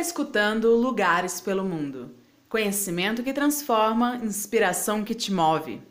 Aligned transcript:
escutando 0.00 0.74
Lugares 0.74 1.42
pelo 1.42 1.62
Mundo. 1.62 2.14
Conhecimento 2.48 3.22
que 3.22 3.34
transforma, 3.34 4.16
inspiração 4.16 5.04
que 5.04 5.14
te 5.14 5.30
move. 5.30 5.82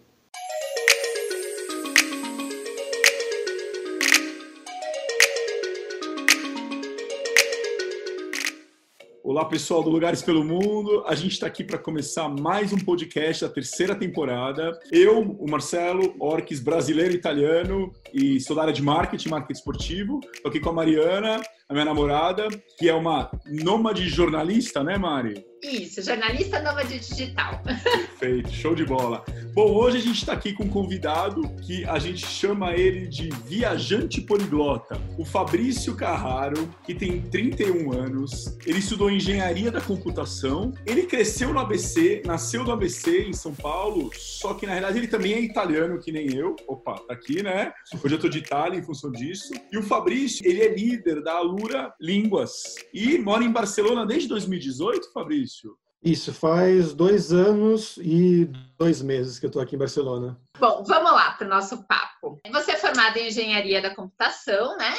Olá, 9.23 9.45
pessoal 9.45 9.83
do 9.83 9.91
Lugares 9.91 10.23
pelo 10.23 10.43
Mundo. 10.43 11.03
A 11.05 11.13
gente 11.13 11.33
está 11.33 11.45
aqui 11.45 11.63
para 11.63 11.77
começar 11.77 12.27
mais 12.27 12.73
um 12.73 12.79
podcast 12.79 13.45
da 13.45 13.53
terceira 13.53 13.93
temporada. 13.93 14.71
Eu, 14.91 15.21
o 15.21 15.47
Marcelo 15.47 16.15
Orques, 16.19 16.59
brasileiro 16.59 17.13
italiano 17.13 17.93
e 18.11 18.39
sou 18.39 18.55
da 18.55 18.63
área 18.63 18.73
de 18.73 18.81
marketing, 18.81 19.29
marketing 19.29 19.59
esportivo. 19.59 20.19
Estou 20.33 20.49
aqui 20.49 20.59
com 20.59 20.71
a 20.71 20.73
Mariana, 20.73 21.39
a 21.69 21.73
minha 21.73 21.85
namorada, 21.85 22.47
que 22.79 22.89
é 22.89 22.93
uma 22.95 23.29
nômade 23.45 24.09
jornalista, 24.09 24.83
né, 24.83 24.97
Mari? 24.97 25.45
Isso, 25.61 26.01
jornalista 26.01 26.61
nômade 26.61 26.97
digital. 26.99 27.61
Perfeito, 27.63 28.49
show 28.49 28.73
de 28.73 28.85
bola. 28.85 29.23
Bom, 29.53 29.73
hoje 29.73 29.97
a 29.97 29.99
gente 29.99 30.19
está 30.19 30.31
aqui 30.31 30.53
com 30.53 30.63
um 30.63 30.69
convidado 30.69 31.41
que 31.61 31.83
a 31.85 31.99
gente 31.99 32.25
chama 32.25 32.73
ele 32.73 33.07
de 33.07 33.29
viajante 33.45 34.21
poliglota, 34.21 34.99
o 35.17 35.25
Fabrício 35.25 35.95
Carraro, 35.95 36.73
que 36.85 36.95
tem 36.95 37.21
31 37.21 37.91
anos. 37.91 38.57
Ele 38.65 38.79
estudou 38.79 39.11
engenharia 39.11 39.69
da 39.69 39.81
computação. 39.81 40.73
Ele 40.85 41.03
cresceu 41.03 41.53
no 41.53 41.59
ABC, 41.59 42.23
nasceu 42.25 42.63
no 42.63 42.71
ABC 42.71 43.23
em 43.27 43.33
São 43.33 43.53
Paulo, 43.53 44.09
só 44.15 44.53
que 44.53 44.65
na 44.65 44.71
realidade 44.71 44.97
ele 44.97 45.07
também 45.07 45.33
é 45.33 45.41
italiano, 45.41 45.99
que 45.99 46.11
nem 46.11 46.33
eu. 46.33 46.55
Opa, 46.67 46.95
tá 46.99 47.13
aqui, 47.13 47.43
né? 47.43 47.73
Hoje 48.01 48.15
eu 48.15 48.19
tô 48.19 48.29
de 48.29 48.37
Itália 48.37 48.79
em 48.79 48.83
função 48.83 49.11
disso. 49.11 49.53
E 49.71 49.77
o 49.77 49.83
Fabrício, 49.83 50.47
ele 50.47 50.61
é 50.61 50.73
líder 50.73 51.21
da 51.21 51.41
Alura 51.59 51.93
Línguas 51.99 52.75
e 52.93 53.17
mora 53.17 53.43
em 53.43 53.51
Barcelona 53.51 54.05
desde 54.05 54.29
2018, 54.29 55.11
Fabrício. 55.11 55.75
Isso, 56.01 56.33
faz 56.33 56.93
dois 56.93 57.33
anos 57.33 57.97
e 57.97 58.49
dois 58.77 59.01
meses 59.01 59.37
que 59.37 59.45
eu 59.45 59.49
estou 59.49 59.61
aqui 59.61 59.75
em 59.75 59.79
Barcelona. 59.79 60.39
Bom, 60.57 60.83
vamos 60.87 61.11
lá 61.11 61.31
para 61.31 61.45
o 61.45 61.49
nosso 61.49 61.85
papo. 61.85 62.39
Você 62.49 62.71
é 62.71 62.77
formado 62.77 63.17
em 63.17 63.27
engenharia 63.27 63.81
da 63.81 63.93
computação, 63.93 64.77
né? 64.77 64.95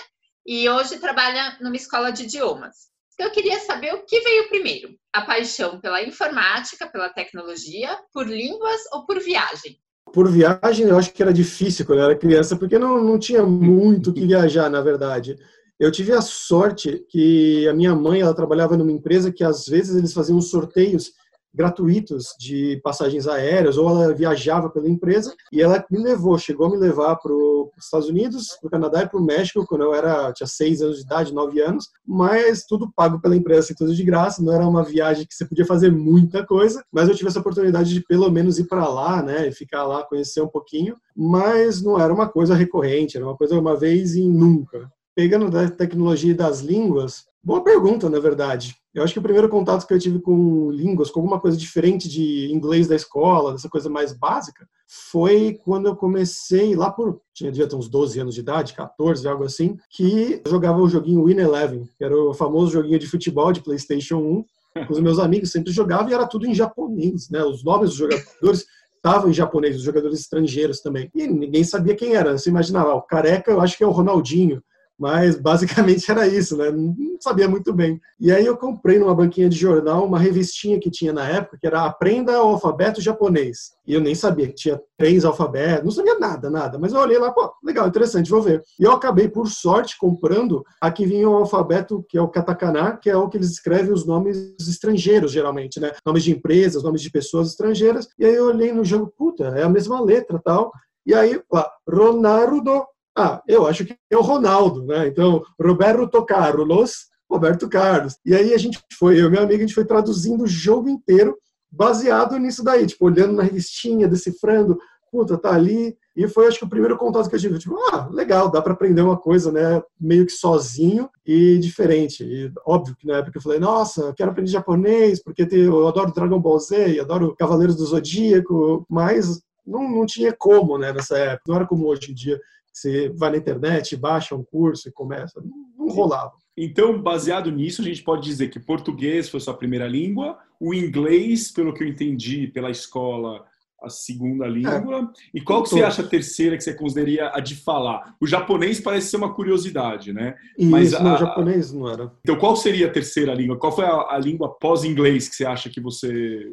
E 0.46 0.68
hoje 0.68 0.98
trabalha 0.98 1.56
numa 1.62 1.76
escola 1.76 2.12
de 2.12 2.24
idiomas. 2.24 2.90
Então, 3.14 3.26
eu 3.26 3.32
queria 3.32 3.58
saber 3.60 3.94
o 3.94 4.04
que 4.04 4.20
veio 4.20 4.50
primeiro: 4.50 4.94
a 5.14 5.22
paixão 5.22 5.80
pela 5.80 6.02
informática, 6.02 6.86
pela 6.86 7.08
tecnologia, 7.08 7.96
por 8.12 8.26
línguas 8.26 8.80
ou 8.92 9.06
por 9.06 9.18
viagem? 9.18 9.80
Por 10.12 10.30
viagem, 10.30 10.88
eu 10.88 10.98
acho 10.98 11.12
que 11.12 11.22
era 11.22 11.32
difícil 11.32 11.86
quando 11.86 12.00
eu 12.00 12.06
era 12.06 12.18
criança, 12.18 12.56
porque 12.56 12.78
não, 12.78 13.02
não 13.02 13.18
tinha 13.18 13.42
muito 13.44 14.12
que 14.12 14.26
viajar, 14.26 14.68
na 14.68 14.82
verdade. 14.82 15.38
Eu 15.80 15.90
tive 15.90 16.12
a 16.12 16.20
sorte 16.20 17.06
que 17.08 17.66
a 17.66 17.72
minha 17.72 17.94
mãe 17.94 18.20
ela 18.20 18.34
trabalhava 18.34 18.76
numa 18.76 18.92
empresa 18.92 19.32
que 19.32 19.42
às 19.42 19.64
vezes 19.64 19.96
eles 19.96 20.12
faziam 20.12 20.38
sorteios 20.38 21.12
gratuitos 21.54 22.34
de 22.38 22.78
passagens 22.84 23.26
aéreas 23.26 23.78
ou 23.78 23.88
ela 23.88 24.12
viajava 24.12 24.68
pela 24.68 24.90
empresa 24.90 25.34
e 25.50 25.62
ela 25.62 25.82
me 25.90 25.98
levou, 25.98 26.36
chegou 26.36 26.66
a 26.66 26.70
me 26.70 26.76
levar 26.76 27.16
para 27.16 27.32
os 27.32 27.70
Estados 27.82 28.10
Unidos, 28.10 28.48
para 28.60 28.68
o 28.68 28.70
Canadá 28.70 29.02
e 29.02 29.08
para 29.08 29.18
o 29.18 29.24
México 29.24 29.64
quando 29.66 29.84
eu 29.84 29.94
era 29.94 30.30
tinha 30.34 30.46
seis 30.46 30.82
anos 30.82 30.98
de 30.98 31.04
idade, 31.04 31.32
nove 31.32 31.62
anos, 31.62 31.88
mas 32.06 32.66
tudo 32.66 32.92
pago 32.94 33.18
pela 33.18 33.34
empresa, 33.34 33.60
assim, 33.60 33.74
tudo 33.74 33.94
de 33.94 34.04
graça. 34.04 34.42
Não 34.42 34.52
era 34.52 34.68
uma 34.68 34.84
viagem 34.84 35.26
que 35.26 35.34
você 35.34 35.46
podia 35.46 35.64
fazer 35.64 35.90
muita 35.90 36.46
coisa, 36.46 36.84
mas 36.92 37.08
eu 37.08 37.14
tive 37.14 37.30
essa 37.30 37.40
oportunidade 37.40 37.88
de 37.88 38.02
pelo 38.02 38.30
menos 38.30 38.58
ir 38.58 38.68
para 38.68 38.86
lá, 38.86 39.22
né, 39.22 39.48
e 39.48 39.52
ficar 39.52 39.86
lá 39.86 40.04
conhecer 40.04 40.42
um 40.42 40.48
pouquinho. 40.48 40.98
Mas 41.16 41.82
não 41.82 41.98
era 41.98 42.12
uma 42.12 42.28
coisa 42.28 42.54
recorrente, 42.54 43.16
era 43.16 43.24
uma 43.24 43.36
coisa 43.36 43.58
uma 43.58 43.74
vez 43.74 44.14
e 44.14 44.28
nunca 44.28 44.90
pegando 45.20 45.50
da 45.50 45.70
tecnologia 45.70 46.34
das 46.34 46.60
línguas, 46.60 47.24
boa 47.44 47.62
pergunta, 47.62 48.08
na 48.08 48.18
verdade. 48.18 48.74
Eu 48.94 49.04
acho 49.04 49.12
que 49.12 49.18
o 49.18 49.22
primeiro 49.22 49.50
contato 49.50 49.86
que 49.86 49.92
eu 49.92 49.98
tive 49.98 50.18
com 50.18 50.70
línguas, 50.70 51.10
com 51.10 51.20
alguma 51.20 51.38
coisa 51.38 51.58
diferente 51.58 52.08
de 52.08 52.50
inglês 52.50 52.88
da 52.88 52.96
escola, 52.96 53.52
dessa 53.52 53.68
coisa 53.68 53.90
mais 53.90 54.14
básica, 54.14 54.66
foi 55.10 55.60
quando 55.62 55.88
eu 55.88 55.94
comecei 55.94 56.74
lá 56.74 56.90
por, 56.90 57.20
tinha 57.34 57.52
devia 57.52 57.68
ter 57.68 57.76
uns 57.76 57.90
12 57.90 58.18
anos 58.18 58.34
de 58.34 58.40
idade, 58.40 58.72
14, 58.72 59.28
algo 59.28 59.44
assim, 59.44 59.76
que 59.90 60.40
jogava 60.46 60.80
o 60.80 60.88
joguinho 60.88 61.26
Win 61.26 61.36
Eleven, 61.36 61.86
que 61.98 62.02
era 62.02 62.16
o 62.16 62.32
famoso 62.32 62.72
joguinho 62.72 62.98
de 62.98 63.06
futebol 63.06 63.52
de 63.52 63.60
PlayStation 63.60 64.16
1. 64.16 64.86
Com 64.86 64.92
os 64.94 65.00
meus 65.00 65.18
amigos 65.18 65.52
sempre 65.52 65.70
jogavam 65.70 66.08
e 66.08 66.14
era 66.14 66.26
tudo 66.26 66.46
em 66.46 66.54
japonês, 66.54 67.28
né? 67.28 67.44
Os 67.44 67.62
nomes 67.62 67.90
dos 67.90 67.98
jogadores 67.98 68.64
estavam 68.96 69.28
em 69.28 69.34
japonês, 69.34 69.76
os 69.76 69.82
jogadores 69.82 70.20
estrangeiros 70.20 70.80
também. 70.80 71.10
E 71.14 71.26
ninguém 71.26 71.62
sabia 71.62 71.94
quem 71.94 72.14
era. 72.14 72.38
Você 72.38 72.48
imaginava, 72.48 72.94
o 72.94 73.02
careca, 73.02 73.50
eu 73.50 73.60
acho 73.60 73.76
que 73.76 73.84
é 73.84 73.86
o 73.86 73.90
Ronaldinho. 73.90 74.62
Mas 75.00 75.40
basicamente 75.40 76.10
era 76.10 76.26
isso, 76.26 76.58
né? 76.58 76.70
Não 76.70 76.94
sabia 77.18 77.48
muito 77.48 77.72
bem. 77.72 77.98
E 78.20 78.30
aí 78.30 78.44
eu 78.44 78.54
comprei 78.54 78.98
numa 78.98 79.14
banquinha 79.14 79.48
de 79.48 79.56
jornal 79.56 80.04
uma 80.04 80.18
revistinha 80.18 80.78
que 80.78 80.90
tinha 80.90 81.10
na 81.10 81.26
época, 81.26 81.56
que 81.58 81.66
era 81.66 81.86
Aprenda 81.86 82.32
o 82.44 82.48
Alfabeto 82.48 83.00
Japonês. 83.00 83.70
E 83.86 83.94
eu 83.94 84.00
nem 84.00 84.14
sabia 84.14 84.46
que 84.46 84.54
tinha 84.54 84.78
três 84.98 85.24
alfabetos, 85.24 85.84
não 85.84 85.90
sabia 85.90 86.18
nada, 86.18 86.50
nada. 86.50 86.78
Mas 86.78 86.92
eu 86.92 87.00
olhei 87.00 87.18
lá, 87.18 87.32
pô, 87.32 87.50
legal, 87.64 87.88
interessante, 87.88 88.30
vou 88.30 88.42
ver. 88.42 88.62
E 88.78 88.84
eu 88.84 88.92
acabei, 88.92 89.26
por 89.26 89.48
sorte, 89.48 89.96
comprando 89.98 90.62
a 90.78 90.92
que 90.92 91.06
vinha 91.06 91.28
o 91.28 91.34
alfabeto, 91.34 92.04
que 92.06 92.18
é 92.18 92.20
o 92.20 92.28
katakana, 92.28 92.98
que 92.98 93.08
é 93.08 93.16
o 93.16 93.26
que 93.26 93.38
eles 93.38 93.50
escrevem 93.50 93.94
os 93.94 94.04
nomes 94.04 94.54
estrangeiros, 94.60 95.32
geralmente, 95.32 95.80
né? 95.80 95.92
Nomes 96.04 96.24
de 96.24 96.32
empresas, 96.32 96.82
nomes 96.82 97.00
de 97.00 97.10
pessoas 97.10 97.48
estrangeiras. 97.48 98.06
E 98.18 98.26
aí 98.26 98.34
eu 98.34 98.48
olhei 98.48 98.70
no 98.70 98.84
jogo, 98.84 99.10
puta, 99.16 99.44
é 99.56 99.62
a 99.62 99.68
mesma 99.68 99.98
letra 99.98 100.38
tal. 100.44 100.70
E 101.06 101.14
aí, 101.14 101.40
lá, 101.50 101.70
Ronaldo 101.88 102.84
ah, 103.16 103.42
eu 103.46 103.66
acho 103.66 103.84
que 103.84 103.96
é 104.10 104.16
o 104.16 104.22
Ronaldo, 104.22 104.84
né? 104.84 105.06
Então, 105.06 105.42
Roberto 105.60 106.24
Carlos, 106.24 107.06
Roberto 107.30 107.68
Carlos. 107.68 108.16
E 108.24 108.34
aí 108.34 108.54
a 108.54 108.58
gente 108.58 108.78
foi, 108.98 109.20
eu 109.20 109.26
e 109.26 109.30
minha 109.30 109.42
amiga, 109.42 109.58
a 109.58 109.66
gente 109.66 109.74
foi 109.74 109.84
traduzindo 109.84 110.44
o 110.44 110.48
jogo 110.48 110.88
inteiro 110.88 111.36
baseado 111.70 112.36
nisso 112.38 112.64
daí, 112.64 112.86
tipo, 112.86 113.06
olhando 113.06 113.34
na 113.34 113.44
revistinha, 113.44 114.08
decifrando, 114.08 114.78
puta, 115.10 115.38
tá 115.38 115.54
ali. 115.54 115.96
E 116.16 116.26
foi, 116.26 116.48
acho 116.48 116.58
que, 116.58 116.64
o 116.64 116.68
primeiro 116.68 116.96
contato 116.96 117.28
que 117.28 117.34
eu 117.34 117.40
tive, 117.40 117.58
tipo, 117.58 117.76
ah, 117.92 118.08
legal, 118.10 118.50
dá 118.50 118.60
para 118.60 118.72
aprender 118.72 119.02
uma 119.02 119.16
coisa, 119.16 119.52
né, 119.52 119.82
meio 119.98 120.26
que 120.26 120.32
sozinho 120.32 121.08
e 121.24 121.58
diferente. 121.58 122.24
E 122.24 122.52
óbvio 122.66 122.96
que 122.96 123.06
na 123.06 123.18
época 123.18 123.38
eu 123.38 123.42
falei, 123.42 123.58
nossa, 123.60 124.12
quero 124.14 124.30
aprender 124.30 124.50
japonês, 124.50 125.22
porque 125.22 125.46
eu 125.50 125.86
adoro 125.86 126.12
Dragon 126.12 126.40
Ball 126.40 126.58
Z, 126.58 126.98
adoro 126.98 127.34
Cavaleiros 127.36 127.76
do 127.76 127.86
Zodíaco, 127.86 128.84
mas 128.88 129.40
não, 129.64 129.88
não 129.88 130.04
tinha 130.04 130.34
como, 130.36 130.76
né, 130.76 130.92
nessa 130.92 131.16
época. 131.16 131.44
Não 131.46 131.56
era 131.56 131.66
como 131.66 131.86
hoje 131.86 132.10
em 132.10 132.14
dia, 132.14 132.40
você 132.72 133.08
vai 133.10 133.30
na 133.30 133.36
internet, 133.36 133.96
baixa 133.96 134.34
um 134.34 134.44
curso 134.44 134.88
e 134.88 134.92
começa. 134.92 135.42
Não, 135.76 135.88
rolava. 135.88 136.32
Então, 136.56 137.00
baseado 137.00 137.50
nisso, 137.50 137.82
a 137.82 137.84
gente 137.84 138.02
pode 138.02 138.22
dizer 138.22 138.48
que 138.48 138.60
português 138.60 139.28
foi 139.28 139.40
sua 139.40 139.54
primeira 139.54 139.88
língua, 139.88 140.38
o 140.60 140.74
inglês, 140.74 141.50
pelo 141.50 141.72
que 141.72 141.82
eu 141.82 141.88
entendi 141.88 142.48
pela 142.48 142.70
escola, 142.70 143.44
a 143.82 143.88
segunda 143.88 144.46
língua. 144.46 145.10
É, 145.10 145.38
e 145.38 145.40
qual 145.40 145.62
que 145.62 145.70
você 145.70 145.82
acha 145.82 146.02
a 146.02 146.06
terceira 146.06 146.56
que 146.56 146.62
você 146.62 146.74
consideraria 146.74 147.30
a 147.32 147.40
de 147.40 147.56
falar? 147.56 148.14
O 148.20 148.26
japonês 148.26 148.80
parece 148.80 149.08
ser 149.08 149.16
uma 149.16 149.32
curiosidade, 149.32 150.12
né? 150.12 150.34
Isso, 150.58 150.70
Mas 150.70 150.94
a, 150.94 151.02
não, 151.02 151.14
o 151.14 151.18
japonês 151.18 151.72
não 151.72 151.88
era. 151.88 152.12
Então, 152.20 152.36
qual 152.36 152.54
seria 152.56 152.86
a 152.86 152.90
terceira 152.90 153.32
língua? 153.32 153.58
Qual 153.58 153.72
foi 153.72 153.86
a, 153.86 154.08
a 154.10 154.18
língua 154.18 154.54
pós-inglês 154.58 155.28
que 155.28 155.36
você 155.36 155.46
acha 155.46 155.70
que 155.70 155.80
você 155.80 156.46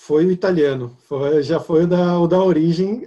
foi 0.00 0.24
o 0.24 0.32
italiano, 0.32 0.96
foi, 1.06 1.42
já 1.42 1.60
foi 1.60 1.84
o 1.84 1.86
da, 1.86 2.18
o 2.18 2.26
da 2.26 2.42
origem 2.42 3.04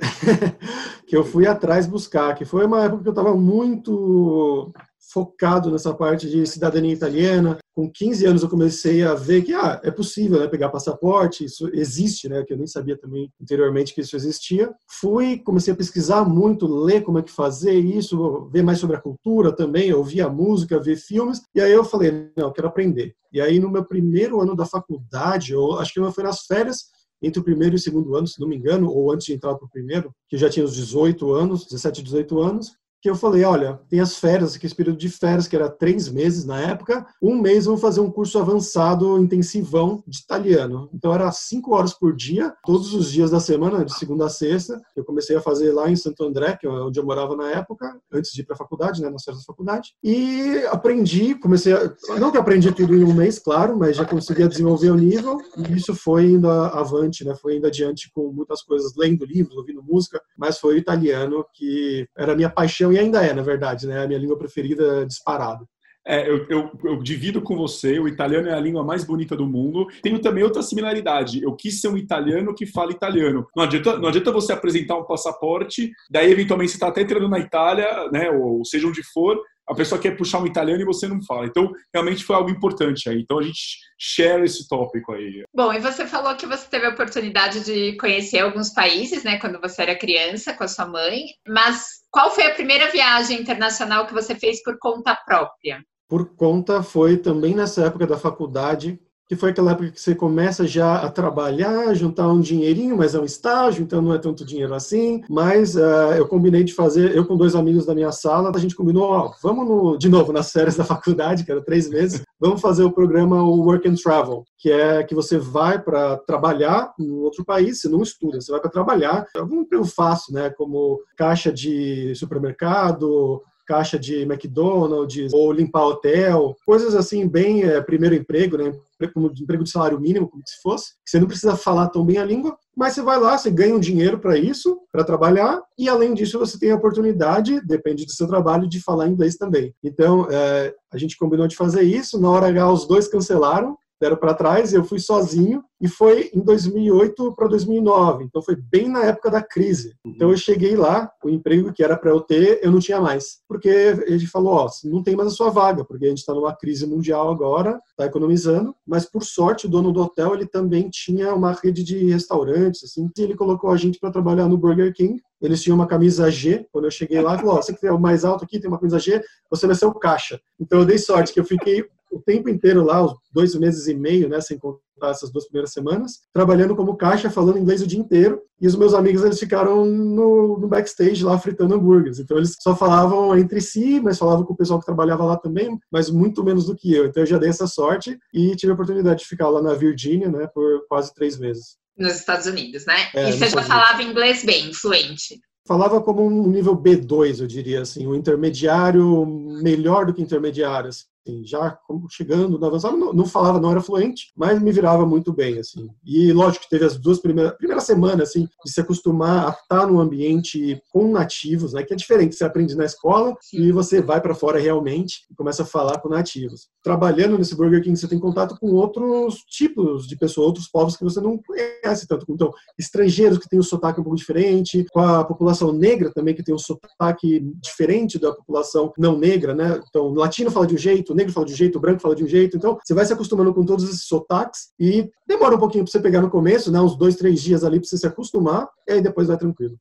que 1.07 1.17
eu 1.17 1.23
fui 1.23 1.47
atrás 1.47 1.87
buscar, 1.87 2.35
que 2.35 2.45
foi 2.45 2.65
uma 2.65 2.83
época 2.83 3.01
que 3.01 3.07
eu 3.07 3.13
estava 3.13 3.35
muito 3.35 4.71
focado 5.11 5.71
nessa 5.71 5.93
parte 5.93 6.29
de 6.29 6.45
cidadania 6.45 6.93
italiana. 6.93 7.57
Com 7.81 7.89
15 7.89 8.27
anos 8.27 8.43
eu 8.43 8.49
comecei 8.49 9.01
a 9.01 9.15
ver 9.15 9.41
que 9.41 9.55
ah, 9.55 9.81
é 9.83 9.89
possível 9.89 10.39
né, 10.39 10.47
pegar 10.47 10.69
passaporte, 10.69 11.45
isso 11.45 11.67
existe, 11.73 12.29
né, 12.29 12.43
que 12.43 12.53
eu 12.53 12.57
nem 12.57 12.67
sabia 12.67 12.95
também 12.95 13.33
anteriormente 13.41 13.95
que 13.95 14.01
isso 14.01 14.15
existia. 14.15 14.71
Fui, 14.87 15.39
comecei 15.39 15.73
a 15.73 15.75
pesquisar 15.75 16.23
muito, 16.23 16.67
ler 16.67 17.01
como 17.01 17.17
é 17.17 17.23
que 17.23 17.31
fazer 17.31 17.73
isso, 17.73 18.47
ver 18.53 18.61
mais 18.61 18.77
sobre 18.77 18.97
a 18.97 19.01
cultura 19.01 19.51
também, 19.51 19.91
ouvir 19.91 20.21
a 20.21 20.29
música, 20.29 20.79
ver 20.79 20.95
filmes, 20.95 21.41
e 21.55 21.59
aí 21.59 21.71
eu 21.71 21.83
falei, 21.83 22.29
não, 22.37 22.49
eu 22.49 22.51
quero 22.51 22.67
aprender. 22.67 23.15
E 23.33 23.41
aí 23.41 23.59
no 23.59 23.71
meu 23.71 23.83
primeiro 23.83 24.39
ano 24.39 24.55
da 24.55 24.67
faculdade, 24.67 25.53
eu 25.53 25.79
acho 25.79 25.91
que 25.91 26.11
foi 26.11 26.23
nas 26.23 26.45
férias, 26.45 26.83
entre 27.19 27.39
o 27.39 27.43
primeiro 27.43 27.73
e 27.73 27.77
o 27.77 27.79
segundo 27.79 28.15
ano, 28.15 28.27
se 28.27 28.39
não 28.39 28.47
me 28.47 28.57
engano, 28.57 28.91
ou 28.91 29.11
antes 29.11 29.25
de 29.25 29.33
entrar 29.33 29.55
para 29.55 29.65
o 29.65 29.69
primeiro, 29.69 30.13
que 30.29 30.37
já 30.37 30.51
tinha 30.51 30.65
os 30.65 30.75
18 30.75 31.31
anos, 31.33 31.65
17, 31.65 32.03
18 32.03 32.39
anos, 32.39 32.73
que 33.01 33.09
eu 33.09 33.15
falei, 33.15 33.43
olha, 33.43 33.79
tem 33.89 33.99
as 33.99 34.17
férias, 34.17 34.55
aqui 34.55 34.65
esse 34.65 34.75
período 34.75 34.97
de 34.97 35.09
férias, 35.09 35.47
que 35.47 35.55
era 35.55 35.69
três 35.69 36.07
meses 36.07 36.45
na 36.45 36.59
época, 36.59 37.05
um 37.21 37.35
mês 37.35 37.65
eu 37.65 37.71
vou 37.71 37.81
fazer 37.81 37.99
um 37.99 38.11
curso 38.11 38.37
avançado 38.37 39.17
intensivão 39.17 40.03
de 40.07 40.19
italiano. 40.19 40.89
Então 40.93 41.13
era 41.13 41.31
cinco 41.31 41.73
horas 41.73 41.93
por 41.93 42.15
dia, 42.15 42.53
todos 42.63 42.93
os 42.93 43.11
dias 43.11 43.31
da 43.31 43.39
semana, 43.39 43.83
de 43.83 43.93
segunda 43.97 44.27
a 44.27 44.29
sexta. 44.29 44.79
Eu 44.95 45.03
comecei 45.03 45.35
a 45.35 45.41
fazer 45.41 45.71
lá 45.71 45.89
em 45.89 45.95
Santo 45.95 46.23
André, 46.23 46.55
que 46.57 46.67
é 46.67 46.69
onde 46.69 46.99
eu 46.99 47.05
morava 47.05 47.35
na 47.35 47.49
época, 47.49 47.99
antes 48.11 48.31
de 48.31 48.41
ir 48.41 48.45
para 48.45 48.53
a 48.53 48.57
faculdade, 48.57 49.01
né, 49.01 49.09
nas 49.09 49.23
férias 49.23 49.41
da 49.41 49.47
faculdade. 49.47 49.93
E 50.03 50.63
aprendi, 50.69 51.33
comecei 51.33 51.73
a, 51.73 51.91
não 52.19 52.31
que 52.31 52.37
aprendi 52.37 52.71
tudo 52.71 52.95
em 52.95 53.03
um 53.03 53.13
mês, 53.13 53.39
claro, 53.39 53.75
mas 53.77 53.97
já 53.97 54.05
conseguia 54.05 54.47
desenvolver 54.47 54.91
o 54.91 54.95
nível, 54.95 55.37
e 55.57 55.75
isso 55.75 55.95
foi 55.95 56.25
indo 56.25 56.49
avante, 56.49 57.25
né, 57.25 57.33
foi 57.35 57.57
indo 57.57 57.65
adiante 57.65 58.11
com 58.13 58.31
muitas 58.31 58.61
coisas, 58.61 58.93
lendo 58.95 59.25
livros, 59.25 59.57
ouvindo 59.57 59.81
música, 59.81 60.21
mas 60.37 60.59
foi 60.59 60.75
o 60.75 60.77
italiano 60.77 61.43
que 61.53 62.07
era 62.15 62.33
a 62.33 62.35
minha 62.35 62.49
paixão 62.49 62.90
e 62.91 62.99
ainda 62.99 63.23
é, 63.23 63.33
na 63.33 63.41
verdade, 63.41 63.87
né? 63.87 64.03
A 64.03 64.07
minha 64.07 64.19
língua 64.19 64.37
preferida 64.37 65.05
disparado. 65.05 65.67
é, 66.05 66.27
eu, 66.27 66.45
eu, 66.49 66.71
eu, 66.83 67.03
divido 67.03 67.41
com 67.41 67.55
você, 67.55 67.99
o 67.99 68.07
italiano 68.07 68.49
é 68.49 68.53
a 68.53 68.59
língua 68.59 68.83
mais 68.83 69.03
bonita 69.03 69.35
do 69.35 69.45
mundo. 69.45 69.87
Tenho 70.01 70.19
também 70.19 70.43
outra 70.43 70.61
similaridade. 70.63 71.43
Eu 71.43 71.55
quis 71.55 71.79
ser 71.79 71.89
um 71.89 71.97
italiano 71.97 72.55
que 72.55 72.65
fala 72.65 72.91
italiano. 72.91 73.47
Não 73.55 73.63
adianta, 73.63 73.97
não 73.97 74.09
adianta 74.09 74.31
você 74.31 74.53
apresentar 74.53 74.97
um 74.97 75.05
passaporte, 75.05 75.91
daí 76.09 76.31
eventualmente 76.31 76.71
você 76.71 76.77
está 76.77 76.87
até 76.87 77.01
entrando 77.01 77.29
na 77.29 77.39
Itália, 77.39 78.09
né, 78.11 78.31
ou 78.31 78.65
seja 78.65 78.87
onde 78.87 79.03
for, 79.03 79.39
a 79.69 79.75
pessoa 79.75 80.01
quer 80.01 80.17
puxar 80.17 80.39
um 80.39 80.47
italiano 80.47 80.81
e 80.81 80.85
você 80.85 81.07
não 81.07 81.21
fala. 81.21 81.45
Então, 81.45 81.71
realmente 81.93 82.25
foi 82.25 82.35
algo 82.35 82.49
importante 82.49 83.07
aí. 83.07 83.21
Então, 83.21 83.39
a 83.39 83.43
gente 83.43 83.77
share 83.97 84.43
esse 84.43 84.67
tópico 84.67 85.13
aí. 85.13 85.43
Bom, 85.53 85.71
e 85.71 85.79
você 85.79 86.05
falou 86.05 86.35
que 86.35 86.47
você 86.47 86.67
teve 86.67 86.87
a 86.87 86.89
oportunidade 86.89 87.63
de 87.63 87.95
conhecer 87.97 88.39
alguns 88.39 88.71
países, 88.71 89.23
né, 89.23 89.37
quando 89.39 89.61
você 89.61 89.83
era 89.83 89.97
criança, 89.97 90.53
com 90.53 90.63
a 90.63 90.67
sua 90.67 90.87
mãe. 90.87 91.25
Mas 91.47 92.00
qual 92.11 92.29
foi 92.29 92.45
a 92.45 92.53
primeira 92.53 92.91
viagem 92.91 93.39
internacional 93.39 94.05
que 94.05 94.13
você 94.13 94.35
fez 94.35 94.61
por 94.61 94.77
conta 94.77 95.15
própria? 95.15 95.83
Por 96.09 96.35
conta 96.35 96.83
foi 96.83 97.17
também 97.17 97.55
nessa 97.55 97.85
época 97.85 98.05
da 98.05 98.17
faculdade, 98.17 98.99
que 99.31 99.35
foi 99.37 99.51
aquela 99.51 99.71
época 99.71 99.91
que 99.91 100.01
você 100.01 100.13
começa 100.13 100.67
já 100.67 100.97
a 100.97 101.09
trabalhar, 101.09 101.93
juntar 101.93 102.27
um 102.27 102.41
dinheirinho, 102.41 102.97
mas 102.97 103.15
é 103.15 103.19
um 103.19 103.23
estágio, 103.23 103.81
então 103.81 104.01
não 104.01 104.13
é 104.13 104.17
tanto 104.17 104.43
dinheiro 104.43 104.73
assim. 104.73 105.21
Mas 105.29 105.77
uh, 105.77 106.11
eu 106.17 106.27
combinei 106.27 106.65
de 106.65 106.73
fazer, 106.73 107.15
eu 107.15 107.25
com 107.25 107.37
dois 107.37 107.55
amigos 107.55 107.85
da 107.85 107.95
minha 107.95 108.11
sala, 108.11 108.51
a 108.53 108.59
gente 108.59 108.75
combinou, 108.75 109.03
ó, 109.03 109.31
vamos 109.41 109.65
no, 109.65 109.97
de 109.97 110.09
novo 110.09 110.33
nas 110.33 110.51
férias 110.51 110.75
da 110.75 110.83
faculdade, 110.83 111.45
que 111.45 111.51
era 111.53 111.63
três 111.63 111.89
meses, 111.89 112.21
vamos 112.37 112.59
fazer 112.59 112.83
o 112.83 112.91
programa 112.91 113.41
o 113.41 113.61
Work 113.61 113.87
and 113.87 113.95
Travel, 113.95 114.43
que 114.57 114.69
é 114.69 115.01
que 115.01 115.15
você 115.15 115.37
vai 115.37 115.81
para 115.81 116.17
trabalhar 116.17 116.93
em 116.99 117.09
outro 117.21 117.45
país, 117.45 117.79
você 117.79 117.87
não 117.87 118.01
estuda, 118.01 118.41
você 118.41 118.51
vai 118.51 118.59
para 118.59 118.69
trabalhar, 118.69 119.25
algum 119.37 119.61
emprego 119.61 119.85
fácil, 119.85 120.33
né, 120.33 120.49
como 120.49 120.99
caixa 121.15 121.53
de 121.53 122.13
supermercado, 122.15 123.41
caixa 123.71 123.97
de 123.97 124.23
McDonald's 124.23 125.33
ou 125.33 125.49
limpar 125.49 125.87
hotel, 125.87 126.57
coisas 126.65 126.93
assim 126.93 127.25
bem 127.25 127.63
é, 127.63 127.79
primeiro 127.79 128.13
emprego, 128.13 128.57
né? 128.57 128.73
Como 129.13 129.27
emprego 129.27 129.63
de 129.63 129.71
salário 129.71 129.99
mínimo, 129.99 130.27
como 130.29 130.43
se 130.45 130.61
fosse. 130.61 130.91
Você 131.05 131.19
não 131.19 131.25
precisa 131.25 131.55
falar 131.55 131.87
tão 131.87 132.05
bem 132.05 132.17
a 132.17 132.25
língua, 132.25 132.55
mas 132.75 132.93
você 132.93 133.01
vai 133.01 133.17
lá, 133.17 133.37
você 133.37 133.49
ganha 133.49 133.73
um 133.73 133.79
dinheiro 133.79 134.19
para 134.19 134.37
isso, 134.37 134.77
para 134.91 135.05
trabalhar, 135.05 135.61
e 135.77 135.87
além 135.87 136.13
disso 136.13 136.37
você 136.37 136.59
tem 136.59 136.71
a 136.71 136.75
oportunidade, 136.75 137.65
depende 137.65 138.05
do 138.05 138.11
seu 138.11 138.27
trabalho, 138.27 138.67
de 138.67 138.81
falar 138.81 139.07
inglês 139.07 139.37
também. 139.37 139.73
Então, 139.81 140.27
é, 140.29 140.73
a 140.93 140.97
gente 140.97 141.17
combinou 141.17 141.47
de 141.47 141.55
fazer 141.55 141.81
isso, 141.81 142.19
na 142.19 142.29
hora 142.29 142.47
H 142.47 142.71
os 142.71 142.85
dois 142.85 143.07
cancelaram, 143.07 143.77
deram 144.01 144.17
para 144.17 144.33
trás, 144.33 144.73
eu 144.73 144.83
fui 144.83 144.99
sozinho 144.99 145.63
e 145.79 145.87
foi 145.87 146.31
em 146.33 146.41
2008 146.41 147.35
para 147.35 147.47
2009, 147.47 148.23
então 148.23 148.41
foi 148.41 148.55
bem 148.55 148.89
na 148.89 149.03
época 149.03 149.29
da 149.29 149.43
crise. 149.43 149.95
Então 150.03 150.31
eu 150.31 150.37
cheguei 150.37 150.75
lá, 150.75 151.11
o 151.23 151.29
emprego 151.29 151.71
que 151.71 151.83
era 151.83 151.95
para 151.95 152.09
eu 152.09 152.19
ter, 152.19 152.59
eu 152.63 152.71
não 152.71 152.79
tinha 152.79 152.99
mais, 152.99 153.39
porque 153.47 153.69
ele 153.69 154.25
falou, 154.25 154.53
ó, 154.53 154.69
não 154.85 155.03
tem 155.03 155.15
mais 155.15 155.29
a 155.29 155.35
sua 155.35 155.51
vaga, 155.51 155.85
porque 155.85 156.05
a 156.05 156.09
gente 156.09 156.17
está 156.17 156.33
numa 156.33 156.55
crise 156.55 156.87
mundial 156.87 157.29
agora, 157.29 157.79
está 157.91 158.05
economizando, 158.05 158.75
mas 158.85 159.05
por 159.05 159.23
sorte 159.23 159.67
o 159.67 159.69
dono 159.69 159.91
do 159.91 160.01
hotel 160.01 160.33
ele 160.33 160.47
também 160.47 160.89
tinha 160.89 161.33
uma 161.35 161.51
rede 161.53 161.83
de 161.83 162.09
restaurantes, 162.09 162.83
assim, 162.83 163.07
e 163.15 163.21
ele 163.21 163.35
colocou 163.35 163.69
a 163.69 163.77
gente 163.77 163.99
para 163.99 164.11
trabalhar 164.11 164.47
no 164.47 164.57
Burger 164.57 164.91
King. 164.93 165.21
Eles 165.39 165.61
tinham 165.61 165.75
uma 165.75 165.87
camisa 165.87 166.29
G. 166.29 166.67
Quando 166.71 166.85
eu 166.85 166.91
cheguei 166.91 167.19
lá, 167.19 167.35
falou: 167.35 167.55
ó, 167.55 167.61
você 167.61 167.73
que 167.73 167.81
tem 167.81 167.89
o 167.89 167.99
mais 167.99 168.23
alto 168.23 168.43
aqui, 168.43 168.59
tem 168.59 168.69
uma 168.69 168.77
camisa 168.77 168.99
G, 168.99 169.23
você 169.49 169.65
vai 169.65 169.75
ser 169.75 169.85
o 169.85 169.93
caixa. 169.93 170.39
Então 170.59 170.79
eu 170.79 170.85
dei 170.85 170.99
sorte 170.99 171.33
que 171.33 171.39
eu 171.39 171.43
fiquei 171.43 171.83
o 172.11 172.21
tempo 172.21 172.49
inteiro 172.49 172.83
lá, 172.83 173.03
os 173.03 173.13
dois 173.33 173.55
meses 173.55 173.87
e 173.87 173.93
meio, 173.93 174.27
né, 174.27 174.41
sem 174.41 174.57
contar 174.57 174.81
essas 175.09 175.31
duas 175.31 175.45
primeiras 175.45 175.71
semanas, 175.71 176.19
trabalhando 176.33 176.75
como 176.75 176.95
caixa, 176.95 177.29
falando 177.29 177.57
inglês 177.57 177.81
o 177.81 177.87
dia 177.87 177.99
inteiro. 177.99 178.41
E 178.59 178.67
os 178.67 178.75
meus 178.75 178.93
amigos, 178.93 179.23
eles 179.23 179.39
ficaram 179.39 179.85
no, 179.85 180.59
no 180.59 180.67
backstage 180.67 181.23
lá 181.23 181.39
fritando 181.39 181.73
hambúrgueres. 181.73 182.19
Então 182.19 182.37
eles 182.37 182.55
só 182.59 182.75
falavam 182.75 183.35
entre 183.35 183.59
si, 183.61 183.99
mas 183.99 184.19
falavam 184.19 184.45
com 184.45 184.53
o 184.53 184.57
pessoal 184.57 184.79
que 184.79 184.85
trabalhava 184.85 185.23
lá 185.23 185.37
também, 185.37 185.79
mas 185.91 186.11
muito 186.11 186.43
menos 186.43 186.65
do 186.65 186.75
que 186.75 186.93
eu. 186.93 187.05
Então 187.05 187.23
eu 187.23 187.27
já 187.27 187.37
dei 187.39 187.49
essa 187.49 187.65
sorte 187.65 188.19
e 188.33 188.55
tive 188.55 188.71
a 188.71 188.75
oportunidade 188.75 189.21
de 189.21 189.27
ficar 189.27 189.49
lá 189.49 189.61
na 189.61 189.73
Virgínia, 189.73 190.29
né, 190.29 190.47
por 190.53 190.85
quase 190.87 191.13
três 191.13 191.39
meses. 191.39 191.77
Nos 191.97 192.15
Estados 192.15 192.45
Unidos, 192.45 192.85
né? 192.85 193.09
É, 193.15 193.29
e 193.29 193.33
você 193.33 193.49
já 193.49 193.63
falava 193.63 194.03
inglês 194.03 194.43
bem, 194.43 194.73
fluente? 194.73 195.39
falava 195.67 196.01
como 196.01 196.25
um 196.25 196.47
nível 196.47 196.75
B2, 196.75 197.39
eu 197.39 197.47
diria 197.47 197.81
assim, 197.81 198.05
um 198.07 198.15
intermediário 198.15 199.25
melhor 199.61 200.05
do 200.05 200.13
que 200.13 200.21
intermediário. 200.21 200.89
Assim 200.89 201.03
assim, 201.25 201.45
já 201.45 201.77
chegando 202.09 202.57
no 202.57 202.65
avançado, 202.65 202.97
não, 202.97 203.13
não, 203.13 203.25
falava, 203.25 203.59
não 203.59 203.71
era 203.71 203.81
fluente, 203.81 204.31
mas 204.35 204.61
me 204.61 204.71
virava 204.71 205.05
muito 205.05 205.33
bem, 205.33 205.59
assim. 205.59 205.89
E 206.05 206.31
lógico 206.31 206.63
que 206.63 206.69
teve 206.69 206.85
as 206.85 206.97
duas 206.97 207.19
primeiras, 207.19 207.55
primeira 207.57 207.81
semana, 207.81 208.23
assim, 208.23 208.47
de 208.65 208.71
se 208.71 208.81
acostumar 208.81 209.47
a 209.47 209.51
estar 209.51 209.87
num 209.87 209.99
ambiente 209.99 210.81
com 210.91 211.11
nativos, 211.11 211.73
né, 211.73 211.83
que 211.83 211.93
é 211.93 211.97
diferente, 211.97 212.35
você 212.35 212.43
aprende 212.43 212.75
na 212.75 212.85
escola 212.85 213.35
Sim. 213.41 213.57
e 213.57 213.71
você 213.71 214.01
vai 214.01 214.21
para 214.21 214.35
fora 214.35 214.59
realmente 214.59 215.25
e 215.29 215.35
começa 215.35 215.63
a 215.63 215.65
falar 215.65 215.99
com 215.99 216.09
nativos. 216.09 216.67
Trabalhando 216.83 217.37
nesse 217.37 217.55
Burger 217.55 217.83
King, 217.83 217.97
você 217.97 218.07
tem 218.07 218.19
contato 218.19 218.57
com 218.59 218.67
outros 218.73 219.35
tipos 219.47 220.07
de 220.07 220.17
pessoas, 220.17 220.47
outros 220.47 220.67
povos 220.67 220.97
que 220.97 221.03
você 221.03 221.21
não 221.21 221.37
conhece 221.37 222.07
tanto. 222.07 222.25
Então, 222.29 222.51
estrangeiros 222.77 223.37
que 223.37 223.47
têm 223.47 223.59
um 223.59 223.63
sotaque 223.63 223.99
um 223.99 224.03
pouco 224.03 224.17
diferente, 224.17 224.85
com 224.91 224.99
a 224.99 225.23
população 225.23 225.71
negra 225.71 226.11
também, 226.11 226.33
que 226.33 226.43
tem 226.43 226.55
um 226.55 226.59
sotaque 226.59 227.39
diferente 227.61 228.19
da 228.19 228.33
população 228.33 228.91
não 228.97 229.17
negra, 229.17 229.53
né? 229.53 229.79
Então, 229.87 230.13
latino 230.13 230.51
fala 230.51 230.67
de 230.67 230.75
um 230.75 230.77
jeito, 230.77 231.10
jeito, 231.11 231.13
o 231.13 231.15
negro 231.15 231.33
fala 231.33 231.45
de 231.45 231.53
um 231.53 231.55
jeito, 231.55 231.77
o 231.77 231.81
branco 231.81 232.01
fala 232.01 232.15
de 232.15 232.23
um 232.23 232.27
jeito. 232.27 232.57
Então, 232.57 232.77
você 232.83 232.93
vai 232.93 233.05
se 233.05 233.13
acostumando 233.13 233.53
com 233.53 233.65
todos 233.65 233.85
esses 233.85 234.05
sotaques 234.05 234.69
e 234.79 235.09
demora 235.27 235.55
um 235.55 235.59
pouquinho 235.59 235.83
para 235.83 235.91
você 235.91 235.99
pegar 235.99 236.21
no 236.21 236.29
começo, 236.29 236.71
né? 236.71 236.79
Uns 236.81 236.95
dois, 236.95 237.15
três 237.15 237.41
dias 237.41 237.63
ali 237.63 237.79
para 237.79 237.87
você 237.87 237.97
se 237.97 238.07
acostumar, 238.07 238.67
e 238.87 238.93
aí 238.93 239.01
depois 239.01 239.27
vai 239.27 239.37
tranquilo. 239.37 239.77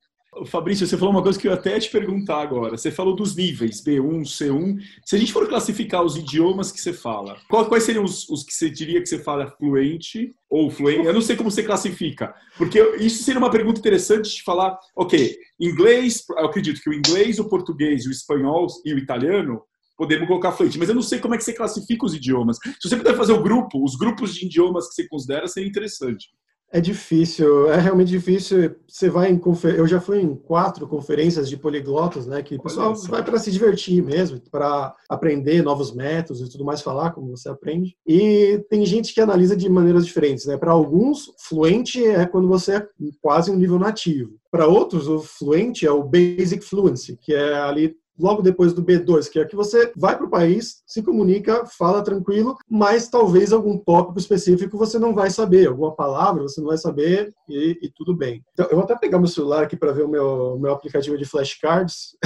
Fabrício, 0.47 0.87
você 0.87 0.97
falou 0.97 1.13
uma 1.13 1.23
coisa 1.23 1.39
que 1.39 1.49
eu 1.49 1.53
até 1.53 1.79
te 1.79 1.91
perguntar 1.91 2.41
agora. 2.41 2.77
Você 2.77 2.91
falou 2.91 3.17
dos 3.17 3.35
níveis 3.35 3.83
B1, 3.83 4.23
C1. 4.23 4.79
Se 5.05 5.17
a 5.17 5.19
gente 5.19 5.33
for 5.33 5.49
classificar 5.49 6.05
os 6.05 6.17
idiomas 6.17 6.71
que 6.71 6.81
você 6.81 6.93
fala, 6.93 7.37
quais 7.49 7.83
seriam 7.83 8.05
os, 8.05 8.29
os 8.29 8.45
que 8.45 8.53
você 8.53 8.71
diria 8.71 9.01
que 9.01 9.07
você 9.07 9.19
fala 9.19 9.51
fluente 9.59 10.33
ou 10.49 10.71
fluente? 10.71 11.05
Eu 11.05 11.13
não 11.13 11.21
sei 11.21 11.35
como 11.35 11.51
você 11.51 11.65
classifica, 11.65 12.33
porque 12.57 12.81
isso 13.01 13.25
seria 13.25 13.41
uma 13.41 13.51
pergunta 13.51 13.81
interessante 13.81 14.31
de 14.37 14.43
falar. 14.45 14.79
Ok, 14.95 15.37
inglês, 15.59 16.25
eu 16.31 16.47
acredito 16.47 16.81
que 16.81 16.91
o 16.91 16.95
inglês, 16.95 17.41
o 17.41 17.49
português, 17.49 18.07
o 18.07 18.11
espanhol 18.11 18.69
e 18.85 18.95
o 18.95 18.99
italiano 18.99 19.61
podemos 20.01 20.27
colocar 20.27 20.53
fluente. 20.53 20.79
Mas 20.79 20.89
eu 20.89 20.95
não 20.95 21.03
sei 21.03 21.19
como 21.19 21.35
é 21.35 21.37
que 21.37 21.45
você 21.45 21.53
classifica 21.53 22.07
os 22.07 22.15
idiomas. 22.15 22.57
Se 22.81 22.89
você 22.89 22.97
puder 22.97 23.15
fazer 23.15 23.35
o 23.35 23.43
grupo, 23.43 23.85
os 23.85 23.97
grupos 23.97 24.35
de 24.35 24.47
idiomas 24.47 24.89
que 24.89 24.95
você 24.95 25.07
considera, 25.07 25.47
seria 25.47 25.69
interessante. 25.69 26.29
É 26.73 26.81
difícil, 26.81 27.71
é 27.71 27.79
realmente 27.79 28.09
difícil. 28.09 28.75
Você 28.89 29.11
vai 29.11 29.31
em 29.31 29.37
confer... 29.37 29.75
eu 29.75 29.87
já 29.87 30.01
fui 30.01 30.21
em 30.21 30.35
quatro 30.35 30.87
conferências 30.89 31.51
de 31.51 31.57
poliglotas, 31.57 32.27
né? 32.27 32.43
Que 32.43 32.55
o 32.55 32.63
pessoal 32.63 32.95
vai 32.95 33.23
para 33.23 33.39
se 33.39 33.51
divertir 33.51 34.03
mesmo, 34.03 34.41
para 34.51 34.95
aprender 35.09 35.63
novos 35.63 35.93
métodos 35.93 36.41
e 36.41 36.51
tudo 36.51 36.65
mais, 36.65 36.81
falar 36.81 37.11
como 37.11 37.37
você 37.37 37.51
aprende. 37.51 37.95
E 38.07 38.65
tem 38.71 38.87
gente 38.87 39.13
que 39.13 39.21
analisa 39.21 39.55
de 39.55 39.69
maneiras 39.69 40.07
diferentes, 40.07 40.47
né? 40.47 40.57
Para 40.57 40.71
alguns, 40.71 41.27
fluente 41.47 42.03
é 42.03 42.25
quando 42.25 42.49
você 42.49 42.77
é 42.77 42.89
quase 43.21 43.51
um 43.51 43.57
nível 43.57 43.79
nativo. 43.79 44.31
Para 44.51 44.67
outros, 44.67 45.09
o 45.09 45.19
fluente 45.19 45.85
é 45.85 45.91
o 45.91 46.05
basic 46.05 46.65
fluency, 46.65 47.19
que 47.21 47.35
é 47.35 47.55
ali 47.55 47.97
logo 48.21 48.43
depois 48.43 48.73
do 48.73 48.83
B2, 48.83 49.31
que 49.31 49.39
é 49.39 49.45
que 49.45 49.57
você 49.57 49.93
vai 49.97 50.17
para 50.17 50.27
o 50.27 50.31
país, 50.31 50.83
se 50.87 51.03
comunica, 51.03 51.65
fala 51.67 52.03
tranquilo, 52.03 52.57
mas 52.69 53.09
talvez 53.09 53.53
algum 53.53 53.79
tópico 53.79 54.19
específico 54.19 54.79
você 54.79 54.99
não 54.99 55.15
vai 55.15 55.31
saber, 55.31 55.69
alguma 55.69 55.93
palavra 55.93 56.43
você 56.43 56.61
não 56.61 56.69
vai 56.69 56.79
saber 56.79 57.33
e, 57.49 57.79
e 57.83 57.91
tudo 57.95 58.15
bem. 58.15 58.43
Então, 58.53 58.67
eu 58.67 58.77
vou 58.77 58.85
até 58.85 58.97
pegar 58.97 59.19
meu 59.19 59.29
celular 59.29 59.63
aqui 59.63 59.77
para 59.77 59.93
ver 59.93 60.05
o 60.05 60.09
meu, 60.09 60.59
meu 60.61 60.73
aplicativo 60.73 61.17
de 61.17 61.25
flashcards, 61.25 62.17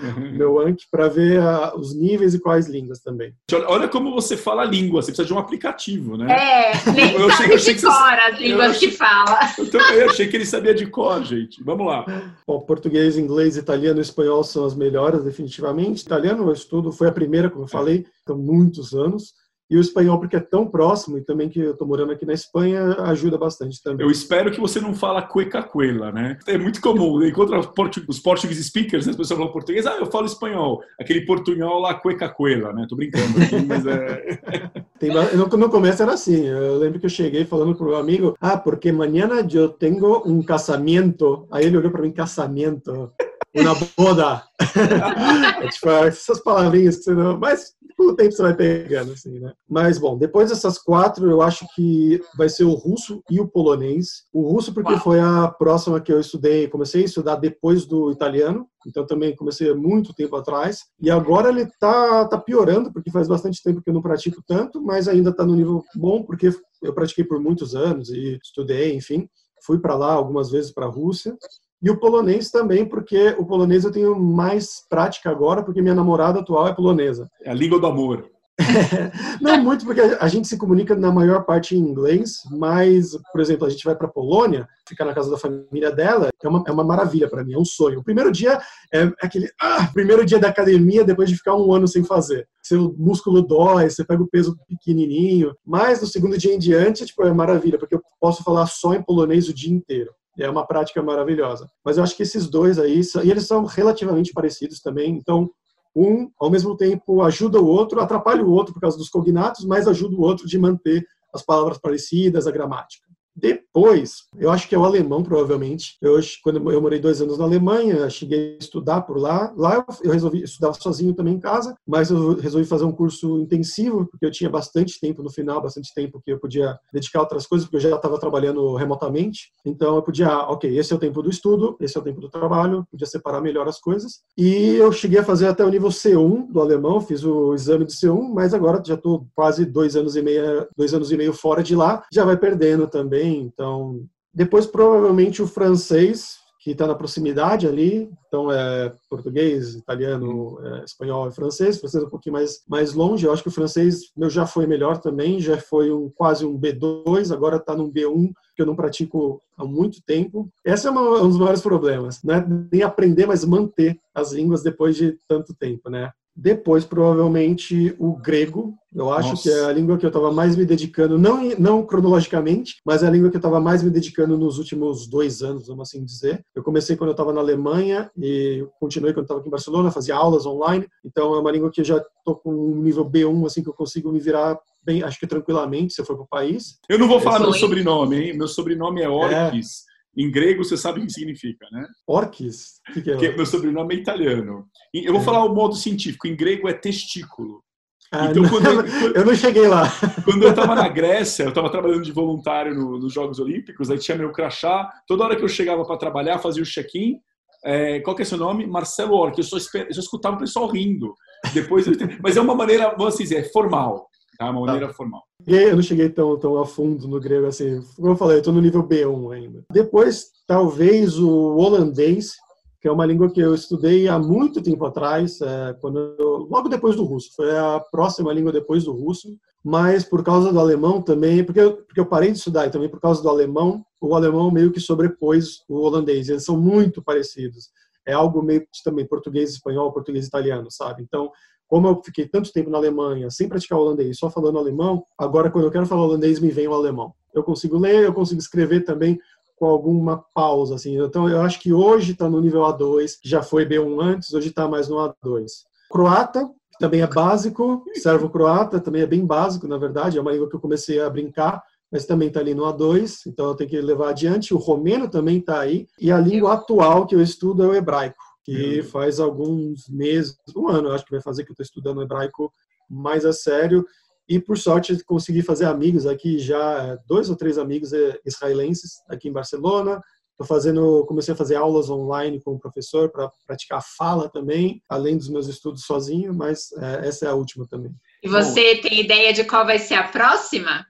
uhum. 0.00 0.32
meu 0.36 0.58
Anki, 0.58 0.86
para 0.90 1.08
ver 1.08 1.40
a, 1.40 1.74
os 1.76 1.94
níveis 1.94 2.34
e 2.34 2.40
quais 2.40 2.66
línguas 2.66 3.00
também. 3.00 3.32
Olha 3.68 3.88
como 3.88 4.12
você 4.12 4.36
fala 4.36 4.62
a 4.62 4.66
língua, 4.66 5.02
você 5.02 5.12
precisa 5.12 5.26
de 5.26 5.34
um 5.34 5.38
aplicativo, 5.38 6.16
né? 6.16 6.32
É, 6.32 6.72
nem 6.92 7.14
eu, 7.14 7.30
sabe 7.30 7.50
eu 7.50 7.56
achei, 7.56 7.74
de 7.74 7.82
cor 7.82 7.92
você... 7.92 8.32
as 8.32 8.38
línguas 8.38 8.70
achei... 8.70 8.90
que 8.90 8.96
fala. 8.96 9.38
Eu, 9.58 9.80
eu 9.98 10.10
achei 10.10 10.28
que 10.28 10.36
ele 10.36 10.46
sabia 10.46 10.74
de 10.74 10.86
cor, 10.86 11.22
gente. 11.22 11.62
Vamos 11.62 11.86
lá. 11.86 12.04
Bom, 12.46 12.60
português, 12.60 13.16
inglês, 13.16 13.56
italiano 13.56 13.98
e 13.98 14.02
espanhol 14.02 14.42
são 14.44 14.64
as 14.64 14.74
melhores, 14.74 15.26
definitivamente. 15.36 16.02
Italiano 16.02 16.44
eu 16.44 16.52
estudo, 16.52 16.90
foi 16.90 17.08
a 17.08 17.12
primeira, 17.12 17.50
como 17.50 17.64
eu 17.64 17.68
falei, 17.68 18.06
há 18.26 18.34
muitos 18.34 18.94
anos. 18.94 19.34
E 19.68 19.76
o 19.76 19.80
espanhol, 19.80 20.20
porque 20.20 20.36
é 20.36 20.40
tão 20.40 20.64
próximo, 20.64 21.18
e 21.18 21.24
também 21.24 21.48
que 21.48 21.58
eu 21.58 21.72
estou 21.72 21.88
morando 21.88 22.12
aqui 22.12 22.24
na 22.24 22.32
Espanha, 22.32 22.94
ajuda 23.00 23.36
bastante 23.36 23.82
também. 23.82 24.06
Eu 24.06 24.12
espero 24.12 24.52
que 24.52 24.60
você 24.60 24.80
não 24.80 24.94
fala 24.94 25.20
cueca-cuela, 25.20 26.12
né? 26.12 26.38
É 26.46 26.56
muito 26.56 26.80
comum. 26.80 27.20
Encontra 27.26 27.58
os 27.58 28.20
português 28.20 28.64
speakers, 28.64 29.06
né? 29.06 29.10
as 29.10 29.16
pessoas 29.16 29.36
falam 29.36 29.52
português, 29.52 29.84
ah, 29.84 29.96
eu 29.98 30.06
falo 30.06 30.24
espanhol. 30.24 30.80
Aquele 31.00 31.22
portunhol 31.22 31.80
lá, 31.80 31.94
cueca-cuela, 31.94 32.72
né? 32.72 32.86
Tô 32.88 32.94
brincando 32.94 33.42
aqui, 33.42 33.60
mas 33.66 33.84
é... 33.84 34.38
Tem, 35.00 35.10
no, 35.12 35.46
no 35.46 35.68
começo 35.68 36.00
era 36.00 36.14
assim, 36.14 36.46
eu 36.46 36.78
lembro 36.78 37.00
que 37.00 37.04
eu 37.04 37.10
cheguei 37.10 37.44
falando 37.44 37.74
para 37.74 37.86
o 37.86 37.96
amigo, 37.96 38.36
ah, 38.40 38.56
porque 38.56 38.90
amanhã 38.90 39.28
eu 39.52 39.68
tenho 39.68 40.22
um 40.24 40.44
casamento. 40.44 41.46
Aí 41.50 41.66
ele 41.66 41.76
olhou 41.76 41.90
para 41.90 42.02
mim, 42.02 42.12
casamento 42.12 43.12
uma 43.60 43.74
boda. 43.96 44.42
é, 45.62 45.68
tipo, 45.68 45.88
essas 45.90 46.40
palavrinhas 46.40 46.96
que 46.96 47.04
você 47.04 47.14
não. 47.14 47.38
Mas 47.38 47.76
com 47.96 48.10
o 48.10 48.14
tempo 48.14 48.32
você 48.32 48.42
vai 48.42 48.54
pegando, 48.54 49.12
assim, 49.12 49.38
né? 49.38 49.52
Mas, 49.68 49.98
bom, 49.98 50.18
depois 50.18 50.50
dessas 50.50 50.78
quatro, 50.78 51.30
eu 51.30 51.40
acho 51.40 51.66
que 51.74 52.20
vai 52.36 52.48
ser 52.48 52.64
o 52.64 52.74
russo 52.74 53.22
e 53.30 53.40
o 53.40 53.48
polonês. 53.48 54.24
O 54.32 54.42
russo 54.42 54.72
porque 54.74 54.92
Uau. 54.92 55.02
foi 55.02 55.18
a 55.18 55.48
próxima 55.48 56.00
que 56.00 56.12
eu 56.12 56.20
estudei, 56.20 56.68
comecei 56.68 57.02
a 57.02 57.04
estudar 57.06 57.36
depois 57.36 57.86
do 57.86 58.10
italiano, 58.10 58.66
então 58.86 59.06
também 59.06 59.34
comecei 59.34 59.70
há 59.70 59.74
muito 59.74 60.14
tempo 60.14 60.36
atrás. 60.36 60.84
E 61.00 61.10
agora 61.10 61.48
ele 61.48 61.66
tá, 61.80 62.26
tá 62.26 62.38
piorando, 62.38 62.92
porque 62.92 63.10
faz 63.10 63.28
bastante 63.28 63.62
tempo 63.62 63.80
que 63.82 63.88
eu 63.88 63.94
não 63.94 64.02
pratico 64.02 64.42
tanto, 64.46 64.82
mas 64.82 65.08
ainda 65.08 65.34
tá 65.34 65.44
no 65.44 65.56
nível 65.56 65.82
bom, 65.94 66.22
porque 66.22 66.50
eu 66.82 66.94
pratiquei 66.94 67.24
por 67.24 67.40
muitos 67.40 67.74
anos 67.74 68.10
e 68.10 68.38
estudei, 68.42 68.94
enfim. 68.94 69.26
Fui 69.64 69.78
para 69.78 69.96
lá 69.96 70.12
algumas 70.12 70.50
vezes 70.50 70.70
para 70.70 70.86
a 70.86 70.90
Rússia. 70.90 71.36
E 71.82 71.90
o 71.90 71.98
polonês 71.98 72.50
também, 72.50 72.84
porque 72.84 73.34
o 73.38 73.44
polonês 73.44 73.84
eu 73.84 73.92
tenho 73.92 74.18
mais 74.18 74.82
prática 74.88 75.30
agora, 75.30 75.62
porque 75.62 75.82
minha 75.82 75.94
namorada 75.94 76.40
atual 76.40 76.66
é 76.66 76.74
polonesa. 76.74 77.28
É 77.42 77.50
a 77.50 77.54
língua 77.54 77.78
do 77.78 77.86
amor. 77.86 78.30
não 79.40 79.62
muito, 79.62 79.84
porque 79.84 80.00
a 80.00 80.28
gente 80.28 80.48
se 80.48 80.56
comunica 80.56 80.94
na 80.94 81.12
maior 81.12 81.44
parte 81.44 81.76
em 81.76 81.78
inglês, 81.78 82.38
mas, 82.50 83.10
por 83.30 83.40
exemplo, 83.40 83.66
a 83.66 83.70
gente 83.70 83.84
vai 83.84 83.94
para 83.94 84.06
a 84.06 84.10
Polônia, 84.10 84.66
ficar 84.88 85.04
na 85.04 85.12
casa 85.12 85.30
da 85.30 85.36
família 85.36 85.90
dela, 85.90 86.30
é 86.42 86.48
uma, 86.48 86.64
é 86.66 86.72
uma 86.72 86.84
maravilha 86.84 87.28
para 87.28 87.44
mim, 87.44 87.52
é 87.52 87.58
um 87.58 87.64
sonho. 87.64 88.00
O 88.00 88.04
primeiro 88.04 88.32
dia 88.32 88.58
é 88.92 89.10
aquele 89.20 89.50
ah, 89.60 89.88
primeiro 89.92 90.24
dia 90.24 90.38
da 90.38 90.48
academia 90.48 91.04
depois 91.04 91.28
de 91.28 91.36
ficar 91.36 91.54
um 91.54 91.72
ano 91.72 91.86
sem 91.86 92.02
fazer. 92.02 92.48
Seu 92.62 92.94
músculo 92.98 93.42
dói, 93.42 93.90
você 93.90 94.04
pega 94.04 94.22
o 94.22 94.28
peso 94.28 94.56
pequenininho, 94.66 95.54
mas 95.64 96.00
no 96.00 96.06
segundo 96.06 96.38
dia 96.38 96.54
em 96.54 96.58
diante, 96.58 97.04
tipo, 97.04 97.22
é 97.24 97.32
maravilha, 97.32 97.78
porque 97.78 97.94
eu 97.94 98.02
posso 98.18 98.42
falar 98.42 98.66
só 98.66 98.94
em 98.94 99.02
polonês 99.02 99.48
o 99.48 99.54
dia 99.54 99.72
inteiro. 99.72 100.10
É 100.38 100.48
uma 100.50 100.66
prática 100.66 101.02
maravilhosa. 101.02 101.68
Mas 101.84 101.96
eu 101.96 102.04
acho 102.04 102.16
que 102.16 102.22
esses 102.22 102.48
dois 102.48 102.78
aí, 102.78 103.00
e 103.24 103.30
eles 103.30 103.46
são 103.46 103.64
relativamente 103.64 104.32
parecidos 104.32 104.80
também, 104.80 105.16
então 105.16 105.50
um, 105.96 106.30
ao 106.38 106.50
mesmo 106.50 106.76
tempo, 106.76 107.22
ajuda 107.22 107.58
o 107.58 107.66
outro, 107.66 108.00
atrapalha 108.00 108.44
o 108.44 108.50
outro 108.50 108.74
por 108.74 108.80
causa 108.80 108.98
dos 108.98 109.08
cognatos, 109.08 109.64
mas 109.64 109.88
ajuda 109.88 110.14
o 110.14 110.20
outro 110.20 110.46
de 110.46 110.58
manter 110.58 111.06
as 111.32 111.42
palavras 111.42 111.78
parecidas, 111.78 112.46
a 112.46 112.50
gramática. 112.50 113.05
Depois, 113.36 114.24
eu 114.38 114.50
acho 114.50 114.66
que 114.66 114.74
é 114.74 114.78
o 114.78 114.84
alemão, 114.84 115.22
provavelmente. 115.22 115.96
Eu, 116.00 116.18
quando 116.42 116.70
eu 116.70 116.80
morei 116.80 116.98
dois 116.98 117.20
anos 117.20 117.36
na 117.36 117.44
Alemanha, 117.44 118.08
cheguei 118.08 118.54
a 118.54 118.58
estudar 118.58 119.02
por 119.02 119.18
lá. 119.18 119.52
Lá 119.54 119.84
eu 120.02 120.10
resolvi 120.10 120.42
estudar 120.42 120.72
sozinho 120.72 121.12
também 121.12 121.34
em 121.34 121.40
casa, 121.40 121.76
mas 121.86 122.10
eu 122.10 122.36
resolvi 122.36 122.66
fazer 122.66 122.84
um 122.84 122.92
curso 122.92 123.38
intensivo, 123.38 124.06
porque 124.06 124.24
eu 124.24 124.30
tinha 124.30 124.48
bastante 124.48 124.98
tempo 124.98 125.22
no 125.22 125.30
final, 125.30 125.60
bastante 125.60 125.92
tempo 125.94 126.20
que 126.24 126.32
eu 126.32 126.40
podia 126.40 126.78
dedicar 126.90 127.18
a 127.18 127.22
outras 127.22 127.46
coisas, 127.46 127.66
porque 127.66 127.76
eu 127.76 127.90
já 127.90 127.96
estava 127.96 128.18
trabalhando 128.18 128.74
remotamente. 128.74 129.50
Então 129.64 129.96
eu 129.96 130.02
podia, 130.02 130.28
ah, 130.28 130.50
ok, 130.50 130.78
esse 130.78 130.92
é 130.92 130.96
o 130.96 130.98
tempo 130.98 131.22
do 131.22 131.28
estudo, 131.28 131.76
esse 131.78 131.96
é 131.96 132.00
o 132.00 132.04
tempo 132.04 132.20
do 132.20 132.30
trabalho, 132.30 132.86
podia 132.90 133.06
separar 133.06 133.42
melhor 133.42 133.68
as 133.68 133.78
coisas. 133.78 134.20
E 134.38 134.76
eu 134.76 134.90
cheguei 134.90 135.18
a 135.18 135.24
fazer 135.24 135.48
até 135.48 135.62
o 135.62 135.68
nível 135.68 135.90
C1 135.90 136.50
do 136.50 136.60
alemão, 136.60 137.00
fiz 137.02 137.22
o 137.22 137.54
exame 137.54 137.84
de 137.84 137.92
C1, 137.92 138.32
mas 138.32 138.54
agora 138.54 138.82
já 138.84 138.94
estou 138.94 139.26
quase 139.34 139.66
dois 139.66 139.94
anos 139.94 140.16
e 140.16 140.22
meio, 140.22 140.66
dois 140.74 140.94
anos 140.94 141.12
e 141.12 141.16
meio 141.16 141.34
fora 141.34 141.62
de 141.62 141.76
lá, 141.76 142.02
já 142.10 142.24
vai 142.24 142.36
perdendo 142.36 142.86
também 142.86 143.25
também. 143.26 143.40
Então, 143.40 144.04
depois 144.32 144.66
provavelmente 144.66 145.42
o 145.42 145.46
francês, 145.46 146.36
que 146.60 146.72
está 146.72 146.86
na 146.86 146.94
proximidade 146.94 147.66
ali, 147.66 148.10
então 148.26 148.50
é 148.50 148.92
português, 149.08 149.74
italiano, 149.74 150.58
é, 150.64 150.84
espanhol 150.84 151.28
e 151.28 151.32
francês, 151.32 151.78
francês 151.78 152.02
é 152.02 152.06
um 152.06 152.10
pouquinho 152.10 152.32
mais, 152.32 152.62
mais 152.68 152.92
longe, 152.92 153.24
eu 153.24 153.32
acho 153.32 153.42
que 153.42 153.48
o 153.48 153.52
francês 153.52 154.10
meu 154.16 154.28
já 154.28 154.46
foi 154.46 154.66
melhor 154.66 154.98
também, 154.98 155.40
já 155.40 155.56
foi 155.58 155.92
um, 155.92 156.10
quase 156.10 156.44
um 156.44 156.58
B2, 156.58 157.32
agora 157.32 157.56
está 157.56 157.74
num 157.76 157.90
B1, 157.90 158.32
que 158.54 158.62
eu 158.62 158.66
não 158.66 158.74
pratico 158.74 159.40
há 159.56 159.64
muito 159.64 160.02
tempo. 160.04 160.50
Esse 160.64 160.88
é 160.88 160.90
uma, 160.90 161.22
um 161.22 161.28
dos 161.28 161.38
maiores 161.38 161.60
problemas, 161.60 162.22
né? 162.24 162.44
nem 162.72 162.82
aprender, 162.82 163.26
mas 163.26 163.44
manter 163.44 163.96
as 164.12 164.32
línguas 164.32 164.62
depois 164.62 164.96
de 164.96 165.16
tanto 165.28 165.54
tempo, 165.54 165.88
né? 165.88 166.10
Depois, 166.36 166.84
provavelmente, 166.84 167.96
o 167.98 168.14
grego. 168.14 168.74
Eu 168.94 169.10
acho 169.12 169.30
Nossa. 169.30 169.42
que 169.42 169.48
é 169.50 169.64
a 169.64 169.72
língua 169.72 169.96
que 169.96 170.04
eu 170.04 170.08
estava 170.08 170.30
mais 170.30 170.54
me 170.54 170.64
dedicando, 170.64 171.18
não, 171.18 171.42
não 171.58 171.84
cronologicamente, 171.84 172.76
mas 172.84 173.02
é 173.02 173.06
a 173.06 173.10
língua 173.10 173.30
que 173.30 173.36
eu 173.36 173.38
estava 173.38 173.60
mais 173.60 173.82
me 173.82 173.90
dedicando 173.90 174.38
nos 174.38 174.58
últimos 174.58 175.06
dois 175.06 175.42
anos, 175.42 175.66
vamos 175.66 175.88
assim 175.88 176.04
dizer. 176.04 176.44
Eu 176.54 176.62
comecei 176.62 176.96
quando 176.96 177.08
eu 177.08 177.12
estava 177.12 177.32
na 177.32 177.40
Alemanha 177.40 178.10
e 178.16 178.66
continuei 178.78 179.12
quando 179.12 179.24
estava 179.24 179.40
aqui 179.40 179.48
em 179.48 179.50
Barcelona, 179.50 179.90
fazia 179.90 180.14
aulas 180.14 180.46
online. 180.46 180.86
Então, 181.04 181.34
é 181.34 181.40
uma 181.40 181.50
língua 181.50 181.70
que 181.70 181.80
eu 181.80 181.84
já 181.84 181.96
estou 181.96 182.36
com 182.36 182.52
um 182.52 182.82
nível 182.82 183.04
B1, 183.04 183.46
assim, 183.46 183.62
que 183.62 183.68
eu 183.68 183.74
consigo 183.74 184.12
me 184.12 184.20
virar 184.20 184.58
bem, 184.84 185.02
acho 185.02 185.18
que 185.18 185.26
tranquilamente, 185.26 185.94
se 185.94 186.00
eu 186.00 186.04
for 186.04 186.14
para 186.14 186.24
o 186.24 186.28
país. 186.28 186.78
Eu 186.88 186.98
não 186.98 187.08
vou 187.08 187.20
falar 187.20 187.40
meu 187.40 187.52
sobrenome, 187.52 188.16
hein? 188.16 188.38
Meu 188.38 188.46
sobrenome 188.46 189.02
é 189.02 189.08
Orques. 189.08 189.82
É. 189.92 189.95
Em 190.16 190.30
grego, 190.30 190.64
você 190.64 190.76
sabe 190.76 191.00
o 191.00 191.06
que 191.06 191.12
significa, 191.12 191.66
né? 191.70 191.86
Orques? 192.06 192.80
Que, 192.94 193.02
que 193.02 193.26
é 193.26 193.36
meu 193.36 193.44
sobrenome 193.44 193.94
é 193.94 193.98
italiano. 193.98 194.66
Eu 194.94 195.12
vou 195.12 195.20
é. 195.20 195.24
falar 195.24 195.44
o 195.44 195.54
modo 195.54 195.74
científico. 195.74 196.26
Em 196.26 196.34
grego 196.34 196.68
é 196.68 196.72
testículo. 196.72 197.62
Ah, 198.10 198.30
então, 198.30 198.42
não, 198.42 198.50
quando 198.50 198.66
eu, 198.66 198.82
eu, 199.12 199.24
não 199.26 199.34
cheguei 199.34 199.66
lá. 199.66 199.92
Quando 200.24 200.42
eu 200.42 200.50
estava 200.50 200.74
na 200.74 200.88
Grécia, 200.88 201.42
eu 201.42 201.48
estava 201.50 201.68
trabalhando 201.68 202.04
de 202.04 202.12
voluntário 202.12 202.74
no, 202.74 202.98
nos 202.98 203.12
Jogos 203.12 203.38
Olímpicos, 203.38 203.90
aí 203.90 203.98
tinha 203.98 204.16
meu 204.16 204.32
crachá. 204.32 204.90
Toda 205.06 205.24
hora 205.24 205.36
que 205.36 205.44
eu 205.44 205.48
chegava 205.48 205.84
para 205.84 205.98
trabalhar, 205.98 206.38
fazia 206.38 206.62
o 206.62 206.66
check-in. 206.66 207.18
É, 207.64 208.00
qual 208.00 208.14
que 208.14 208.22
é 208.22 208.24
seu 208.24 208.38
nome? 208.38 208.66
Marcelo 208.66 209.16
Orque. 209.16 209.40
Eu 209.40 209.44
só, 209.44 209.56
eu 209.56 209.94
só 209.94 210.00
escutava 210.00 210.36
o 210.36 210.38
pessoal 210.38 210.68
rindo. 210.68 211.14
Depois, 211.52 211.84
mas 212.22 212.36
é 212.36 212.40
uma 212.40 212.54
maneira, 212.54 212.94
vamos 212.96 213.16
dizer, 213.16 213.50
formal. 213.52 214.08
Tá? 214.36 214.50
Uma 214.50 214.60
maneira 214.60 214.88
tá. 214.88 214.94
formal. 214.94 215.22
Eu 215.46 215.76
não 215.76 215.82
cheguei 215.82 216.08
tão, 216.08 216.38
tão 216.38 216.58
a 216.58 216.66
fundo 216.66 217.06
no 217.06 217.20
grego 217.20 217.46
assim. 217.46 217.80
Como 217.96 218.08
eu 218.08 218.16
falei, 218.16 218.36
eu 218.36 218.40
estou 218.40 218.52
no 218.52 218.60
nível 218.60 218.82
B1 218.82 219.34
ainda. 219.34 219.64
Depois, 219.70 220.26
talvez 220.46 221.18
o 221.18 221.56
holandês, 221.56 222.32
que 222.80 222.88
é 222.88 222.92
uma 222.92 223.06
língua 223.06 223.30
que 223.30 223.40
eu 223.40 223.54
estudei 223.54 224.08
há 224.08 224.18
muito 224.18 224.62
tempo 224.62 224.84
atrás, 224.84 225.40
é, 225.40 225.74
quando 225.80 226.14
eu, 226.18 226.48
logo 226.50 226.68
depois 226.68 226.96
do 226.96 227.04
russo. 227.04 227.30
Foi 227.34 227.56
a 227.56 227.80
próxima 227.90 228.32
língua 228.32 228.52
depois 228.52 228.84
do 228.84 228.92
russo. 228.92 229.28
Mas 229.68 230.04
por 230.04 230.22
causa 230.22 230.52
do 230.52 230.60
alemão 230.60 231.02
também, 231.02 231.42
porque 231.42 231.58
eu, 231.58 231.78
porque 231.78 231.98
eu 231.98 232.06
parei 232.06 232.30
de 232.30 232.38
estudar 232.38 232.68
e 232.68 232.70
também 232.70 232.88
por 232.88 233.00
causa 233.00 233.20
do 233.20 233.28
alemão, 233.28 233.84
o 234.00 234.14
alemão 234.14 234.48
meio 234.48 234.70
que 234.70 234.78
sobrepôs 234.78 235.64
o 235.68 235.80
holandês. 235.80 236.28
Eles 236.28 236.44
são 236.44 236.56
muito 236.56 237.02
parecidos. 237.02 237.68
É 238.06 238.12
algo 238.12 238.40
meio 238.40 238.60
que 238.60 238.84
também 238.84 239.04
português, 239.04 239.50
espanhol, 239.50 239.92
português, 239.92 240.24
italiano, 240.24 240.70
sabe? 240.70 241.02
Então, 241.02 241.32
como 241.68 241.88
eu 241.88 242.02
fiquei 242.04 242.26
tanto 242.28 242.52
tempo 242.52 242.70
na 242.70 242.78
Alemanha 242.78 243.30
sem 243.30 243.48
praticar 243.48 243.78
holandês, 243.78 244.18
só 244.18 244.30
falando 244.30 244.58
alemão, 244.58 245.04
agora 245.18 245.50
quando 245.50 245.64
eu 245.64 245.70
quero 245.70 245.86
falar 245.86 246.02
holandês 246.02 246.40
me 246.40 246.50
vem 246.50 246.68
o 246.68 246.74
alemão. 246.74 247.12
Eu 247.34 247.42
consigo 247.42 247.78
ler, 247.78 248.04
eu 248.04 248.14
consigo 248.14 248.40
escrever 248.40 248.84
também 248.84 249.18
com 249.56 249.66
alguma 249.66 250.24
pausa, 250.34 250.74
assim. 250.74 250.98
Então 251.02 251.28
eu 251.28 251.40
acho 251.40 251.58
que 251.60 251.72
hoje 251.72 252.12
está 252.12 252.28
no 252.28 252.40
nível 252.40 252.62
A2, 252.62 253.18
já 253.24 253.42
foi 253.42 253.66
B1 253.66 254.02
antes, 254.02 254.32
hoje 254.32 254.48
está 254.48 254.68
mais 254.68 254.88
no 254.88 254.96
A2. 254.96 255.46
Croata, 255.90 256.48
também 256.78 257.00
é 257.00 257.06
básico, 257.06 257.84
servo-croata 257.94 258.80
também 258.80 259.02
é 259.02 259.06
bem 259.06 259.24
básico, 259.24 259.66
na 259.66 259.78
verdade, 259.78 260.18
é 260.18 260.20
uma 260.20 260.32
língua 260.32 260.48
que 260.48 260.56
eu 260.56 260.60
comecei 260.60 261.00
a 261.00 261.08
brincar, 261.08 261.62
mas 261.90 262.04
também 262.04 262.28
está 262.28 262.40
ali 262.40 262.54
no 262.54 262.64
A2, 262.64 263.22
então 263.26 263.46
eu 263.46 263.54
tenho 263.54 263.70
que 263.70 263.80
levar 263.80 264.10
adiante. 264.10 264.52
O 264.52 264.58
romeno 264.58 265.08
também 265.08 265.38
está 265.38 265.60
aí, 265.60 265.86
e 265.98 266.12
a 266.12 266.18
língua 266.18 266.54
atual 266.54 267.06
que 267.06 267.14
eu 267.14 267.22
estudo 267.22 267.62
é 267.62 267.66
o 267.66 267.74
hebraico 267.74 268.25
que 268.46 268.80
faz 268.84 269.18
alguns 269.18 269.88
meses, 269.88 270.38
um 270.56 270.68
ano, 270.68 270.92
acho 270.92 271.04
que 271.04 271.10
vai 271.10 271.20
fazer 271.20 271.42
que 271.42 271.50
eu 271.50 271.54
estou 271.54 271.64
estudando 271.64 272.00
hebraico 272.00 272.52
mais 272.88 273.26
a 273.26 273.32
sério. 273.32 273.84
E 274.28 274.38
por 274.38 274.56
sorte 274.56 275.02
consegui 275.04 275.42
fazer 275.42 275.64
amigos 275.64 276.06
aqui 276.06 276.38
já, 276.38 276.96
dois 277.08 277.28
ou 277.28 277.34
três 277.34 277.58
amigos 277.58 277.92
eh, 277.92 278.18
israelenses 278.24 278.92
aqui 279.08 279.28
em 279.28 279.32
Barcelona. 279.32 280.00
Estou 280.30 280.46
fazendo, 280.46 281.04
comecei 281.06 281.34
a 281.34 281.36
fazer 281.36 281.56
aulas 281.56 281.90
online 281.90 282.40
com 282.40 282.52
o 282.52 282.58
professor 282.58 283.10
para 283.10 283.30
praticar 283.46 283.82
fala 283.96 284.28
também, 284.28 284.80
além 284.88 285.16
dos 285.16 285.28
meus 285.28 285.48
estudos 285.48 285.84
sozinho, 285.84 286.32
mas 286.32 286.70
é, 286.72 287.08
essa 287.08 287.26
é 287.26 287.28
a 287.28 287.34
última 287.34 287.66
também. 287.66 287.92
E 288.22 288.28
você 288.28 288.76
Bom, 288.76 288.82
tem 288.82 289.00
ideia 289.00 289.32
de 289.32 289.44
qual 289.44 289.64
vai 289.64 289.78
ser 289.78 289.94
a 289.94 290.08
próxima? 290.08 290.86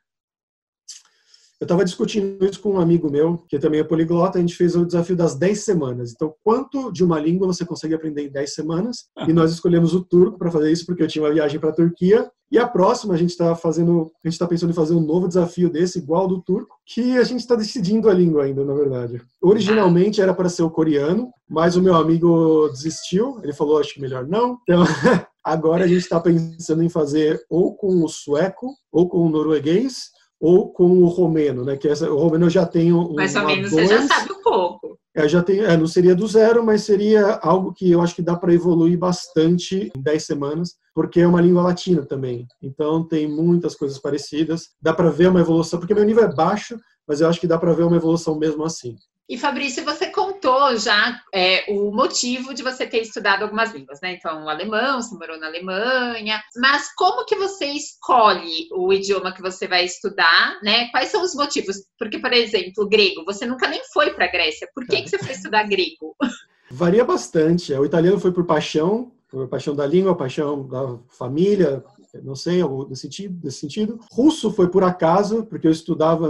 Eu 1.58 1.64
estava 1.64 1.84
discutindo 1.84 2.44
isso 2.44 2.60
com 2.60 2.74
um 2.74 2.80
amigo 2.80 3.10
meu, 3.10 3.42
que 3.48 3.58
também 3.58 3.80
é 3.80 3.84
poliglota, 3.84 4.36
a 4.36 4.40
gente 4.40 4.54
fez 4.54 4.76
o 4.76 4.84
desafio 4.84 5.16
das 5.16 5.34
10 5.34 5.64
semanas. 5.64 6.12
Então, 6.12 6.34
quanto 6.44 6.92
de 6.92 7.02
uma 7.02 7.18
língua 7.18 7.46
você 7.46 7.64
consegue 7.64 7.94
aprender 7.94 8.26
em 8.26 8.30
10 8.30 8.54
semanas? 8.54 9.06
E 9.26 9.32
nós 9.32 9.52
escolhemos 9.52 9.94
o 9.94 10.04
turco 10.04 10.38
para 10.38 10.50
fazer 10.50 10.70
isso, 10.70 10.84
porque 10.84 11.02
eu 11.02 11.08
tinha 11.08 11.24
uma 11.24 11.32
viagem 11.32 11.58
para 11.58 11.70
a 11.70 11.74
Turquia. 11.74 12.30
E 12.52 12.58
a 12.58 12.68
próxima, 12.68 13.14
a 13.14 13.16
gente 13.16 13.30
está 13.30 13.54
fazendo, 13.54 14.12
a 14.22 14.28
gente 14.28 14.34
está 14.34 14.46
pensando 14.46 14.70
em 14.70 14.74
fazer 14.74 14.94
um 14.94 15.00
novo 15.00 15.26
desafio 15.26 15.70
desse, 15.70 15.98
igual 15.98 16.28
do 16.28 16.42
turco, 16.42 16.76
que 16.84 17.16
a 17.16 17.24
gente 17.24 17.40
está 17.40 17.56
decidindo 17.56 18.10
a 18.10 18.14
língua 18.14 18.44
ainda, 18.44 18.62
na 18.62 18.74
verdade. 18.74 19.20
Originalmente 19.40 20.20
era 20.20 20.34
para 20.34 20.50
ser 20.50 20.62
o 20.62 20.70
coreano, 20.70 21.30
mas 21.48 21.74
o 21.74 21.82
meu 21.82 21.94
amigo 21.94 22.68
desistiu, 22.68 23.40
ele 23.42 23.54
falou, 23.54 23.78
acho 23.78 23.94
que 23.94 24.00
melhor 24.00 24.26
não. 24.28 24.58
Então, 24.62 24.84
agora 25.42 25.84
a 25.84 25.88
gente 25.88 26.02
está 26.02 26.20
pensando 26.20 26.82
em 26.82 26.88
fazer 26.90 27.40
ou 27.48 27.74
com 27.74 28.04
o 28.04 28.08
sueco, 28.08 28.74
ou 28.92 29.08
com 29.08 29.18
o 29.18 29.30
norueguês, 29.30 30.10
ou 30.40 30.72
com 30.72 31.02
o 31.02 31.06
romeno, 31.06 31.64
né? 31.64 31.76
Que 31.76 31.88
essa, 31.88 32.10
o 32.10 32.18
romeno 32.18 32.46
eu 32.46 32.50
já 32.50 32.66
tenho 32.66 33.10
um, 33.10 33.14
mais 33.14 33.34
ou 33.34 33.46
menos 33.46 33.70
dois, 33.70 33.88
você 33.88 33.98
já 33.98 34.06
sabe 34.06 34.32
um 34.32 34.42
pouco. 34.42 34.98
É, 35.14 35.26
já 35.26 35.42
tenho, 35.42 35.64
é, 35.64 35.76
não 35.78 35.86
seria 35.86 36.14
do 36.14 36.26
zero, 36.26 36.62
mas 36.62 36.82
seria 36.82 37.38
algo 37.42 37.72
que 37.72 37.90
eu 37.90 38.02
acho 38.02 38.14
que 38.14 38.20
dá 38.20 38.36
para 38.36 38.52
evoluir 38.52 38.98
bastante 38.98 39.90
em 39.96 40.02
10 40.02 40.22
semanas, 40.22 40.74
porque 40.94 41.20
é 41.20 41.26
uma 41.26 41.40
língua 41.40 41.62
latina 41.62 42.04
também. 42.04 42.46
Então 42.62 43.02
tem 43.02 43.26
muitas 43.26 43.74
coisas 43.74 43.98
parecidas. 43.98 44.68
Dá 44.80 44.92
para 44.92 45.08
ver 45.08 45.28
uma 45.28 45.40
evolução, 45.40 45.78
porque 45.78 45.94
meu 45.94 46.04
nível 46.04 46.24
é 46.24 46.34
baixo, 46.34 46.78
mas 47.06 47.20
eu 47.20 47.28
acho 47.28 47.40
que 47.40 47.46
dá 47.46 47.58
para 47.58 47.72
ver 47.72 47.84
uma 47.84 47.96
evolução 47.96 48.38
mesmo 48.38 48.64
assim. 48.64 48.96
E 49.28 49.36
Fabrício, 49.36 49.84
você 49.84 50.06
contou 50.06 50.76
já 50.76 51.20
é, 51.34 51.64
o 51.68 51.90
motivo 51.90 52.54
de 52.54 52.62
você 52.62 52.86
ter 52.86 53.00
estudado 53.00 53.42
algumas 53.42 53.72
línguas, 53.72 53.98
né? 54.00 54.12
Então, 54.12 54.44
o 54.44 54.48
alemão, 54.48 55.02
você 55.02 55.12
morou 55.16 55.36
na 55.36 55.48
Alemanha, 55.48 56.40
mas 56.56 56.94
como 56.94 57.24
que 57.24 57.34
você 57.34 57.66
escolhe 57.66 58.68
o 58.70 58.92
idioma 58.92 59.34
que 59.34 59.42
você 59.42 59.66
vai 59.66 59.84
estudar, 59.84 60.60
né? 60.62 60.88
Quais 60.90 61.08
são 61.08 61.24
os 61.24 61.34
motivos? 61.34 61.76
Porque, 61.98 62.20
por 62.20 62.32
exemplo, 62.32 62.88
grego, 62.88 63.24
você 63.24 63.44
nunca 63.46 63.66
nem 63.66 63.82
foi 63.92 64.14
para 64.14 64.26
a 64.26 64.30
Grécia. 64.30 64.68
Por 64.72 64.86
que, 64.86 65.02
que 65.02 65.10
você 65.10 65.18
foi 65.18 65.32
estudar 65.32 65.64
grego? 65.68 66.14
Varia 66.70 67.04
bastante. 67.04 67.72
O 67.72 67.84
italiano 67.84 68.20
foi 68.20 68.30
por 68.30 68.44
paixão, 68.44 69.10
por 69.28 69.48
paixão 69.48 69.74
da 69.74 69.86
língua, 69.86 70.16
paixão 70.16 70.68
da 70.68 70.98
família, 71.08 71.82
não 72.22 72.34
sei, 72.34 72.60
algo 72.60 72.84
desse 72.84 73.02
sentido, 73.02 73.34
desse 73.40 73.58
sentido. 73.58 73.98
Russo 74.10 74.50
foi 74.50 74.68
por 74.68 74.82
acaso, 74.84 75.44
porque 75.46 75.66
eu 75.66 75.70
estudava 75.70 76.26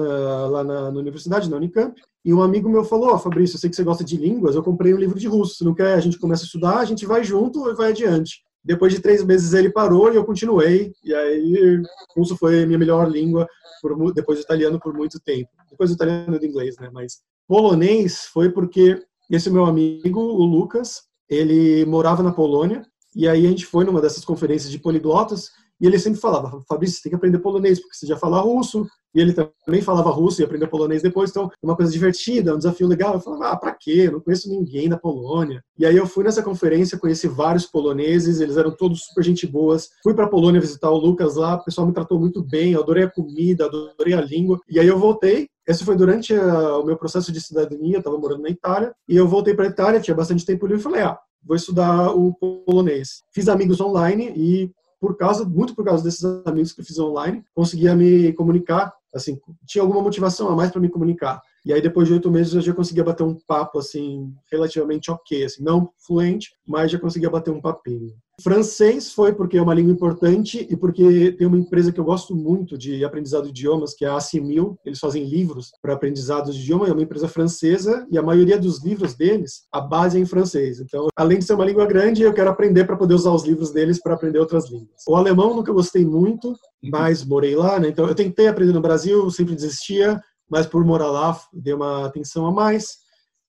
lá 0.48 0.64
na, 0.64 0.90
na 0.90 1.00
universidade, 1.00 1.50
na 1.50 1.56
Unicamp, 1.56 2.00
e 2.24 2.34
um 2.34 2.42
amigo 2.42 2.68
meu 2.68 2.84
falou, 2.84 3.14
oh, 3.14 3.18
Fabrício, 3.18 3.56
eu 3.56 3.60
sei 3.60 3.70
que 3.70 3.76
você 3.76 3.84
gosta 3.84 4.02
de 4.02 4.16
línguas, 4.16 4.54
eu 4.54 4.62
comprei 4.62 4.92
um 4.92 4.98
livro 4.98 5.18
de 5.18 5.28
russo, 5.28 5.56
se 5.56 5.64
não 5.64 5.74
quer, 5.74 5.94
a 5.94 6.00
gente 6.00 6.18
começa 6.18 6.42
a 6.42 6.46
estudar, 6.46 6.78
a 6.78 6.84
gente 6.84 7.06
vai 7.06 7.22
junto 7.22 7.68
e 7.70 7.74
vai 7.74 7.90
adiante. 7.90 8.42
Depois 8.64 8.92
de 8.92 9.00
três 9.00 9.22
meses 9.24 9.52
ele 9.52 9.70
parou 9.70 10.12
e 10.12 10.16
eu 10.16 10.24
continuei, 10.24 10.92
e 11.04 11.14
aí 11.14 11.80
russo 12.16 12.36
foi 12.36 12.66
minha 12.66 12.78
melhor 12.78 13.08
língua, 13.08 13.46
por, 13.80 14.12
depois 14.12 14.38
do 14.38 14.42
italiano 14.42 14.80
por 14.80 14.92
muito 14.92 15.20
tempo. 15.20 15.48
Depois 15.70 15.90
do 15.90 15.94
italiano 15.94 16.34
e 16.34 16.38
do 16.40 16.46
inglês, 16.46 16.76
né, 16.80 16.90
mas 16.92 17.20
polonês 17.46 18.26
foi 18.32 18.50
porque 18.50 19.00
esse 19.30 19.48
meu 19.50 19.64
amigo, 19.64 20.20
o 20.20 20.44
Lucas, 20.44 21.02
ele 21.28 21.84
morava 21.84 22.22
na 22.22 22.32
Polônia, 22.32 22.82
e 23.14 23.26
aí 23.26 23.46
a 23.46 23.48
gente 23.48 23.66
foi 23.66 23.84
numa 23.84 24.00
dessas 24.00 24.24
conferências 24.24 24.70
de 24.70 24.78
poliglotas, 24.78 25.50
e 25.80 25.86
ele 25.86 25.98
sempre 25.98 26.20
falava, 26.20 26.62
Fabrício, 26.68 26.96
você 26.96 27.02
tem 27.04 27.10
que 27.10 27.16
aprender 27.16 27.38
polonês, 27.38 27.80
porque 27.80 27.96
você 27.96 28.06
já 28.06 28.16
fala 28.16 28.40
russo, 28.40 28.86
e 29.14 29.20
ele 29.20 29.32
também 29.32 29.80
falava 29.80 30.10
russo 30.10 30.40
e 30.40 30.44
aprendeu 30.44 30.68
polonês 30.68 31.02
depois, 31.02 31.30
então 31.30 31.44
é 31.44 31.66
uma 31.66 31.74
coisa 31.74 31.90
divertida, 31.90 32.54
um 32.54 32.58
desafio 32.58 32.86
legal. 32.86 33.14
Eu 33.14 33.20
falava, 33.20 33.48
ah, 33.48 33.56
pra 33.56 33.72
quê? 33.72 34.04
Eu 34.06 34.12
não 34.12 34.20
conheço 34.20 34.48
ninguém 34.48 34.88
na 34.88 34.98
Polônia. 34.98 35.62
E 35.78 35.86
aí 35.86 35.96
eu 35.96 36.06
fui 36.06 36.22
nessa 36.22 36.42
conferência, 36.42 36.98
conheci 36.98 37.26
vários 37.26 37.64
poloneses, 37.64 38.40
eles 38.40 38.58
eram 38.58 38.70
todos 38.70 39.04
super 39.06 39.24
gente 39.24 39.46
boas. 39.46 39.88
Fui 40.02 40.12
pra 40.12 40.28
Polônia 40.28 40.60
visitar 40.60 40.90
o 40.90 40.98
Lucas 40.98 41.36
lá, 41.36 41.54
o 41.54 41.64
pessoal 41.64 41.86
me 41.86 41.94
tratou 41.94 42.20
muito 42.20 42.42
bem, 42.42 42.72
eu 42.72 42.82
adorei 42.82 43.04
a 43.04 43.10
comida, 43.10 43.64
adorei 43.64 44.12
a 44.12 44.20
língua. 44.20 44.60
E 44.68 44.78
aí 44.78 44.86
eu 44.86 44.98
voltei, 44.98 45.48
esse 45.66 45.82
foi 45.82 45.96
durante 45.96 46.34
a, 46.34 46.76
o 46.76 46.84
meu 46.84 46.98
processo 46.98 47.32
de 47.32 47.40
cidadania, 47.40 47.96
eu 47.96 48.00
estava 48.00 48.18
morando 48.18 48.42
na 48.42 48.50
Itália, 48.50 48.92
e 49.08 49.16
eu 49.16 49.26
voltei 49.26 49.54
para 49.54 49.64
a 49.64 49.70
Itália, 49.70 50.00
tinha 50.00 50.14
bastante 50.14 50.44
tempo 50.44 50.66
livre, 50.66 50.80
e 50.80 50.84
falei, 50.84 51.00
ah, 51.00 51.18
vou 51.42 51.56
estudar 51.56 52.10
o 52.10 52.34
polonês. 52.66 53.22
Fiz 53.32 53.48
amigos 53.48 53.80
online 53.80 54.32
e 54.36 54.70
por 55.00 55.16
causa, 55.16 55.44
muito 55.44 55.74
por 55.74 55.84
causa 55.84 56.02
desses 56.02 56.24
amigos 56.44 56.72
que 56.72 56.80
eu 56.80 56.84
fiz 56.84 56.98
online, 56.98 57.44
conseguia 57.54 57.94
me 57.94 58.32
comunicar, 58.32 58.92
assim, 59.14 59.38
tinha 59.66 59.82
alguma 59.82 60.02
motivação 60.02 60.48
a 60.48 60.56
mais 60.56 60.70
para 60.70 60.80
me 60.80 60.88
comunicar. 60.88 61.40
E 61.64 61.72
aí, 61.72 61.82
depois 61.82 62.06
de 62.06 62.14
oito 62.14 62.30
meses, 62.30 62.54
eu 62.54 62.60
já 62.60 62.72
conseguia 62.72 63.04
bater 63.04 63.24
um 63.24 63.34
papo, 63.46 63.78
assim, 63.78 64.32
relativamente 64.50 65.10
ok, 65.10 65.44
assim, 65.44 65.62
não 65.62 65.90
fluente, 65.98 66.50
mas 66.66 66.90
já 66.90 66.98
conseguia 66.98 67.28
bater 67.28 67.50
um 67.50 67.60
papinho. 67.60 68.14
Francês 68.40 69.12
foi 69.12 69.32
porque 69.32 69.56
é 69.56 69.62
uma 69.62 69.72
língua 69.72 69.92
importante 69.92 70.66
e 70.68 70.76
porque 70.76 71.32
tem 71.32 71.46
uma 71.46 71.56
empresa 71.56 71.90
que 71.90 71.98
eu 71.98 72.04
gosto 72.04 72.36
muito 72.36 72.76
de 72.76 73.02
aprendizado 73.02 73.44
de 73.44 73.48
idiomas, 73.48 73.94
que 73.94 74.04
é 74.04 74.08
a 74.08 74.16
Assimil. 74.16 74.78
Eles 74.84 74.98
fazem 74.98 75.24
livros 75.24 75.70
para 75.80 75.94
aprendizado 75.94 76.52
de 76.52 76.60
idioma, 76.60 76.86
é 76.86 76.92
uma 76.92 77.02
empresa 77.02 77.28
francesa 77.28 78.06
e 78.10 78.18
a 78.18 78.22
maioria 78.22 78.58
dos 78.58 78.84
livros 78.84 79.14
deles, 79.14 79.62
a 79.72 79.80
base 79.80 80.18
é 80.18 80.20
em 80.20 80.26
francês. 80.26 80.80
Então, 80.80 81.08
além 81.16 81.38
de 81.38 81.46
ser 81.46 81.54
uma 81.54 81.64
língua 81.64 81.86
grande, 81.86 82.22
eu 82.22 82.34
quero 82.34 82.50
aprender 82.50 82.84
para 82.84 82.96
poder 82.96 83.14
usar 83.14 83.30
os 83.30 83.44
livros 83.44 83.70
deles 83.70 84.00
para 84.00 84.14
aprender 84.14 84.38
outras 84.38 84.70
línguas. 84.70 85.02
O 85.08 85.16
alemão 85.16 85.56
nunca 85.56 85.72
gostei 85.72 86.04
muito, 86.04 86.54
mas 86.82 87.24
morei 87.24 87.56
lá, 87.56 87.80
né? 87.80 87.88
Então, 87.88 88.06
eu 88.06 88.14
tentei 88.14 88.48
aprender 88.48 88.74
no 88.74 88.82
Brasil, 88.82 89.30
sempre 89.30 89.54
desistia, 89.54 90.20
mas 90.48 90.66
por 90.66 90.84
morar 90.84 91.10
lá, 91.10 91.40
dei 91.52 91.72
uma 91.72 92.04
atenção 92.04 92.46
a 92.46 92.52
mais. 92.52 92.98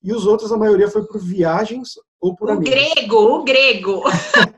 E 0.02 0.14
os 0.14 0.26
outros, 0.26 0.50
a 0.50 0.56
maioria 0.56 0.88
foi 0.88 1.04
por 1.04 1.20
viagens 1.20 1.90
ou 2.20 2.34
por 2.34 2.48
o 2.48 2.52
amigos. 2.52 2.70
grego, 2.70 3.16
o 3.16 3.44
grego. 3.44 4.02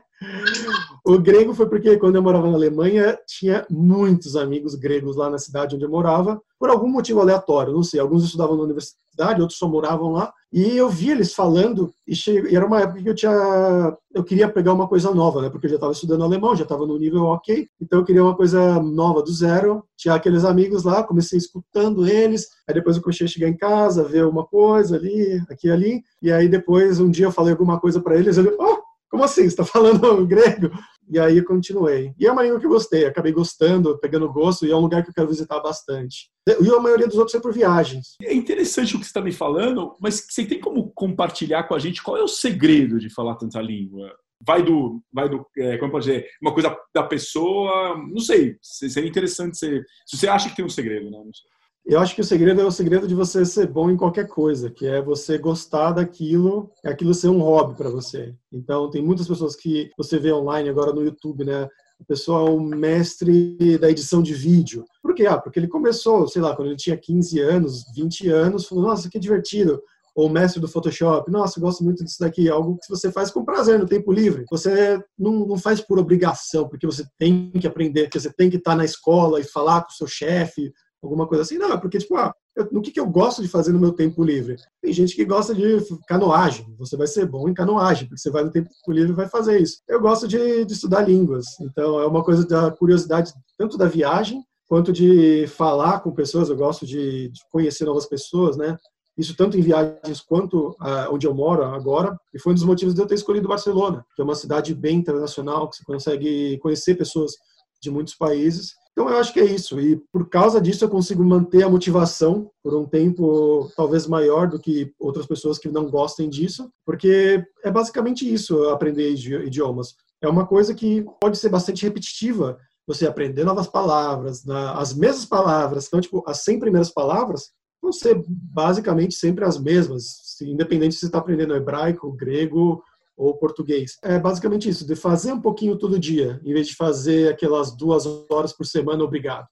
O 1.03 1.17
grego 1.17 1.53
foi 1.53 1.67
porque 1.67 1.97
quando 1.97 2.15
eu 2.15 2.21
morava 2.21 2.47
na 2.47 2.55
Alemanha, 2.55 3.17
tinha 3.27 3.65
muitos 3.69 4.35
amigos 4.35 4.75
gregos 4.75 5.15
lá 5.15 5.31
na 5.31 5.39
cidade 5.39 5.75
onde 5.75 5.83
eu 5.83 5.89
morava, 5.89 6.39
por 6.59 6.69
algum 6.69 6.87
motivo 6.87 7.19
aleatório, 7.19 7.73
não 7.73 7.81
sei, 7.81 7.99
alguns 7.99 8.23
estudavam 8.23 8.55
na 8.55 8.63
universidade, 8.63 9.41
outros 9.41 9.57
só 9.57 9.67
moravam 9.67 10.11
lá, 10.11 10.31
e 10.53 10.77
eu 10.77 10.89
vi 10.89 11.09
eles 11.09 11.33
falando, 11.33 11.91
e, 12.07 12.13
e 12.13 12.55
era 12.55 12.67
uma 12.67 12.81
época 12.81 13.01
que 13.01 13.09
eu 13.09 13.15
tinha, 13.15 13.97
eu 14.13 14.23
queria 14.23 14.47
pegar 14.47 14.73
uma 14.73 14.87
coisa 14.87 15.11
nova, 15.11 15.41
né, 15.41 15.49
porque 15.49 15.65
eu 15.65 15.71
já 15.71 15.75
estava 15.77 15.91
estudando 15.91 16.23
alemão, 16.23 16.55
já 16.55 16.63
estava 16.63 16.85
no 16.85 16.99
nível 16.99 17.23
ok, 17.23 17.67
então 17.81 17.99
eu 17.99 18.05
queria 18.05 18.23
uma 18.23 18.35
coisa 18.35 18.79
nova 18.79 19.23
do 19.23 19.33
zero, 19.33 19.83
tinha 19.97 20.13
aqueles 20.13 20.45
amigos 20.45 20.83
lá, 20.83 21.03
comecei 21.03 21.39
escutando 21.39 22.07
eles, 22.07 22.47
aí 22.67 22.75
depois 22.75 22.95
eu 22.95 23.01
comecei 23.01 23.25
a 23.25 23.29
chegar 23.29 23.49
em 23.49 23.57
casa, 23.57 24.03
ver 24.03 24.27
uma 24.27 24.45
coisa 24.45 24.97
ali, 24.97 25.41
aqui 25.49 25.67
e 25.67 25.71
ali, 25.71 26.03
e 26.21 26.31
aí 26.31 26.47
depois 26.47 26.99
um 26.99 27.09
dia 27.09 27.25
eu 27.25 27.31
falei 27.31 27.53
alguma 27.53 27.79
coisa 27.79 27.99
para 27.99 28.15
eles, 28.15 28.37
ele, 28.37 28.55
oh, 28.59 28.81
como 29.11 29.25
assim? 29.25 29.41
Você 29.41 29.47
está 29.47 29.65
falando 29.65 29.99
grego? 30.25 30.71
E 31.11 31.19
aí 31.19 31.43
continuei. 31.43 32.13
E 32.17 32.25
é 32.25 32.31
uma 32.31 32.41
língua 32.41 32.57
que 32.57 32.65
eu 32.65 32.69
gostei, 32.69 33.05
acabei 33.05 33.33
gostando, 33.33 33.99
pegando 33.99 34.31
gosto, 34.31 34.65
e 34.65 34.71
é 34.71 34.75
um 34.75 34.79
lugar 34.79 35.03
que 35.03 35.09
eu 35.09 35.13
quero 35.13 35.27
visitar 35.27 35.59
bastante. 35.59 36.29
E 36.47 36.69
a 36.69 36.79
maioria 36.79 37.05
dos 37.05 37.17
outros 37.17 37.35
é 37.35 37.39
por 37.41 37.53
viagens. 37.53 38.15
É 38.23 38.33
interessante 38.33 38.95
o 38.95 38.97
que 38.99 39.03
você 39.03 39.09
está 39.09 39.19
me 39.19 39.33
falando, 39.33 39.93
mas 39.99 40.25
você 40.29 40.45
tem 40.45 40.61
como 40.61 40.89
compartilhar 40.91 41.63
com 41.63 41.75
a 41.75 41.79
gente 41.79 42.01
qual 42.01 42.15
é 42.15 42.23
o 42.23 42.29
segredo 42.29 42.97
de 42.97 43.13
falar 43.13 43.35
tanta 43.35 43.61
língua? 43.61 44.15
Vai 44.47 44.63
do, 44.63 45.03
vai 45.13 45.27
do, 45.27 45.45
é, 45.57 45.77
como 45.77 45.91
pode 45.91 46.05
dizer, 46.05 46.27
uma 46.41 46.53
coisa 46.53 46.75
da 46.95 47.03
pessoa, 47.03 47.97
não 47.97 48.19
sei, 48.19 48.55
seria 48.61 49.09
interessante 49.09 49.57
se, 49.57 49.83
se 50.07 50.17
você 50.17 50.27
acha 50.29 50.49
que 50.49 50.55
tem 50.55 50.65
um 50.65 50.69
segredo, 50.69 51.11
né? 51.11 51.17
Não 51.17 51.33
sei. 51.33 51.51
Eu 51.85 51.99
acho 51.99 52.13
que 52.13 52.21
o 52.21 52.23
segredo 52.23 52.61
é 52.61 52.65
o 52.65 52.71
segredo 52.71 53.07
de 53.07 53.15
você 53.15 53.43
ser 53.43 53.67
bom 53.67 53.89
em 53.89 53.97
qualquer 53.97 54.27
coisa, 54.27 54.69
que 54.69 54.85
é 54.85 55.01
você 55.01 55.37
gostar 55.37 55.93
daquilo, 55.93 56.71
aquilo 56.85 57.13
ser 57.13 57.27
um 57.27 57.41
hobby 57.41 57.75
para 57.75 57.89
você. 57.89 58.35
Então, 58.51 58.89
tem 58.89 59.01
muitas 59.01 59.27
pessoas 59.27 59.55
que 59.55 59.89
você 59.97 60.19
vê 60.19 60.31
online 60.31 60.69
agora 60.69 60.93
no 60.93 61.03
YouTube, 61.03 61.43
né? 61.43 61.67
O 61.99 62.05
pessoal 62.05 62.47
é 62.47 62.75
mestre 62.75 63.77
da 63.77 63.89
edição 63.89 64.21
de 64.21 64.33
vídeo. 64.33 64.85
Por 65.01 65.13
quê? 65.13 65.25
Ah, 65.25 65.37
porque 65.37 65.59
ele 65.59 65.67
começou, 65.67 66.27
sei 66.27 66.41
lá, 66.41 66.55
quando 66.55 66.69
ele 66.69 66.77
tinha 66.77 66.97
15 66.97 67.39
anos, 67.39 67.83
20 67.95 68.29
anos, 68.29 68.67
falou, 68.67 68.85
nossa, 68.85 69.09
que 69.09 69.19
divertido 69.19 69.81
ou 70.15 70.29
mestre 70.29 70.59
do 70.59 70.67
Photoshop, 70.67 71.31
nossa, 71.31 71.57
eu 71.57 71.61
gosto 71.61 71.83
muito 71.83 72.03
disso 72.03 72.19
daqui, 72.19 72.49
algo 72.49 72.77
que 72.77 72.89
você 72.89 73.11
faz 73.11 73.31
com 73.31 73.45
prazer 73.45 73.79
no 73.79 73.85
tempo 73.85 74.11
livre. 74.11 74.45
Você 74.51 75.01
não, 75.17 75.47
não 75.47 75.57
faz 75.57 75.79
por 75.79 75.97
obrigação, 75.97 76.67
porque 76.67 76.85
você 76.85 77.05
tem 77.17 77.49
que 77.51 77.67
aprender, 77.67 78.03
porque 78.03 78.19
você 78.19 78.31
tem 78.31 78.49
que 78.49 78.57
estar 78.57 78.75
na 78.75 78.83
escola 78.83 79.39
e 79.39 79.43
falar 79.43 79.81
com 79.83 79.89
o 79.89 79.93
seu 79.93 80.07
chefe, 80.07 80.71
alguma 81.01 81.27
coisa 81.27 81.43
assim. 81.43 81.57
Não, 81.57 81.73
é 81.73 81.77
porque, 81.77 81.97
tipo, 81.97 82.15
ah, 82.15 82.33
eu, 82.55 82.67
no 82.71 82.81
que, 82.81 82.91
que 82.91 82.99
eu 82.99 83.07
gosto 83.07 83.41
de 83.41 83.47
fazer 83.47 83.71
no 83.71 83.79
meu 83.79 83.93
tempo 83.93 84.23
livre? 84.23 84.55
Tem 84.81 84.93
gente 84.93 85.15
que 85.15 85.25
gosta 85.25 85.53
de 85.53 85.79
canoagem. 86.07 86.65
Você 86.77 86.95
vai 86.95 87.07
ser 87.07 87.25
bom 87.25 87.49
em 87.49 87.53
canoagem, 87.53 88.07
porque 88.07 88.21
você 88.21 88.29
vai 88.29 88.43
no 88.43 88.51
tempo 88.51 88.69
livre 88.89 89.11
e 89.11 89.15
vai 89.15 89.27
fazer 89.27 89.59
isso. 89.59 89.81
Eu 89.87 90.01
gosto 90.01 90.27
de, 90.27 90.65
de 90.65 90.73
estudar 90.73 91.01
línguas. 91.01 91.45
Então, 91.61 91.99
é 91.99 92.05
uma 92.05 92.23
coisa 92.23 92.45
da 92.45 92.71
curiosidade, 92.71 93.33
tanto 93.57 93.77
da 93.77 93.87
viagem, 93.87 94.43
quanto 94.67 94.93
de 94.93 95.47
falar 95.47 95.99
com 96.01 96.11
pessoas. 96.11 96.49
Eu 96.49 96.55
gosto 96.55 96.85
de, 96.85 97.29
de 97.29 97.41
conhecer 97.51 97.85
novas 97.85 98.05
pessoas, 98.05 98.55
né? 98.57 98.77
Isso 99.17 99.35
tanto 99.35 99.57
em 99.57 99.61
viagens 99.61 100.21
quanto 100.21 100.75
ah, 100.79 101.09
onde 101.11 101.27
eu 101.27 101.33
moro 101.33 101.63
agora. 101.63 102.17
E 102.33 102.39
foi 102.39 102.53
um 102.53 102.55
dos 102.55 102.63
motivos 102.63 102.93
de 102.93 103.01
eu 103.01 103.05
ter 103.05 103.15
escolhido 103.15 103.47
Barcelona, 103.47 104.05
que 104.15 104.21
é 104.21 104.25
uma 104.25 104.35
cidade 104.35 104.73
bem 104.73 104.97
internacional, 104.97 105.69
que 105.69 105.77
você 105.77 105.83
consegue 105.83 106.57
conhecer 106.59 106.95
pessoas 106.95 107.33
de 107.81 107.91
muitos 107.91 108.15
países 108.15 108.73
então 108.91 109.09
eu 109.09 109.17
acho 109.17 109.33
que 109.33 109.39
é 109.39 109.45
isso. 109.45 109.79
E 109.79 109.97
por 110.11 110.29
causa 110.29 110.59
disso 110.59 110.83
eu 110.83 110.89
consigo 110.89 111.23
manter 111.23 111.63
a 111.63 111.69
motivação 111.69 112.51
por 112.63 112.75
um 112.75 112.85
tempo 112.85 113.71
talvez 113.75 114.05
maior 114.05 114.47
do 114.47 114.59
que 114.59 114.93
outras 114.99 115.25
pessoas 115.25 115.57
que 115.57 115.69
não 115.69 115.89
gostem 115.89 116.29
disso, 116.29 116.69
porque 116.85 117.43
é 117.63 117.71
basicamente 117.71 118.31
isso, 118.31 118.69
aprender 118.69 119.11
idiomas. 119.11 119.95
É 120.21 120.27
uma 120.27 120.45
coisa 120.45 120.75
que 120.75 121.05
pode 121.19 121.37
ser 121.37 121.49
bastante 121.49 121.83
repetitiva, 121.83 122.57
você 122.85 123.07
aprender 123.07 123.43
novas 123.43 123.67
palavras, 123.67 124.47
as 124.75 124.93
mesmas 124.93 125.25
palavras. 125.25 125.87
Então, 125.87 126.01
tipo, 126.01 126.23
as 126.27 126.43
100 126.43 126.59
primeiras 126.59 126.91
palavras 126.91 127.51
vão 127.81 127.91
ser 127.91 128.21
basicamente 128.27 129.15
sempre 129.15 129.43
as 129.45 129.59
mesmas, 129.59 130.37
independente 130.41 130.93
se 130.93 131.01
você 131.01 131.05
está 131.07 131.17
aprendendo 131.17 131.55
hebraico, 131.55 132.11
grego 132.11 132.83
ou 133.21 133.37
português. 133.37 133.97
É 134.03 134.17
basicamente 134.17 134.67
isso, 134.67 134.85
de 134.85 134.95
fazer 134.95 135.31
um 135.31 135.39
pouquinho 135.39 135.77
todo 135.77 135.99
dia, 135.99 136.41
em 136.43 136.53
vez 136.53 136.67
de 136.67 136.75
fazer 136.75 137.31
aquelas 137.31 137.75
duas 137.75 138.05
horas 138.29 138.51
por 138.51 138.65
semana, 138.65 139.03
obrigado. 139.03 139.47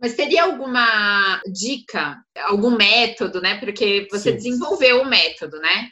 Mas 0.00 0.14
teria 0.14 0.44
alguma 0.44 1.40
dica, 1.52 2.16
algum 2.44 2.70
método, 2.70 3.40
né? 3.40 3.58
Porque 3.58 4.06
você 4.10 4.30
Sim. 4.30 4.36
desenvolveu 4.36 5.02
o 5.02 5.08
método, 5.08 5.58
né? 5.58 5.88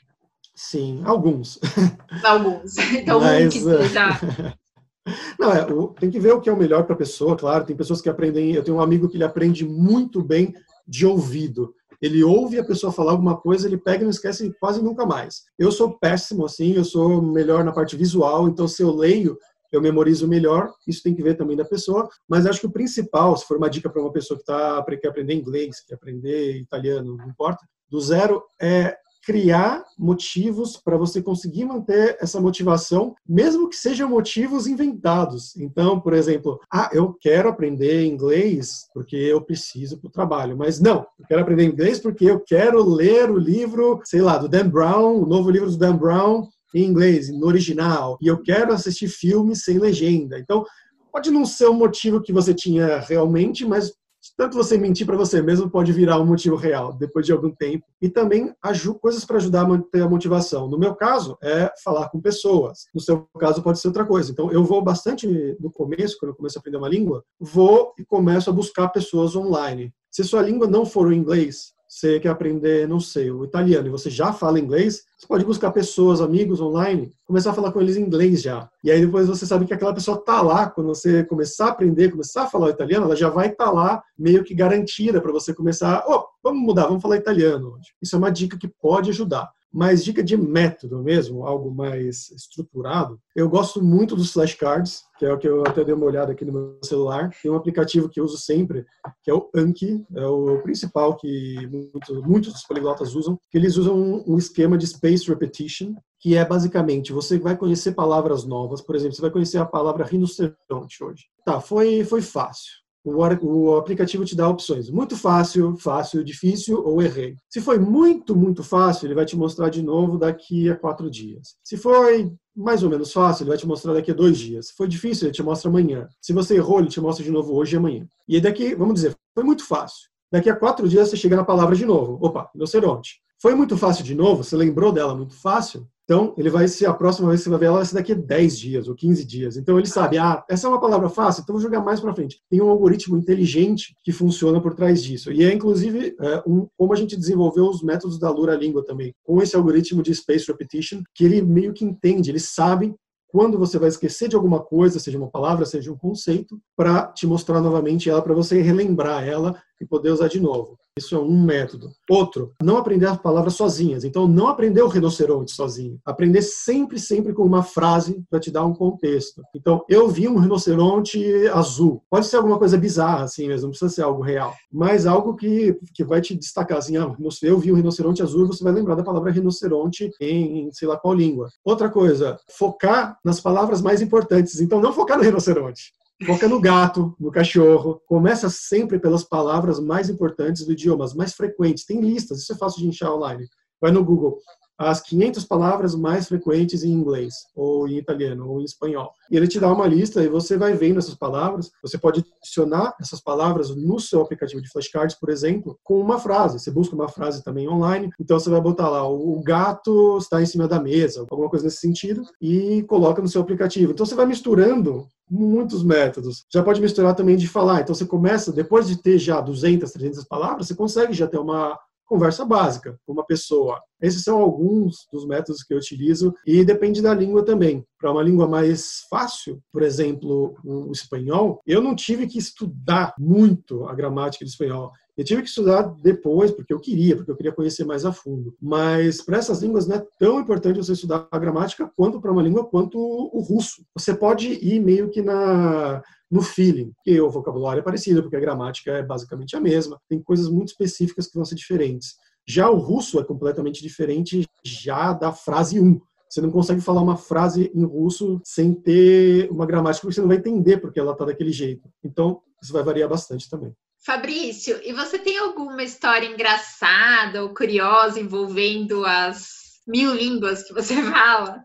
Sim, 0.55 1.03
alguns. 1.05 1.59
Alguns. 2.22 2.79
Então, 2.94 3.18
Mas, 3.18 3.46
um 3.46 3.48
que 3.48 3.61
seja. 3.61 4.55
Não, 5.38 5.53
é, 5.53 5.66
tem 5.98 6.11
que 6.11 6.20
ver 6.20 6.33
o 6.33 6.40
que 6.40 6.48
é 6.48 6.53
o 6.53 6.57
melhor 6.57 6.85
para 6.85 6.94
a 6.94 6.98
pessoa, 6.98 7.37
claro. 7.37 7.64
Tem 7.64 7.74
pessoas 7.74 8.00
que 8.00 8.09
aprendem. 8.09 8.55
Eu 8.55 8.62
tenho 8.62 8.77
um 8.77 8.81
amigo 8.81 9.09
que 9.09 9.16
ele 9.16 9.24
aprende 9.24 9.66
muito 9.66 10.22
bem 10.22 10.55
de 10.87 11.05
ouvido 11.05 11.74
ele 12.05 12.23
ouve 12.23 12.59
a 12.59 12.64
pessoa 12.64 12.93
falar 12.93 13.12
alguma 13.12 13.35
coisa, 13.35 13.67
ele 13.67 13.79
pega 13.79 14.03
e 14.03 14.05
não 14.05 14.11
esquece 14.11 14.55
quase 14.61 14.83
nunca 14.83 15.07
mais. 15.07 15.45
Eu 15.59 15.73
sou 15.73 15.99
péssimo 15.99 16.45
assim, 16.45 16.75
eu 16.75 16.85
sou 16.85 17.23
melhor 17.23 17.64
na 17.64 17.73
parte 17.73 17.97
visual, 17.97 18.47
então 18.47 18.69
se 18.69 18.83
eu 18.83 18.95
leio, 18.95 19.38
eu 19.73 19.81
memorizo 19.81 20.29
melhor. 20.29 20.71
Isso 20.87 21.03
tem 21.03 21.14
que 21.14 21.23
ver 21.23 21.35
também 21.35 21.57
da 21.57 21.64
pessoa, 21.64 22.07
mas 22.29 22.45
acho 22.45 22.61
que 22.61 22.67
o 22.67 22.73
principal, 22.73 23.35
se 23.38 23.47
for 23.47 23.57
uma 23.57 23.71
dica 23.71 23.88
para 23.88 24.03
uma 24.03 24.12
pessoa 24.12 24.38
que 24.38 24.45
tá, 24.45 24.85
quer 25.01 25.09
aprender 25.09 25.33
inglês, 25.33 25.81
quer 25.81 25.95
aprender 25.95 26.59
italiano, 26.59 27.17
não 27.17 27.27
importa, 27.27 27.67
do 27.88 27.99
zero, 27.99 28.43
é 28.61 28.95
criar 29.25 29.83
motivos 29.99 30.77
para 30.77 30.97
você 30.97 31.23
conseguir 31.23 31.65
manter 31.65 32.17
essa 32.21 32.41
motivação, 32.41 33.15
mesmo 33.29 33.69
que 33.69 33.77
sejam 33.77 34.09
motivos 34.09 34.67
inventados. 34.67 35.57
Então, 35.57 36.01
por 36.01 36.13
exemplo, 36.13 36.61
ah, 36.73 36.91
eu 36.93 37.13
quero 37.21 37.49
aprender 37.49 38.05
inglês 38.05 38.87
porque 38.93 39.17
eu 39.17 39.41
preciso 39.41 39.99
para 39.99 40.09
o 40.09 40.13
trabalho, 40.13 40.57
mas 40.57 40.81
não, 40.81 41.07
eu 41.19 41.27
quero 41.27 41.43
aprender 41.43 41.65
inglês 41.65 41.99
porque 41.99 42.27
eu 42.27 42.41
quero 42.41 42.83
ler 42.83 43.31
o 43.31 43.39
livro, 43.39 44.01
sei 44.05 44.21
lá, 44.21 44.37
do 44.37 44.49
Dan 44.49 44.69
Brown, 44.69 45.23
o 45.23 45.27
novo 45.27 45.51
livro 45.51 45.71
do 45.71 45.77
Dan 45.77 45.97
Brown 45.97 46.49
em 46.75 46.85
inglês, 46.85 47.31
no 47.31 47.47
original, 47.47 48.19
e 48.21 48.27
eu 48.27 48.43
quero 48.43 48.73
assistir 48.73 49.07
filmes 49.07 49.63
sem 49.63 49.79
legenda. 49.79 50.39
Então, 50.39 50.65
pode 51.13 51.31
não 51.31 51.47
ser 51.47 51.69
um 51.69 51.75
motivo 51.75 52.21
que 52.21 52.33
você 52.33 52.53
tinha 52.53 52.99
realmente, 52.99 53.65
mas 53.65 53.93
tanto 54.37 54.57
você 54.57 54.77
mentir 54.77 55.07
para 55.07 55.16
você 55.16 55.40
mesmo 55.40 55.70
pode 55.70 55.92
virar 55.92 56.18
um 56.18 56.27
motivo 56.27 56.57
real 56.57 56.92
depois 56.92 57.25
de 57.25 57.33
algum 57.33 57.51
tempo. 57.51 57.85
E 58.01 58.09
também 58.09 58.53
coisas 59.01 59.25
para 59.25 59.37
ajudar 59.37 59.62
a 59.62 59.68
manter 59.68 60.03
a 60.03 60.09
motivação. 60.09 60.68
No 60.68 60.79
meu 60.79 60.94
caso, 60.94 61.37
é 61.42 61.70
falar 61.83 62.09
com 62.09 62.20
pessoas. 62.20 62.87
No 62.94 63.01
seu 63.01 63.29
caso, 63.38 63.62
pode 63.62 63.79
ser 63.79 63.88
outra 63.88 64.05
coisa. 64.05 64.31
Então, 64.33 64.51
eu 64.51 64.64
vou 64.64 64.83
bastante 64.83 65.27
no 65.61 65.70
começo, 65.70 66.16
quando 66.18 66.31
eu 66.31 66.37
começo 66.37 66.59
a 66.59 66.61
aprender 66.61 66.79
uma 66.79 66.88
língua, 66.88 67.25
vou 67.38 67.92
e 67.99 68.05
começo 68.05 68.51
a 68.51 68.53
buscar 68.53 68.88
pessoas 68.88 69.37
online. 69.37 69.92
Se 70.11 70.25
sua 70.25 70.42
língua 70.42 70.66
não 70.66 70.85
for 70.85 71.07
o 71.07 71.12
inglês, 71.12 71.73
você 71.94 72.18
quer 72.18 72.28
aprender, 72.28 72.88
não 72.88 72.98
sei, 72.98 73.30
o 73.30 73.44
italiano 73.44 73.87
e 73.87 73.90
você 73.90 74.11
já 74.11 74.33
fala 74.33 74.59
inglês, 74.59 75.04
você 75.16 75.28
pode 75.28 75.44
buscar 75.44 75.70
pessoas, 75.70 76.20
amigos 76.20 76.61
online, 76.61 77.14
começar 77.24 77.52
a 77.52 77.54
falar 77.54 77.70
com 77.70 77.80
eles 77.80 77.96
em 77.96 78.02
inglês 78.02 78.42
já. 78.42 78.68
E 78.83 78.90
aí 78.90 79.00
depois 79.00 79.28
você 79.28 79.46
sabe 79.46 79.64
que 79.64 79.72
aquela 79.72 79.94
pessoa 79.94 80.16
tá 80.16 80.42
lá, 80.42 80.68
quando 80.68 80.88
você 80.88 81.22
começar 81.22 81.66
a 81.66 81.70
aprender, 81.70 82.11
começar 82.11 82.42
a 82.42 82.46
falar 82.48 82.66
o 82.66 82.70
italiano, 82.70 83.07
ela 83.07 83.14
já 83.14 83.28
vai 83.28 83.46
estar 83.46 83.66
tá 83.66 83.70
lá 83.70 84.02
meio 84.18 84.42
que 84.42 84.54
garantida 84.54 85.20
para 85.20 85.30
você 85.30 85.54
começar, 85.54 86.04
oh, 86.09 86.24
vamos 86.42 86.62
mudar, 86.62 86.87
vamos 86.87 87.00
falar 87.00 87.16
italiano. 87.16 87.78
Isso 88.02 88.16
é 88.16 88.18
uma 88.18 88.30
dica 88.30 88.59
que 88.59 88.66
pode 88.66 89.11
ajudar. 89.11 89.48
Mas 89.75 90.05
dica 90.05 90.23
de 90.23 90.37
método 90.37 91.03
mesmo, 91.03 91.45
algo 91.45 91.69
mais 91.69 92.31
estruturado, 92.31 93.19
eu 93.35 93.49
gosto 93.49 93.83
muito 93.83 94.15
dos 94.15 94.33
flashcards, 94.33 95.03
que 95.19 95.27
é 95.27 95.33
o 95.33 95.37
que 95.37 95.49
eu 95.49 95.63
até 95.63 95.83
dei 95.83 95.93
uma 95.93 96.07
olhada 96.07 96.31
aqui 96.31 96.45
no 96.45 96.53
meu 96.53 96.79
celular. 96.85 97.31
Tem 97.43 97.51
um 97.51 97.57
aplicativo 97.57 98.09
que 98.09 98.21
eu 98.21 98.25
uso 98.25 98.39
sempre, 98.39 98.87
que 99.25 99.33
é 99.33 99.35
o 99.35 99.51
Anki, 99.53 100.07
é 100.15 100.25
o 100.25 100.63
principal 100.63 101.17
que 101.17 101.57
muitos, 101.67 102.23
muitos 102.23 102.53
dos 102.53 102.63
poliglotas 102.63 103.17
usam, 103.17 103.37
que 103.51 103.59
eles 103.59 103.77
usam 103.77 103.97
um, 103.97 104.35
um 104.35 104.39
esquema 104.39 104.79
de 104.79 104.87
space 104.87 105.29
repetition, 105.29 105.97
que 106.21 106.37
é 106.37 106.45
basicamente 106.45 107.13
você 107.13 107.37
vai 107.37 107.57
conhecer 107.57 107.97
palavras 107.97 108.45
novas. 108.45 108.81
Por 108.81 108.95
exemplo, 108.95 109.17
você 109.17 109.23
vai 109.23 109.31
conhecer 109.33 109.59
a 109.59 109.67
palavra 109.67 110.05
rinoceronte 110.05 111.03
hoje. 111.03 111.25
Tá, 111.45 111.61
foi, 111.61 112.05
foi 112.05 112.23
fácil 112.23 112.84
o, 113.05 113.77
aplicativo 113.77 114.25
te 114.25 114.35
dá 114.35 114.49
opções. 114.49 114.88
Muito 114.88 115.17
fácil, 115.17 115.77
fácil, 115.77 116.25
difícil 116.25 116.83
ou 116.83 117.03
errei. 117.03 117.37
Se 117.51 117.61
foi 117.61 117.79
muito, 117.79 118.35
muito 118.35 118.62
fácil, 118.62 119.07
ele 119.07 119.14
vai 119.14 119.27
te 119.27 119.37
mostrar 119.37 119.69
de 119.69 119.83
novo 119.83 120.17
daqui 120.17 120.71
a 120.71 120.77
quatro 120.77 121.11
dias. 121.11 121.57
Se 121.62 121.77
foi 121.77 122.33
mais 122.57 122.83
ou 122.83 122.88
menos 122.88 123.12
fácil, 123.12 123.43
ele 123.43 123.51
vai 123.51 123.59
te 123.59 123.67
mostrar 123.67 123.93
daqui 123.93 124.11
a 124.11 124.14
dois 124.14 124.38
dias. 124.38 124.69
Se 124.69 124.75
foi 124.75 124.88
difícil, 124.88 125.27
ele 125.27 125.35
te 125.35 125.43
mostra 125.43 125.69
amanhã. 125.69 126.09
Se 126.21 126.33
você 126.33 126.57
errou, 126.57 126.79
ele 126.79 126.88
te 126.88 127.01
mostra 127.01 127.25
de 127.25 127.31
novo 127.31 127.55
hoje 127.55 127.77
e 127.77 127.79
amanhã. 127.79 128.07
E 128.27 128.40
daqui, 128.40 128.75
vamos 128.75 128.95
dizer, 128.95 129.14
foi 129.35 129.45
muito 129.45 129.67
fácil. 129.67 130.09
Daqui 130.33 130.49
a 130.49 130.57
quatro 130.57 130.88
dias 130.88 131.11
você 131.11 131.17
chega 131.17 131.37
na 131.37 131.45
palavra 131.45 131.77
de 131.77 131.85
novo. 131.85 132.19
Opa, 132.21 132.51
rinoceronte. 132.55 133.21
Foi 133.40 133.55
muito 133.55 133.77
fácil 133.77 134.05
de 134.05 134.14
novo, 134.14 134.43
você 134.43 134.57
lembrou 134.57 134.90
dela 134.90 135.14
muito 135.14 135.35
fácil, 135.35 135.87
então, 136.05 136.35
ele 136.37 136.51
vai 136.51 136.69
ser, 136.69 136.85
a 136.85 136.93
próxima 136.93 137.29
vez 137.29 137.40
que 137.40 137.45
você 137.45 137.51
vai 137.51 137.59
ver 137.59 137.67
ela 137.67 137.77
vai 137.79 137.87
ser 137.87 137.95
daqui 137.95 138.12
a 138.12 138.14
10 138.14 138.59
dias 138.59 138.88
ou 138.88 138.95
15 138.95 139.25
dias. 139.25 139.57
Então, 139.57 139.79
ele 139.79 139.88
sabe, 139.88 140.19
ah, 140.19 140.45
essa 140.51 140.67
é 140.67 140.71
uma 140.71 140.81
palavra 140.81 141.09
fácil, 141.09 141.43
então 141.43 141.55
vou 141.55 141.62
jogar 141.62 141.81
mais 141.81 141.99
para 141.99 142.14
frente. 142.14 142.40
Tem 142.51 142.61
um 142.61 142.69
algoritmo 142.69 143.17
inteligente 143.17 143.97
que 144.05 144.12
funciona 144.12 144.61
por 144.61 144.75
trás 144.75 145.03
disso. 145.03 145.33
E 145.33 145.43
é, 145.43 145.53
inclusive, 145.53 146.14
é, 146.21 146.43
um, 146.47 146.69
como 146.77 146.93
a 146.93 146.97
gente 146.97 147.17
desenvolveu 147.17 147.64
os 147.64 147.83
métodos 147.83 148.19
da 148.19 148.31
Lura 148.31 148.55
Língua 148.55 148.85
também, 148.85 149.14
com 149.25 149.40
esse 149.40 149.57
algoritmo 149.57 150.03
de 150.03 150.14
Space 150.14 150.47
Repetition, 150.47 151.03
que 151.14 151.25
ele 151.25 151.40
meio 151.40 151.73
que 151.73 151.87
entende, 151.87 152.31
ele 152.31 152.40
sabe 152.40 152.95
quando 153.29 153.59
você 153.59 153.79
vai 153.79 153.88
esquecer 153.88 154.29
de 154.29 154.37
alguma 154.37 154.61
coisa, 154.61 155.01
seja 155.01 155.19
uma 155.19 155.31
palavra, 155.31 155.64
seja 155.64 155.90
um 155.90 155.97
conceito, 155.97 156.61
para 156.77 157.09
te 157.09 157.27
mostrar 157.27 157.61
novamente 157.61 158.09
ela, 158.09 158.23
para 158.23 158.35
você 158.35 158.61
relembrar 158.61 159.27
ela 159.27 159.61
e 159.81 159.87
poder 159.87 160.11
usar 160.11 160.29
de 160.29 160.38
novo. 160.38 160.79
Isso 160.96 161.16
é 161.16 161.18
um 161.18 161.42
método. 161.42 161.90
Outro, 162.09 162.52
não 162.62 162.76
aprender 162.76 163.07
as 163.07 163.18
palavras 163.18 163.54
sozinhas. 163.54 164.04
Então, 164.04 164.28
não 164.28 164.46
aprender 164.46 164.80
o 164.80 164.87
rinoceronte 164.87 165.50
sozinho. 165.50 165.98
Aprender 166.04 166.40
sempre, 166.40 167.00
sempre 167.00 167.33
com 167.33 167.42
uma 167.42 167.64
frase 167.64 168.24
para 168.30 168.38
te 168.38 168.48
dar 168.48 168.64
um 168.64 168.72
contexto. 168.72 169.42
Então, 169.57 169.85
eu 169.88 170.09
vi 170.09 170.28
um 170.28 170.38
rinoceronte 170.38 171.48
azul. 171.48 172.00
Pode 172.09 172.26
ser 172.26 172.37
alguma 172.37 172.59
coisa 172.59 172.78
bizarra, 172.78 173.24
assim 173.24 173.48
mesmo, 173.48 173.64
não 173.64 173.70
precisa 173.70 173.90
ser 173.90 174.02
algo 174.02 174.22
real. 174.22 174.54
Mas 174.72 175.04
algo 175.04 175.35
que, 175.35 175.76
que 175.92 176.04
vai 176.04 176.20
te 176.20 176.33
destacar, 176.33 176.78
assim, 176.78 176.96
ah, 176.96 177.12
eu 177.42 177.59
vi 177.59 177.72
um 177.72 177.76
rinoceronte 177.76 178.22
azul, 178.22 178.46
você 178.46 178.62
vai 178.62 178.72
lembrar 178.72 178.94
da 178.94 179.02
palavra 179.02 179.33
rinoceronte 179.33 180.12
em, 180.20 180.70
sei 180.72 180.87
lá 180.87 180.96
qual 180.96 181.12
língua. 181.12 181.48
Outra 181.64 181.90
coisa, 181.90 182.38
focar 182.57 183.18
nas 183.24 183.40
palavras 183.40 183.83
mais 183.83 184.00
importantes. 184.00 184.61
Então, 184.61 184.80
não 184.80 184.92
focar 184.92 185.18
no 185.18 185.24
rinoceronte. 185.24 185.92
Foca 186.22 186.48
no 186.48 186.61
gato, 186.61 187.14
no 187.18 187.31
cachorro. 187.31 188.00
Começa 188.07 188.48
sempre 188.48 188.98
pelas 188.98 189.24
palavras 189.24 189.81
mais 189.81 190.09
importantes 190.09 190.64
do 190.64 190.72
idioma, 190.72 191.05
as 191.05 191.14
mais 191.14 191.35
frequentes. 191.35 191.85
Tem 191.85 192.00
listas, 192.00 192.40
isso 192.40 192.53
é 192.53 192.57
fácil 192.57 192.83
de 192.83 192.88
encher 192.88 193.09
online. 193.09 193.46
Vai 193.81 193.90
no 193.90 194.05
Google 194.05 194.38
as 194.79 195.01
500 195.01 195.45
palavras 195.45 195.95
mais 195.95 196.27
frequentes 196.27 196.83
em 196.83 196.91
inglês, 196.91 197.35
ou 197.55 197.89
em 197.89 197.97
italiano, 197.97 198.49
ou 198.49 198.61
em 198.61 198.65
espanhol. 198.65 199.13
E 199.31 199.37
ele 199.37 199.49
te 199.49 199.61
dá 199.61 199.73
uma 199.73 199.87
lista 199.87 200.23
e 200.23 200.29
você 200.29 200.57
vai 200.57 200.75
vendo 200.75 200.99
essas 200.99 201.15
palavras. 201.15 201.71
Você 201.83 201.97
pode 201.97 202.25
adicionar 202.41 202.95
essas 203.01 203.21
palavras 203.21 203.75
no 203.75 204.01
seu 204.01 204.21
aplicativo 204.21 204.61
de 204.61 204.69
flashcards, 204.69 205.17
por 205.19 205.31
exemplo, 205.31 205.79
com 205.83 206.01
uma 206.01 206.19
frase. 206.19 206.59
Você 206.59 206.71
busca 206.71 206.95
uma 206.95 207.09
frase 207.09 207.43
também 207.43 207.69
online, 207.69 208.11
então 208.21 208.39
você 208.39 208.51
vai 208.51 208.61
botar 208.61 208.89
lá: 208.89 209.09
o 209.09 209.41
gato 209.43 210.19
está 210.19 210.43
em 210.43 210.47
cima 210.47 210.67
da 210.67 210.81
mesa, 210.81 211.27
alguma 211.31 211.49
coisa 211.49 211.65
nesse 211.65 211.79
sentido, 211.79 212.23
e 212.41 212.83
coloca 212.85 213.23
no 213.23 213.29
seu 213.29 213.41
aplicativo. 213.41 213.93
Então 213.93 214.05
você 214.05 214.15
vai 214.15 214.27
misturando 214.27 215.07
muitos 215.31 215.83
métodos. 215.83 216.45
Já 216.53 216.63
pode 216.63 216.81
misturar 216.81 217.15
também 217.15 217.37
de 217.37 217.49
falar. 217.49 217.81
Então 217.81 217.95
você 217.95 218.05
começa, 218.05 218.53
depois 218.53 218.87
de 218.87 219.01
ter 219.01 219.19
já 219.19 219.41
200, 219.41 219.91
300 219.91 220.25
palavras, 220.25 220.67
você 220.67 220.75
consegue 220.75 221.13
já 221.13 221.27
ter 221.27 221.39
uma 221.39 221.79
conversa 222.07 222.45
básica 222.45 222.99
com 223.07 223.12
uma 223.12 223.25
pessoa. 223.25 223.81
Esses 224.01 224.23
são 224.23 224.38
alguns 224.38 225.07
dos 225.12 225.27
métodos 225.27 225.62
que 225.62 225.73
eu 225.73 225.79
utilizo 225.79 226.35
e 226.47 226.64
depende 226.64 227.01
da 227.01 227.14
língua 227.14 227.45
também. 227.45 227.85
Para 227.99 228.12
uma 228.12 228.23
língua 228.23 228.47
mais 228.47 229.07
fácil, 229.09 229.62
por 229.73 229.83
exemplo, 229.83 230.55
o 230.62 230.93
espanhol, 230.93 231.61
eu 231.67 231.81
não 231.81 231.95
tive 231.95 232.27
que 232.27 232.38
estudar 232.38 233.14
muito 233.19 233.87
a 233.87 233.95
gramática 233.95 234.45
do 234.45 234.49
espanhol. 234.49 234.93
Eu 235.17 235.25
tive 235.25 235.43
que 235.43 235.49
estudar 235.49 235.83
depois, 236.03 236.51
porque 236.51 236.75
eu 236.75 236.81
queria, 236.81 237.17
porque 237.17 237.31
eu 237.31 237.37
queria 237.37 237.53
conhecer 237.53 237.85
mais 237.85 238.05
a 238.05 238.12
fundo. 238.12 238.55
Mas 238.61 239.23
para 239.23 239.38
essas 239.38 239.62
línguas 239.62 239.87
não 239.87 239.97
é 239.97 240.07
tão 240.19 240.40
importante 240.40 240.77
você 240.77 240.93
estudar 240.93 241.29
a 241.31 241.38
gramática 241.38 241.90
quanto 241.97 242.21
para 242.21 242.33
uma 242.33 242.43
língua 242.43 242.64
quanto 242.64 242.99
o 242.99 243.40
russo. 243.40 243.85
Você 243.97 244.12
pode 244.12 244.49
ir 244.49 244.81
meio 244.81 245.09
que 245.09 245.23
na 245.23 246.03
no 246.35 246.42
feeling, 246.42 246.92
que 247.05 247.20
o 247.20 247.31
vocabulário 247.31 247.79
é 247.79 247.83
parecido, 247.85 248.20
porque 248.20 248.35
a 248.35 248.40
gramática 248.40 248.90
é 248.90 249.05
basicamente 249.05 249.55
a 249.55 249.61
mesma, 249.61 250.01
tem 250.09 250.20
coisas 250.20 250.49
muito 250.49 250.70
específicas 250.70 251.29
que 251.29 251.37
vão 251.37 251.44
ser 251.44 251.55
diferentes. 251.55 252.16
Já 252.44 252.68
o 252.68 252.77
russo 252.77 253.20
é 253.20 253.25
completamente 253.25 253.81
diferente 253.81 254.44
já 254.64 255.12
da 255.12 255.31
frase 255.31 255.79
1. 255.79 256.01
Você 256.29 256.40
não 256.40 256.51
consegue 256.51 256.81
falar 256.81 257.03
uma 257.03 257.16
frase 257.16 257.70
em 257.73 257.85
russo 257.85 258.40
sem 258.44 258.75
ter 258.75 259.49
uma 259.49 259.64
gramática, 259.64 260.01
porque 260.01 260.16
você 260.16 260.20
não 260.20 260.27
vai 260.27 260.38
entender 260.38 260.79
porque 260.79 260.99
ela 260.99 261.12
está 261.12 261.25
daquele 261.25 261.53
jeito. 261.53 261.88
Então, 262.03 262.42
isso 262.61 262.73
vai 262.73 262.83
variar 262.83 263.09
bastante 263.09 263.49
também. 263.49 263.73
Fabrício, 264.05 264.81
e 264.83 264.92
você 264.92 265.20
tem 265.20 265.38
alguma 265.38 265.85
história 265.85 266.27
engraçada 266.27 267.44
ou 267.44 267.55
curiosa 267.55 268.18
envolvendo 268.18 269.05
as 269.07 269.63
mil 269.87 270.14
línguas 270.14 270.62
que 270.62 270.73
você 270.73 270.94
fala? 271.03 271.64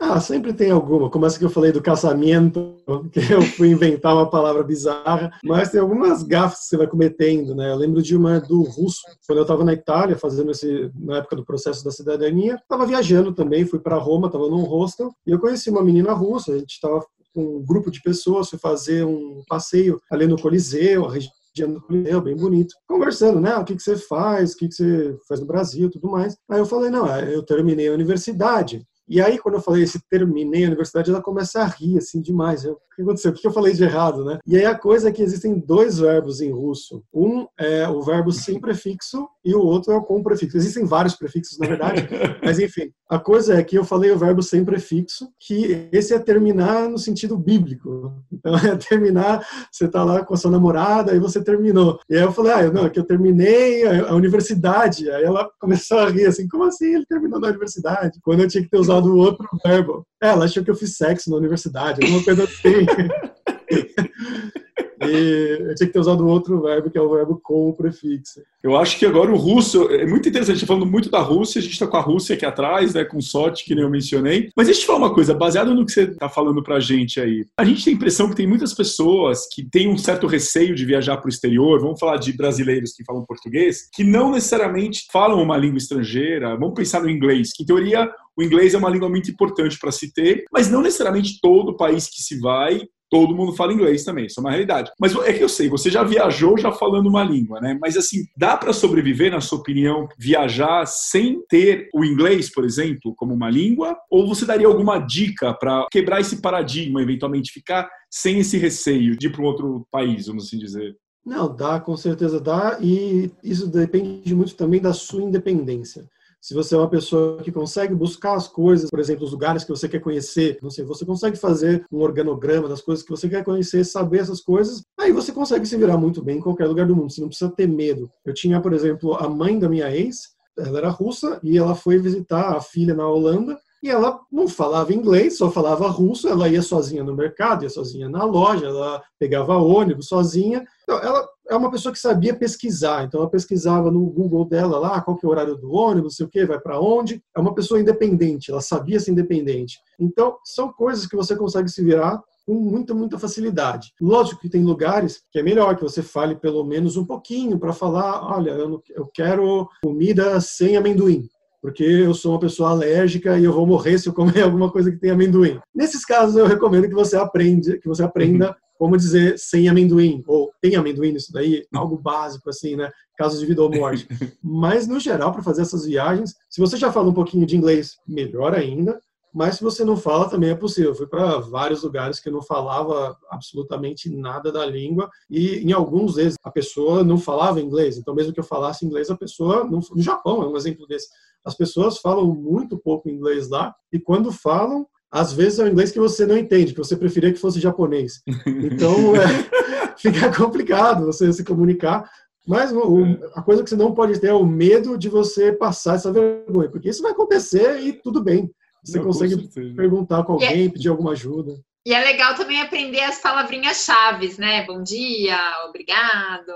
Ah, 0.00 0.20
sempre 0.20 0.52
tem 0.52 0.70
alguma. 0.70 1.10
Como 1.10 1.26
essa 1.26 1.38
que 1.38 1.44
eu 1.44 1.50
falei 1.50 1.72
do 1.72 1.82
casamento, 1.82 2.76
que 3.12 3.32
eu 3.32 3.42
fui 3.42 3.68
inventar 3.68 4.14
uma 4.14 4.28
palavra 4.28 4.62
bizarra, 4.62 5.30
mas 5.44 5.70
tem 5.70 5.80
algumas 5.80 6.22
gafas 6.22 6.60
que 6.60 6.66
você 6.66 6.76
vai 6.76 6.86
cometendo, 6.86 7.54
né? 7.54 7.70
Eu 7.70 7.76
lembro 7.76 8.02
de 8.02 8.16
uma 8.16 8.40
do 8.40 8.62
russo, 8.62 9.02
quando 9.26 9.38
eu 9.38 9.42
estava 9.42 9.64
na 9.64 9.72
Itália, 9.72 10.16
fazendo 10.16 10.50
esse, 10.50 10.90
na 10.94 11.18
época 11.18 11.36
do 11.36 11.44
processo 11.44 11.84
da 11.84 11.90
cidadania, 11.90 12.54
estava 12.56 12.86
viajando 12.86 13.32
também, 13.32 13.64
fui 13.64 13.78
para 13.78 13.96
Roma, 13.96 14.26
estava 14.26 14.48
num 14.48 14.64
hostel, 14.64 15.12
e 15.26 15.30
eu 15.30 15.38
conheci 15.38 15.70
uma 15.70 15.84
menina 15.84 16.12
russa, 16.12 16.52
a 16.52 16.58
gente 16.58 16.72
estava 16.72 17.04
com 17.32 17.58
um 17.58 17.64
grupo 17.64 17.90
de 17.90 18.02
pessoas, 18.02 18.50
foi 18.50 18.58
fazer 18.58 19.04
um 19.04 19.42
passeio 19.48 20.00
ali 20.10 20.26
no 20.26 20.40
Coliseu, 20.40 21.06
a 21.06 21.12
região 21.12 21.32
do 21.54 21.80
Coliseu, 21.80 22.20
bem 22.20 22.36
bonito, 22.36 22.74
conversando, 22.86 23.40
né? 23.40 23.56
O 23.56 23.64
que, 23.64 23.74
que 23.74 23.82
você 23.82 23.96
faz, 23.96 24.52
o 24.52 24.56
que, 24.56 24.68
que 24.68 24.74
você 24.74 25.18
faz 25.28 25.40
no 25.40 25.46
Brasil 25.46 25.90
tudo 25.90 26.10
mais. 26.10 26.36
Aí 26.48 26.58
eu 26.58 26.66
falei, 26.66 26.90
não, 26.90 27.06
eu 27.18 27.42
terminei 27.42 27.88
a 27.88 27.92
universidade 27.92 28.86
E 29.10 29.20
aí, 29.20 29.38
quando 29.38 29.56
eu 29.56 29.60
falei 29.60 29.82
esse 29.82 30.00
terminei 30.08 30.62
a 30.62 30.68
universidade, 30.68 31.10
ela 31.10 31.20
começa 31.20 31.60
a 31.60 31.66
rir, 31.66 31.98
assim, 31.98 32.22
demais. 32.22 32.64
Eu, 32.64 32.74
o 32.74 32.78
que 32.94 33.02
aconteceu? 33.02 33.32
O 33.32 33.34
que 33.34 33.44
eu 33.44 33.52
falei 33.52 33.74
de 33.74 33.82
errado, 33.82 34.24
né? 34.24 34.38
E 34.46 34.56
aí 34.56 34.64
a 34.64 34.78
coisa 34.78 35.08
é 35.08 35.12
que 35.12 35.20
existem 35.20 35.58
dois 35.58 35.98
verbos 35.98 36.40
em 36.40 36.52
russo. 36.52 37.02
Um 37.12 37.44
é 37.58 37.88
o 37.88 38.02
verbo 38.02 38.30
sem 38.30 38.60
prefixo 38.60 39.28
e 39.44 39.52
o 39.52 39.60
outro 39.60 39.92
é 39.92 39.96
o 39.96 40.02
com 40.02 40.22
prefixo. 40.22 40.56
Existem 40.56 40.84
vários 40.84 41.16
prefixos, 41.16 41.58
na 41.58 41.66
verdade, 41.66 42.08
mas 42.44 42.60
enfim. 42.60 42.92
A 43.08 43.18
coisa 43.18 43.54
é 43.54 43.64
que 43.64 43.76
eu 43.76 43.84
falei 43.84 44.12
o 44.12 44.18
verbo 44.18 44.42
sem 44.42 44.64
prefixo, 44.64 45.28
que 45.40 45.88
esse 45.90 46.14
é 46.14 46.18
terminar 46.18 46.88
no 46.88 46.98
sentido 46.98 47.36
bíblico. 47.36 48.12
Então, 48.32 48.54
é 48.56 48.76
terminar, 48.76 49.44
você 49.72 49.88
tá 49.88 50.04
lá 50.04 50.24
com 50.24 50.34
a 50.34 50.36
sua 50.36 50.50
namorada 50.50 51.14
e 51.14 51.18
você 51.18 51.42
terminou. 51.42 51.98
E 52.08 52.16
aí 52.16 52.22
eu 52.22 52.32
falei, 52.32 52.52
ah, 52.52 52.70
não, 52.70 52.86
é 52.86 52.90
que 52.90 53.00
eu 53.00 53.04
terminei 53.04 53.84
a, 53.84 54.10
a 54.10 54.14
universidade. 54.14 55.10
Aí 55.10 55.24
ela 55.24 55.50
começou 55.58 55.98
a 55.98 56.08
rir, 56.08 56.26
assim, 56.26 56.46
como 56.46 56.64
assim 56.64 56.94
ele 56.94 57.06
terminou 57.06 57.40
na 57.40 57.48
universidade? 57.48 58.20
Quando 58.22 58.40
eu 58.40 58.48
tinha 58.48 58.62
que 58.62 58.70
ter 58.70 58.78
usado 58.78 58.99
o 59.08 59.16
outro 59.16 59.48
verbo. 59.64 60.06
É, 60.22 60.28
ela 60.28 60.44
achou 60.44 60.64
que 60.64 60.70
eu 60.70 60.76
fiz 60.76 60.96
sexo 60.96 61.30
na 61.30 61.36
universidade, 61.36 62.02
alguma 62.02 62.22
coisa 62.22 62.44
assim. 62.44 62.86
E 65.00 65.58
eu 65.60 65.74
tinha 65.74 65.86
que 65.86 65.92
ter 65.92 65.98
usado 65.98 66.26
outro 66.26 66.60
verbo, 66.60 66.90
que 66.90 66.98
é 66.98 67.00
o 67.00 67.10
verbo 67.10 67.40
com 67.42 67.68
o 67.68 67.72
prefixo. 67.72 68.42
Eu 68.62 68.76
acho 68.76 68.98
que 68.98 69.06
agora 69.06 69.32
o 69.32 69.36
russo 69.36 69.90
é 69.90 70.06
muito 70.06 70.28
interessante, 70.28 70.66
falando 70.66 70.84
muito 70.84 71.10
da 71.10 71.20
Rússia, 71.20 71.58
a 71.58 71.62
gente 71.62 71.72
está 71.72 71.86
com 71.86 71.96
a 71.96 72.00
Rússia 72.00 72.34
aqui 72.34 72.44
atrás, 72.44 72.92
né, 72.92 73.04
com 73.04 73.20
sorte, 73.20 73.64
que 73.64 73.74
nem 73.74 73.82
eu 73.82 73.90
mencionei. 73.90 74.50
Mas 74.54 74.66
deixa 74.66 74.80
eu 74.80 74.82
te 74.82 74.86
falar 74.86 74.98
uma 74.98 75.14
coisa, 75.14 75.32
baseado 75.32 75.74
no 75.74 75.86
que 75.86 75.92
você 75.92 76.02
está 76.02 76.28
falando 76.28 76.62
para 76.62 76.76
a 76.76 76.80
gente 76.80 77.18
aí. 77.20 77.46
A 77.56 77.64
gente 77.64 77.82
tem 77.82 77.94
a 77.94 77.96
impressão 77.96 78.28
que 78.28 78.36
tem 78.36 78.46
muitas 78.46 78.74
pessoas 78.74 79.48
que 79.50 79.64
têm 79.64 79.88
um 79.88 79.96
certo 79.96 80.26
receio 80.26 80.74
de 80.74 80.84
viajar 80.84 81.16
para 81.16 81.26
o 81.26 81.30
exterior, 81.30 81.80
vamos 81.80 81.98
falar 81.98 82.18
de 82.18 82.34
brasileiros 82.34 82.92
que 82.92 83.04
falam 83.04 83.24
português, 83.24 83.88
que 83.92 84.04
não 84.04 84.32
necessariamente 84.32 85.06
falam 85.10 85.42
uma 85.42 85.56
língua 85.56 85.78
estrangeira, 85.78 86.56
vamos 86.56 86.74
pensar 86.74 87.02
no 87.02 87.08
inglês, 87.08 87.52
que 87.54 87.62
em 87.62 87.66
teoria 87.66 88.10
o 88.36 88.42
inglês 88.42 88.74
é 88.74 88.78
uma 88.78 88.90
língua 88.90 89.08
muito 89.08 89.30
importante 89.30 89.78
para 89.78 89.90
se 89.90 90.12
ter, 90.12 90.44
mas 90.52 90.70
não 90.70 90.82
necessariamente 90.82 91.38
todo 91.40 91.76
país 91.76 92.08
que 92.08 92.22
se 92.22 92.38
vai 92.38 92.82
todo 93.10 93.34
mundo 93.34 93.52
fala 93.52 93.72
inglês 93.72 94.04
também, 94.04 94.26
isso 94.26 94.38
é 94.38 94.42
uma 94.42 94.50
realidade. 94.50 94.90
Mas 94.98 95.14
é 95.16 95.32
que 95.32 95.42
eu 95.42 95.48
sei, 95.48 95.68
você 95.68 95.90
já 95.90 96.02
viajou 96.04 96.56
já 96.56 96.70
falando 96.70 97.08
uma 97.08 97.24
língua, 97.24 97.60
né? 97.60 97.76
Mas 97.80 97.96
assim, 97.96 98.24
dá 98.36 98.56
para 98.56 98.72
sobreviver, 98.72 99.32
na 99.32 99.40
sua 99.40 99.58
opinião, 99.58 100.08
viajar 100.16 100.86
sem 100.86 101.42
ter 101.48 101.88
o 101.92 102.04
inglês, 102.04 102.50
por 102.52 102.64
exemplo, 102.64 103.14
como 103.16 103.34
uma 103.34 103.50
língua? 103.50 103.96
Ou 104.10 104.26
você 104.28 104.46
daria 104.46 104.66
alguma 104.66 104.98
dica 104.98 105.52
para 105.52 105.86
quebrar 105.90 106.20
esse 106.20 106.40
paradigma, 106.40 107.02
eventualmente 107.02 107.52
ficar 107.52 107.88
sem 108.08 108.38
esse 108.38 108.56
receio 108.56 109.16
de 109.16 109.26
ir 109.26 109.32
para 109.32 109.42
um 109.42 109.46
outro 109.46 109.86
país, 109.90 110.26
vamos 110.26 110.46
assim 110.46 110.58
dizer? 110.58 110.96
Não, 111.24 111.54
dá, 111.54 111.78
com 111.78 111.96
certeza 111.96 112.40
dá, 112.40 112.78
e 112.80 113.30
isso 113.42 113.66
depende 113.66 114.34
muito 114.34 114.54
também 114.54 114.80
da 114.80 114.92
sua 114.92 115.22
independência. 115.22 116.08
Se 116.40 116.54
você 116.54 116.74
é 116.74 116.78
uma 116.78 116.88
pessoa 116.88 117.42
que 117.42 117.52
consegue 117.52 117.94
buscar 117.94 118.34
as 118.34 118.48
coisas, 118.48 118.88
por 118.88 118.98
exemplo, 118.98 119.24
os 119.24 119.32
lugares 119.32 119.62
que 119.62 119.70
você 119.70 119.88
quer 119.88 120.00
conhecer, 120.00 120.58
não 120.62 120.70
sei, 120.70 120.84
você 120.84 121.04
consegue 121.04 121.36
fazer 121.36 121.84
um 121.92 122.00
organograma 122.00 122.66
das 122.66 122.80
coisas 122.80 123.04
que 123.04 123.10
você 123.10 123.28
quer 123.28 123.44
conhecer, 123.44 123.84
saber 123.84 124.20
essas 124.20 124.40
coisas, 124.40 124.82
aí 124.98 125.12
você 125.12 125.32
consegue 125.32 125.66
se 125.66 125.76
virar 125.76 125.98
muito 125.98 126.22
bem 126.22 126.38
em 126.38 126.40
qualquer 126.40 126.66
lugar 126.66 126.86
do 126.86 126.96
mundo. 126.96 127.12
Você 127.12 127.20
não 127.20 127.28
precisa 127.28 127.50
ter 127.50 127.66
medo. 127.66 128.10
Eu 128.24 128.32
tinha, 128.32 128.60
por 128.60 128.72
exemplo, 128.72 129.14
a 129.14 129.28
mãe 129.28 129.58
da 129.58 129.68
minha 129.68 129.94
ex, 129.94 130.30
ela 130.58 130.78
era 130.78 130.88
russa 130.88 131.38
e 131.42 131.58
ela 131.58 131.74
foi 131.74 131.98
visitar 131.98 132.56
a 132.56 132.60
filha 132.60 132.94
na 132.94 133.06
Holanda 133.06 133.58
e 133.82 133.88
ela 133.88 134.20
não 134.30 134.46
falava 134.46 134.92
inglês, 134.92 135.38
só 135.38 135.50
falava 135.50 135.88
russo. 135.88 136.28
Ela 136.28 136.48
ia 136.48 136.60
sozinha 136.60 137.02
no 137.02 137.14
mercado, 137.14 137.62
ia 137.62 137.70
sozinha 137.70 138.08
na 138.08 138.24
loja, 138.24 138.66
ela 138.66 139.02
pegava 139.18 139.56
ônibus 139.56 140.08
sozinha. 140.08 140.64
Então, 140.82 140.98
ela 140.98 141.26
é 141.50 141.56
uma 141.56 141.70
pessoa 141.70 141.92
que 141.92 141.98
sabia 141.98 142.32
pesquisar, 142.32 143.04
então 143.04 143.20
ela 143.20 143.28
pesquisava 143.28 143.90
no 143.90 144.06
Google 144.06 144.44
dela 144.44 144.78
lá 144.78 145.00
qual 145.00 145.16
que 145.16 145.26
é 145.26 145.28
o 145.28 145.32
horário 145.32 145.56
do 145.56 145.72
ônibus, 145.72 146.14
sei 146.14 146.24
o 146.24 146.28
que, 146.28 146.46
vai 146.46 146.60
para 146.60 146.80
onde. 146.80 147.20
É 147.36 147.40
uma 147.40 147.52
pessoa 147.52 147.80
independente, 147.80 148.52
ela 148.52 148.60
sabia 148.60 149.00
ser 149.00 149.10
independente. 149.10 149.78
Então, 149.98 150.36
são 150.44 150.72
coisas 150.72 151.06
que 151.08 151.16
você 151.16 151.34
consegue 151.34 151.68
se 151.68 151.82
virar 151.82 152.22
com 152.46 152.54
muita, 152.54 152.94
muita 152.94 153.18
facilidade. 153.18 153.92
Lógico 154.00 154.40
que 154.40 154.48
tem 154.48 154.62
lugares 154.62 155.22
que 155.32 155.40
é 155.40 155.42
melhor 155.42 155.76
que 155.76 155.82
você 155.82 156.02
fale 156.02 156.36
pelo 156.36 156.64
menos 156.64 156.96
um 156.96 157.04
pouquinho 157.04 157.58
para 157.58 157.72
falar, 157.72 158.24
olha, 158.32 158.50
eu, 158.50 158.68
não, 158.68 158.82
eu 158.90 159.10
quero 159.12 159.68
comida 159.82 160.40
sem 160.40 160.76
amendoim 160.76 161.28
porque 161.62 161.84
eu 161.84 162.14
sou 162.14 162.32
uma 162.32 162.40
pessoa 162.40 162.70
alérgica 162.70 163.38
e 163.38 163.44
eu 163.44 163.52
vou 163.52 163.66
morrer 163.66 163.98
se 163.98 164.08
eu 164.08 164.14
comer 164.14 164.40
alguma 164.44 164.70
coisa 164.72 164.90
que 164.90 164.96
tem 164.96 165.10
amendoim. 165.10 165.60
Nesses 165.74 166.06
casos, 166.06 166.34
eu 166.34 166.46
recomendo 166.46 166.88
que 166.88 166.94
você 166.94 167.18
aprenda, 167.18 167.76
que 167.76 167.86
você 167.86 168.02
aprenda 168.02 168.48
uhum 168.48 168.54
como 168.80 168.96
dizer 168.96 169.38
sem 169.38 169.68
amendoim, 169.68 170.24
ou 170.26 170.49
tem 170.60 170.76
amendoim 170.76 171.12
nisso 171.12 171.32
daí, 171.32 171.64
algo 171.74 171.96
básico 171.98 172.50
assim, 172.50 172.76
né? 172.76 172.90
Casos 173.16 173.40
de 173.40 173.46
vida 173.46 173.62
ou 173.62 173.70
morte. 173.70 174.06
Mas, 174.42 174.86
no 174.86 175.00
geral, 175.00 175.32
para 175.32 175.42
fazer 175.42 175.62
essas 175.62 175.84
viagens, 175.84 176.34
se 176.48 176.60
você 176.60 176.76
já 176.76 176.92
fala 176.92 177.08
um 177.08 177.14
pouquinho 177.14 177.46
de 177.46 177.56
inglês, 177.56 177.96
melhor 178.06 178.54
ainda. 178.54 179.00
Mas 179.32 179.56
se 179.56 179.62
você 179.62 179.84
não 179.84 179.96
fala, 179.96 180.28
também 180.28 180.50
é 180.50 180.54
possível. 180.56 180.90
Eu 180.90 180.94
fui 180.94 181.06
para 181.06 181.38
vários 181.38 181.82
lugares 181.84 182.18
que 182.18 182.28
eu 182.28 182.32
não 182.32 182.42
falava 182.42 183.16
absolutamente 183.30 184.10
nada 184.10 184.50
da 184.50 184.66
língua 184.66 185.08
e 185.30 185.58
em 185.58 185.72
alguns 185.72 186.16
vezes 186.16 186.36
a 186.42 186.50
pessoa 186.50 187.04
não 187.04 187.16
falava 187.16 187.60
inglês. 187.60 187.96
Então, 187.96 188.12
mesmo 188.12 188.32
que 188.32 188.40
eu 188.40 188.44
falasse 188.44 188.84
inglês, 188.84 189.08
a 189.08 189.16
pessoa 189.16 189.62
não... 189.62 189.78
no 189.78 190.02
Japão 190.02 190.42
é 190.42 190.48
um 190.48 190.56
exemplo 190.56 190.84
desse. 190.86 191.08
As 191.44 191.54
pessoas 191.54 191.98
falam 191.98 192.26
muito 192.26 192.76
pouco 192.76 193.08
inglês 193.08 193.48
lá 193.48 193.72
e 193.92 194.00
quando 194.00 194.32
falam, 194.32 194.84
às 195.10 195.32
vezes 195.32 195.58
é 195.58 195.64
o 195.64 195.68
inglês 195.68 195.90
que 195.90 195.98
você 195.98 196.24
não 196.24 196.36
entende, 196.36 196.72
que 196.72 196.78
você 196.78 196.96
preferia 196.96 197.32
que 197.32 197.38
fosse 197.38 197.58
japonês. 197.60 198.22
Então, 198.46 198.94
é, 199.16 199.96
fica 199.98 200.32
complicado 200.34 201.06
você 201.06 201.32
se 201.32 201.44
comunicar. 201.44 202.08
Mas 202.46 202.72
o, 202.72 203.04
é. 203.04 203.20
a 203.34 203.42
coisa 203.42 203.62
que 203.62 203.70
você 203.70 203.76
não 203.76 203.94
pode 203.94 204.18
ter 204.18 204.28
é 204.28 204.34
o 204.34 204.46
medo 204.46 204.96
de 204.96 205.08
você 205.08 205.52
passar 205.52 205.96
essa 205.96 206.12
vergonha, 206.12 206.70
porque 206.70 206.88
isso 206.88 207.02
vai 207.02 207.12
acontecer 207.12 207.80
e 207.80 207.92
tudo 207.92 208.22
bem. 208.22 208.50
Você 208.82 208.98
não, 208.98 209.04
consegue 209.04 209.36
perguntar 209.74 210.22
com 210.24 210.32
é 210.40 210.46
alguém, 210.46 210.66
é, 210.66 210.70
pedir 210.70 210.88
alguma 210.88 211.12
ajuda. 211.12 211.60
E 211.84 211.92
é 211.92 212.00
legal 212.02 212.34
também 212.34 212.60
aprender 212.60 213.00
as 213.00 213.20
palavrinhas 213.20 213.84
chaves, 213.84 214.38
né? 214.38 214.64
Bom 214.66 214.82
dia, 214.82 215.38
obrigado. 215.68 216.52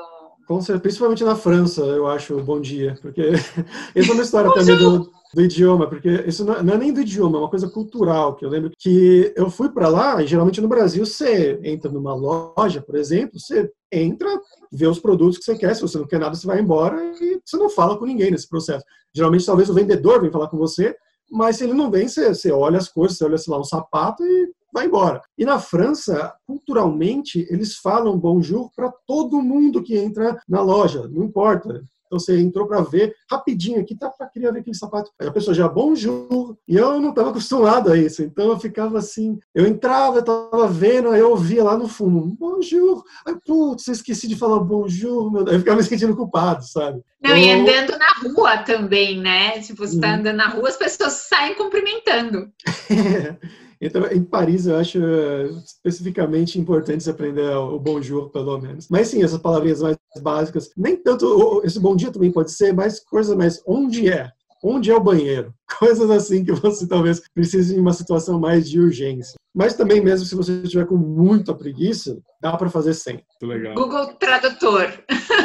Principalmente 0.83 1.24
na 1.24 1.37
França, 1.37 1.83
eu 1.83 2.07
acho, 2.07 2.37
bom 2.42 2.61
dia, 2.61 2.98
porque 3.00 3.22
essa 3.94 4.11
é 4.11 4.12
uma 4.12 4.22
história 4.22 4.52
também 4.52 4.76
do, 4.76 5.11
do 5.35 5.42
idioma, 5.42 5.88
porque 5.88 6.09
isso 6.26 6.44
não 6.44 6.74
é 6.74 6.78
nem 6.78 6.92
do 6.92 7.00
idioma, 7.00 7.38
é 7.38 7.40
uma 7.40 7.50
coisa 7.50 7.68
cultural, 7.68 8.37
que 8.37 8.44
eu 8.44 8.50
lembro 8.50 8.70
que 8.78 9.33
eu 9.37 9.50
fui 9.50 9.70
para 9.70 9.88
lá, 9.88 10.22
e 10.22 10.26
geralmente 10.26 10.61
no 10.61 10.68
Brasil 10.68 11.04
você 11.07 11.59
entra 11.62 11.90
numa 11.90 12.14
loja, 12.14 12.83
por 12.83 12.96
exemplo, 12.96 13.40
você 13.40 13.70
entra, 13.90 14.28
vê 14.70 14.87
os 14.87 14.98
produtos 14.98 15.38
que 15.38 15.44
você 15.44 15.57
quer, 15.57 15.74
se 15.74 15.83
você 15.83 15.98
não 15.98 16.07
quer 16.07 16.20
nada, 16.20 16.35
você 16.35 16.46
vai 16.46 16.61
embora 16.61 17.02
e 17.20 17.40
você 17.44 17.57
não 17.57 17.70
fala 17.70 17.96
com 17.96 18.04
ninguém 18.04 18.30
nesse 18.30 18.48
processo. 18.48 18.85
Geralmente, 19.14 19.46
talvez 19.46 19.70
o 19.70 19.74
vendedor 19.74 20.20
vem 20.20 20.30
falar 20.30 20.48
com 20.48 20.59
você, 20.59 20.94
mas 21.30 21.57
se 21.57 21.64
ele 21.64 21.72
não 21.72 21.90
vem, 21.90 22.07
você, 22.07 22.28
você 22.28 22.52
olha 22.52 22.78
as 22.78 22.88
coisas, 22.88 23.16
você 23.16 23.24
olha, 23.24 23.38
sei 23.38 23.52
lá, 23.52 23.61
um 23.61 23.64
sapato 23.64 24.22
e 24.22 24.52
vai 24.74 24.87
embora. 24.87 25.22
E 25.38 25.44
na 25.44 25.60
França, 25.60 26.34
culturalmente, 26.44 27.46
eles 27.48 27.76
falam 27.76 28.18
bonjour 28.18 28.68
para 28.74 28.92
todo 29.06 29.40
mundo 29.40 29.82
que 29.82 29.96
entra 29.96 30.37
na 30.48 30.60
loja, 30.60 31.08
não 31.08 31.22
importa. 31.22 31.84
Então 32.06 32.18
você 32.18 32.38
entrou 32.38 32.66
para 32.66 32.80
ver 32.80 33.14
rapidinho 33.30 33.80
aqui, 33.80 33.96
tá 33.96 34.10
para 34.10 34.28
queria 34.28 34.52
ver 34.52 34.60
aquele 34.60 34.76
sapato. 34.76 35.10
Aí 35.18 35.26
a 35.26 35.32
pessoa 35.32 35.54
já 35.54 35.66
bonjour, 35.68 36.56
e 36.68 36.76
eu 36.76 37.00
não 37.00 37.10
estava 37.10 37.30
acostumado 37.30 37.90
a 37.90 37.96
isso. 37.96 38.22
Então 38.22 38.50
eu 38.50 38.58
ficava 38.58 38.98
assim, 38.98 39.38
eu 39.54 39.66
entrava, 39.66 40.18
eu 40.18 40.24
tava 40.24 40.68
vendo, 40.68 41.10
aí 41.10 41.20
eu 41.20 41.30
ouvia 41.30 41.64
lá 41.64 41.76
no 41.76 41.88
fundo, 41.88 42.37
bonjour. 42.38 43.02
Aí 43.26 43.34
putz, 43.46 43.88
esqueci 43.88 44.28
de 44.28 44.37
falar 44.37 44.60
bonjour, 44.60 45.32
meu 45.32 45.44
Deus. 45.44 45.54
Eu 45.54 45.60
ficava 45.60 45.76
me 45.78 45.84
sentindo 45.84 46.16
culpado, 46.16 46.64
sabe? 46.64 47.00
Não, 47.22 47.37
então, 47.37 47.38
e 47.38 47.50
andando 47.50 47.98
na 47.98 48.12
rua 48.28 48.58
também, 48.58 49.20
né? 49.20 49.60
Tipo, 49.60 49.87
você 49.87 49.98
tá 49.98 50.08
uhum. 50.08 50.14
andando 50.14 50.37
na 50.37 50.48
rua, 50.48 50.68
as 50.68 50.76
pessoas 50.76 51.12
saem 51.28 51.54
cumprimentando. 51.54 52.48
Então, 53.84 54.06
em 54.10 54.24
Paris, 54.24 54.66
eu 54.66 54.76
acho 54.76 54.98
eh, 54.98 55.50
especificamente 55.62 56.58
importante 56.58 57.08
aprender 57.08 57.54
o 57.54 57.78
bonjour, 57.78 58.30
pelo 58.30 58.58
menos. 58.58 58.88
Mas 58.88 59.08
sim, 59.08 59.22
essas 59.22 59.38
palavrinhas 59.38 59.82
mais 59.82 59.96
básicas. 60.22 60.70
Nem 60.74 60.96
tanto, 60.96 61.60
esse 61.64 61.78
bom 61.78 61.94
dia 61.94 62.10
também 62.10 62.32
pode 62.32 62.50
ser, 62.50 62.72
mas 62.72 62.98
coisa 62.98 63.36
mais, 63.36 63.62
onde 63.66 64.08
é? 64.08 64.30
Onde 64.62 64.90
é 64.90 64.96
o 64.96 65.00
banheiro? 65.00 65.52
Coisas 65.78 66.10
assim 66.10 66.42
que 66.42 66.52
você 66.52 66.86
talvez 66.86 67.20
precise 67.34 67.76
em 67.76 67.80
uma 67.80 67.92
situação 67.92 68.40
mais 68.40 68.70
de 68.70 68.80
urgência. 68.80 69.34
Mas 69.54 69.74
também, 69.74 70.00
mesmo 70.00 70.24
se 70.24 70.34
você 70.34 70.62
estiver 70.62 70.86
com 70.86 70.96
muita 70.96 71.54
preguiça, 71.54 72.18
dá 72.40 72.56
para 72.56 72.70
fazer 72.70 72.94
sem. 72.94 73.22
Muito 73.42 73.46
legal. 73.46 73.74
Google 73.74 74.14
Tradutor. 74.14 74.90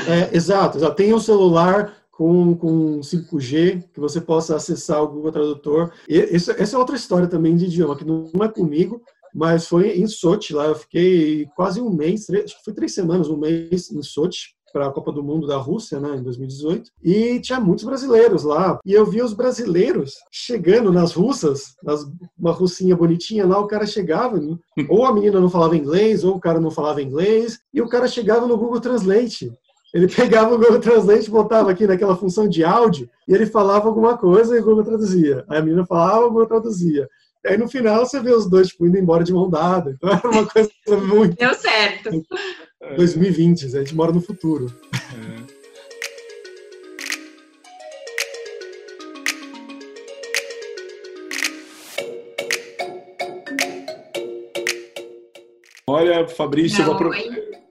É, 0.08 0.36
exato, 0.36 0.78
exato. 0.78 0.95
Tem 0.95 1.13
um 1.13 1.19
celular 1.19 1.93
com, 2.20 2.54
com 2.54 3.00
5G, 3.00 3.86
que 3.94 4.00
você 4.02 4.20
possa 4.20 4.54
acessar 4.54 5.02
o 5.02 5.08
Google 5.08 5.32
Tradutor. 5.32 5.94
E 6.06 6.18
isso, 6.36 6.52
essa 6.52 6.76
é 6.76 6.78
outra 6.78 6.98
história 6.98 7.30
também 7.30 7.56
de 7.56 7.64
idioma, 7.64 7.96
que 7.96 8.04
não 8.04 8.44
é 8.44 8.50
comigo, 8.50 9.02
mas 9.34 9.70
foi 9.70 9.98
em 9.98 10.06
Sochi, 10.06 10.54
lá 10.54 10.66
eu 10.66 10.76
fiquei 10.76 11.46
quase 11.56 11.80
um 11.80 11.90
mês, 11.90 12.26
três, 12.26 12.44
acho 12.44 12.58
que 12.58 12.66
foi 12.66 12.74
três 12.74 12.94
semanas, 12.94 13.30
um 13.30 13.38
mês 13.38 13.90
em 13.90 14.04
Sochi, 14.04 14.50
para 14.74 14.88
a 14.88 14.92
Copa 14.92 15.14
do 15.14 15.24
Mundo 15.24 15.48
da 15.48 15.56
Rússia, 15.56 15.98
né, 15.98 16.18
em 16.18 16.22
2018, 16.22 16.92
e 17.02 17.40
tinha 17.40 17.58
muitos 17.58 17.86
brasileiros 17.86 18.44
lá. 18.44 18.78
E 18.86 18.92
eu 18.92 19.06
vi 19.06 19.22
os 19.22 19.34
brasileiros 19.34 20.16
chegando 20.30 20.92
nas 20.92 21.14
russas, 21.14 21.76
nas, 21.82 22.06
uma 22.38 22.52
russinha 22.52 22.98
bonitinha 22.98 23.48
lá, 23.48 23.58
o 23.60 23.66
cara 23.66 23.86
chegava, 23.86 24.38
né, 24.38 24.58
ou 24.90 25.06
a 25.06 25.14
menina 25.14 25.40
não 25.40 25.50
falava 25.50 25.78
inglês, 25.78 26.26
ou 26.26 26.36
o 26.36 26.40
cara 26.40 26.60
não 26.60 26.70
falava 26.70 27.02
inglês, 27.02 27.60
e 27.74 27.82
o 27.82 27.88
cara 27.88 28.10
chegava 28.10 28.46
no 28.46 28.58
Google 28.58 28.82
Translate 28.82 29.50
Ele 29.93 30.08
pegava 30.08 30.54
o 30.54 30.58
Google 30.58 30.80
Translate, 30.80 31.32
botava 31.32 31.71
aqui 31.71 31.88
naquela 31.88 32.15
função 32.15 32.47
de 32.47 32.63
áudio, 32.63 33.10
e 33.28 33.34
ele 33.34 33.45
falava 33.45 33.88
alguma 33.88 34.17
coisa 34.17 34.56
e 34.56 34.60
o 34.60 34.63
Google 34.63 34.84
traduzia. 34.84 35.43
Aí 35.49 35.58
a 35.58 35.62
menina 35.62 35.86
falava, 35.86 36.25
o 36.25 36.30
Google 36.30 36.47
traduzia. 36.47 37.08
E 37.43 37.49
aí 37.49 37.58
no 37.58 37.67
final 37.67 38.06
você 38.06 38.19
vê 38.19 38.32
os 38.32 38.47
dois 38.47 38.67
tipo, 38.67 38.86
indo 38.86 38.97
embora 38.97 39.23
de 39.23 39.34
mão 39.34 39.49
dada. 39.49 39.91
Então 39.91 40.10
era 40.10 40.30
uma 40.30 40.45
coisa 40.45 40.69
muito. 41.08 41.36
Deu 41.36 41.54
certo. 41.56 42.23
2020, 42.95 43.65
a 43.65 43.69
gente 43.69 43.95
mora 43.95 44.12
no 44.12 44.21
futuro. 44.21 44.67
É. 44.93 45.60
Olha, 55.88 56.28
Fabrício, 56.28 56.86
Não, 56.86 56.91
eu, 56.91 56.99
vou 56.99 57.12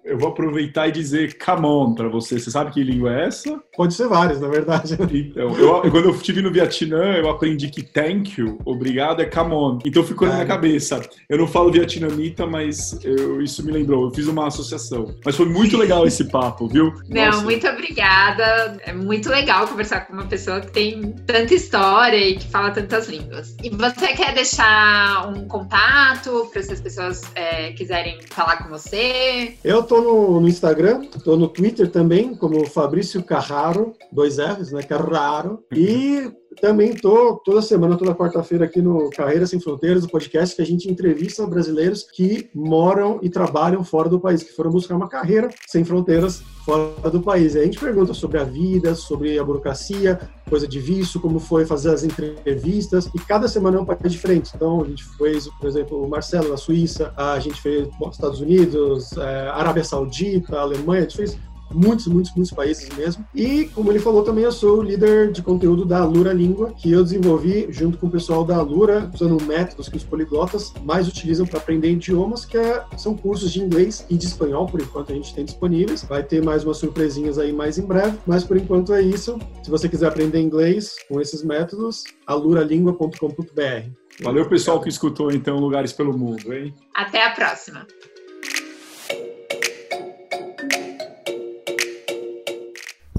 eu, 0.08 0.18
vou 0.18 0.28
aproveitar 0.30 0.88
e 0.88 0.92
dizer 0.92 1.36
come 1.38 1.66
on 1.66 1.94
para 1.94 2.08
você. 2.08 2.38
Você 2.38 2.50
sabe 2.50 2.70
que 2.70 2.82
língua 2.82 3.12
é 3.12 3.26
essa? 3.26 3.60
Pode 3.76 3.94
ser 3.94 4.08
várias, 4.08 4.40
na 4.40 4.48
verdade. 4.48 4.96
Então, 5.18 5.56
eu, 5.58 5.80
quando 5.90 6.06
eu 6.06 6.10
estive 6.10 6.42
no 6.42 6.52
Vietnã, 6.52 7.16
eu 7.16 7.28
aprendi 7.28 7.68
que 7.68 7.82
thank 7.82 8.40
you, 8.40 8.58
obrigado, 8.64 9.20
é 9.20 9.24
come 9.24 9.52
on. 9.52 9.78
Então 9.84 10.04
ficou 10.04 10.28
na 10.28 10.34
minha 10.34 10.46
cabeça. 10.46 11.00
Eu 11.28 11.38
não 11.38 11.46
falo 11.46 11.72
vietnamita, 11.72 12.46
mas 12.46 12.98
eu, 13.04 13.42
isso 13.42 13.64
me 13.64 13.72
lembrou. 13.72 14.04
Eu 14.04 14.10
fiz 14.10 14.26
uma 14.26 14.46
associação. 14.46 15.14
Mas 15.24 15.36
foi 15.36 15.46
muito 15.46 15.76
legal 15.76 16.06
esse 16.06 16.24
papo, 16.24 16.68
viu? 16.68 16.92
Não, 17.08 17.26
Nossa. 17.26 17.42
muito 17.42 17.66
obrigada. 17.66 18.78
É 18.84 18.92
muito 18.92 19.28
legal 19.28 19.66
conversar 19.66 20.06
com 20.06 20.12
uma 20.12 20.26
pessoa 20.26 20.60
que 20.60 20.70
tem 20.70 21.12
tanta 21.26 21.54
história 21.54 22.16
e 22.16 22.36
que 22.36 22.48
fala 22.48 22.70
tantas 22.70 23.08
línguas. 23.08 23.56
E 23.62 23.70
você 23.70 24.08
quer 24.08 24.34
deixar 24.34 25.28
um 25.28 25.46
contato 25.46 26.48
para 26.52 26.62
se 26.62 26.72
as 26.72 26.80
pessoas 26.80 27.22
é, 27.34 27.72
quiserem 27.72 28.18
falar 28.30 28.58
com 28.58 28.68
você? 28.68 29.56
Eu 29.64 29.82
tô 29.82 29.97
no, 30.00 30.40
no 30.40 30.48
Instagram, 30.48 31.04
tô 31.24 31.36
no 31.36 31.48
Twitter 31.48 31.90
também, 31.90 32.34
como 32.34 32.66
Fabrício 32.66 33.22
Carraro 33.22 33.48
Carraro, 33.48 33.94
dois 34.12 34.38
R's, 34.38 34.72
né? 34.72 34.82
Carraro. 34.82 35.64
E 35.72 36.30
também 36.60 36.94
tô 36.94 37.36
toda 37.44 37.62
semana, 37.62 37.96
toda 37.96 38.14
quarta-feira 38.14 38.64
aqui 38.64 38.80
no 38.80 39.10
Carreiras 39.10 39.50
Sem 39.50 39.60
Fronteiras, 39.60 40.04
o 40.04 40.08
podcast 40.08 40.54
que 40.54 40.62
a 40.62 40.66
gente 40.66 40.90
entrevista 40.90 41.46
brasileiros 41.46 42.02
que 42.02 42.50
moram 42.54 43.18
e 43.22 43.28
trabalham 43.28 43.84
fora 43.84 44.08
do 44.08 44.20
país, 44.20 44.42
que 44.42 44.52
foram 44.52 44.70
buscar 44.70 44.96
uma 44.96 45.08
carreira 45.08 45.48
sem 45.66 45.84
fronteiras 45.84 46.42
fora 46.64 47.10
do 47.10 47.22
país. 47.22 47.54
E 47.54 47.60
a 47.60 47.64
gente 47.64 47.78
pergunta 47.78 48.12
sobre 48.12 48.38
a 48.38 48.44
vida, 48.44 48.94
sobre 48.94 49.38
a 49.38 49.44
burocracia, 49.44 50.20
coisa 50.48 50.66
de 50.66 50.78
visto, 50.78 51.20
como 51.20 51.38
foi 51.38 51.64
fazer 51.64 51.90
as 51.90 52.04
entrevistas, 52.04 53.08
e 53.14 53.18
cada 53.18 53.48
semana 53.48 53.78
é 53.78 53.80
um 53.80 53.84
país 53.84 54.12
diferente. 54.12 54.52
Então, 54.54 54.82
a 54.82 54.84
gente 54.84 55.04
fez, 55.16 55.48
por 55.48 55.66
exemplo, 55.66 56.02
o 56.02 56.08
Marcelo 56.08 56.48
na 56.48 56.56
Suíça, 56.56 57.12
a 57.16 57.38
gente 57.38 57.60
fez 57.60 57.88
Estados 58.10 58.40
Unidos, 58.40 59.16
é, 59.16 59.48
Arábia 59.48 59.84
Saudita, 59.84 60.58
Alemanha, 60.58 61.00
a 61.00 61.04
gente 61.04 61.16
fez 61.16 61.38
muitos, 61.72 62.06
muitos, 62.06 62.34
muitos 62.34 62.52
países 62.52 62.88
mesmo. 62.96 63.24
E, 63.34 63.66
como 63.74 63.90
ele 63.90 63.98
falou 63.98 64.22
também, 64.22 64.44
eu 64.44 64.52
sou 64.52 64.78
o 64.78 64.82
líder 64.82 65.32
de 65.32 65.42
conteúdo 65.42 65.84
da 65.84 66.04
Lura 66.04 66.32
Língua, 66.32 66.72
que 66.76 66.90
eu 66.90 67.02
desenvolvi 67.02 67.66
junto 67.70 67.98
com 67.98 68.06
o 68.06 68.10
pessoal 68.10 68.44
da 68.44 68.60
Lura, 68.60 69.10
usando 69.14 69.42
métodos 69.44 69.88
que 69.88 69.96
os 69.96 70.04
poliglotas 70.04 70.72
mais 70.82 71.08
utilizam 71.08 71.46
para 71.46 71.58
aprender 71.58 71.90
idiomas, 71.90 72.44
que 72.44 72.56
é, 72.56 72.84
são 72.96 73.16
cursos 73.16 73.52
de 73.52 73.60
inglês 73.60 74.06
e 74.08 74.16
de 74.16 74.26
espanhol, 74.26 74.66
por 74.66 74.80
enquanto 74.80 75.12
a 75.12 75.14
gente 75.14 75.34
tem 75.34 75.44
disponíveis. 75.44 76.04
Vai 76.04 76.22
ter 76.22 76.42
mais 76.42 76.64
umas 76.64 76.78
surpresinhas 76.78 77.38
aí 77.38 77.52
mais 77.52 77.78
em 77.78 77.86
breve, 77.86 78.18
mas 78.26 78.44
por 78.44 78.56
enquanto 78.56 78.92
é 78.92 79.02
isso. 79.02 79.38
Se 79.62 79.70
você 79.70 79.88
quiser 79.88 80.08
aprender 80.08 80.40
inglês 80.40 80.96
com 81.08 81.20
esses 81.20 81.42
métodos, 81.42 82.04
aluralingua.com.br. 82.26 83.90
Valeu, 84.20 84.48
pessoal 84.48 84.80
que 84.80 84.88
escutou 84.88 85.30
então 85.30 85.58
Lugares 85.58 85.92
pelo 85.92 86.16
Mundo, 86.16 86.52
hein? 86.52 86.74
Até 86.94 87.24
a 87.24 87.30
próxima. 87.30 87.86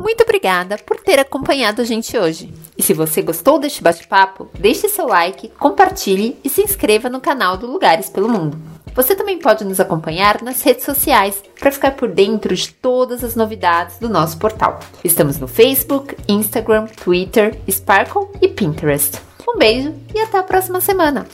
Muito 0.10 0.24
obrigada 0.24 0.76
por 0.76 0.98
ter 0.98 1.20
acompanhado 1.20 1.84
a 1.84 1.86
gente 1.86 2.18
hoje. 2.18 2.52
E 2.76 2.82
se 2.82 2.96
você 2.96 3.22
gostou 3.22 3.60
deste 3.60 3.84
bate-papo, 3.84 4.50
deixe 4.58 4.90
seu 4.90 5.06
like, 5.06 5.50
compartilhe 5.50 6.36
e 6.44 6.50
se 6.50 6.64
inscreva 6.64 7.12
no 7.12 7.22
canal 7.22 7.56
do 7.56 7.68
Lugares 7.68 8.10
pelo 8.10 8.28
Mundo. 8.28 8.58
Você 8.96 9.16
também 9.16 9.38
pode 9.38 9.64
nos 9.64 9.80
acompanhar 9.80 10.42
nas 10.42 10.64
redes 10.64 10.84
sociais 10.84 11.44
para 11.60 11.72
ficar 11.72 11.92
por 11.92 12.10
dentro 12.10 12.56
de 12.56 12.74
todas 12.74 13.24
as 13.24 13.36
novidades 13.36 14.00
do 14.00 14.10
nosso 14.10 14.40
portal. 14.40 14.80
Estamos 15.04 15.38
no 15.38 15.48
Facebook, 15.48 16.16
Instagram, 16.28 16.88
Twitter, 16.88 17.56
Sparkle 17.70 18.30
e 18.42 18.48
Pinterest. 18.48 19.22
Um 19.48 19.60
beijo 19.60 19.94
e 20.12 20.20
até 20.20 20.40
a 20.40 20.44
próxima 20.44 20.82
semana! 20.82 21.28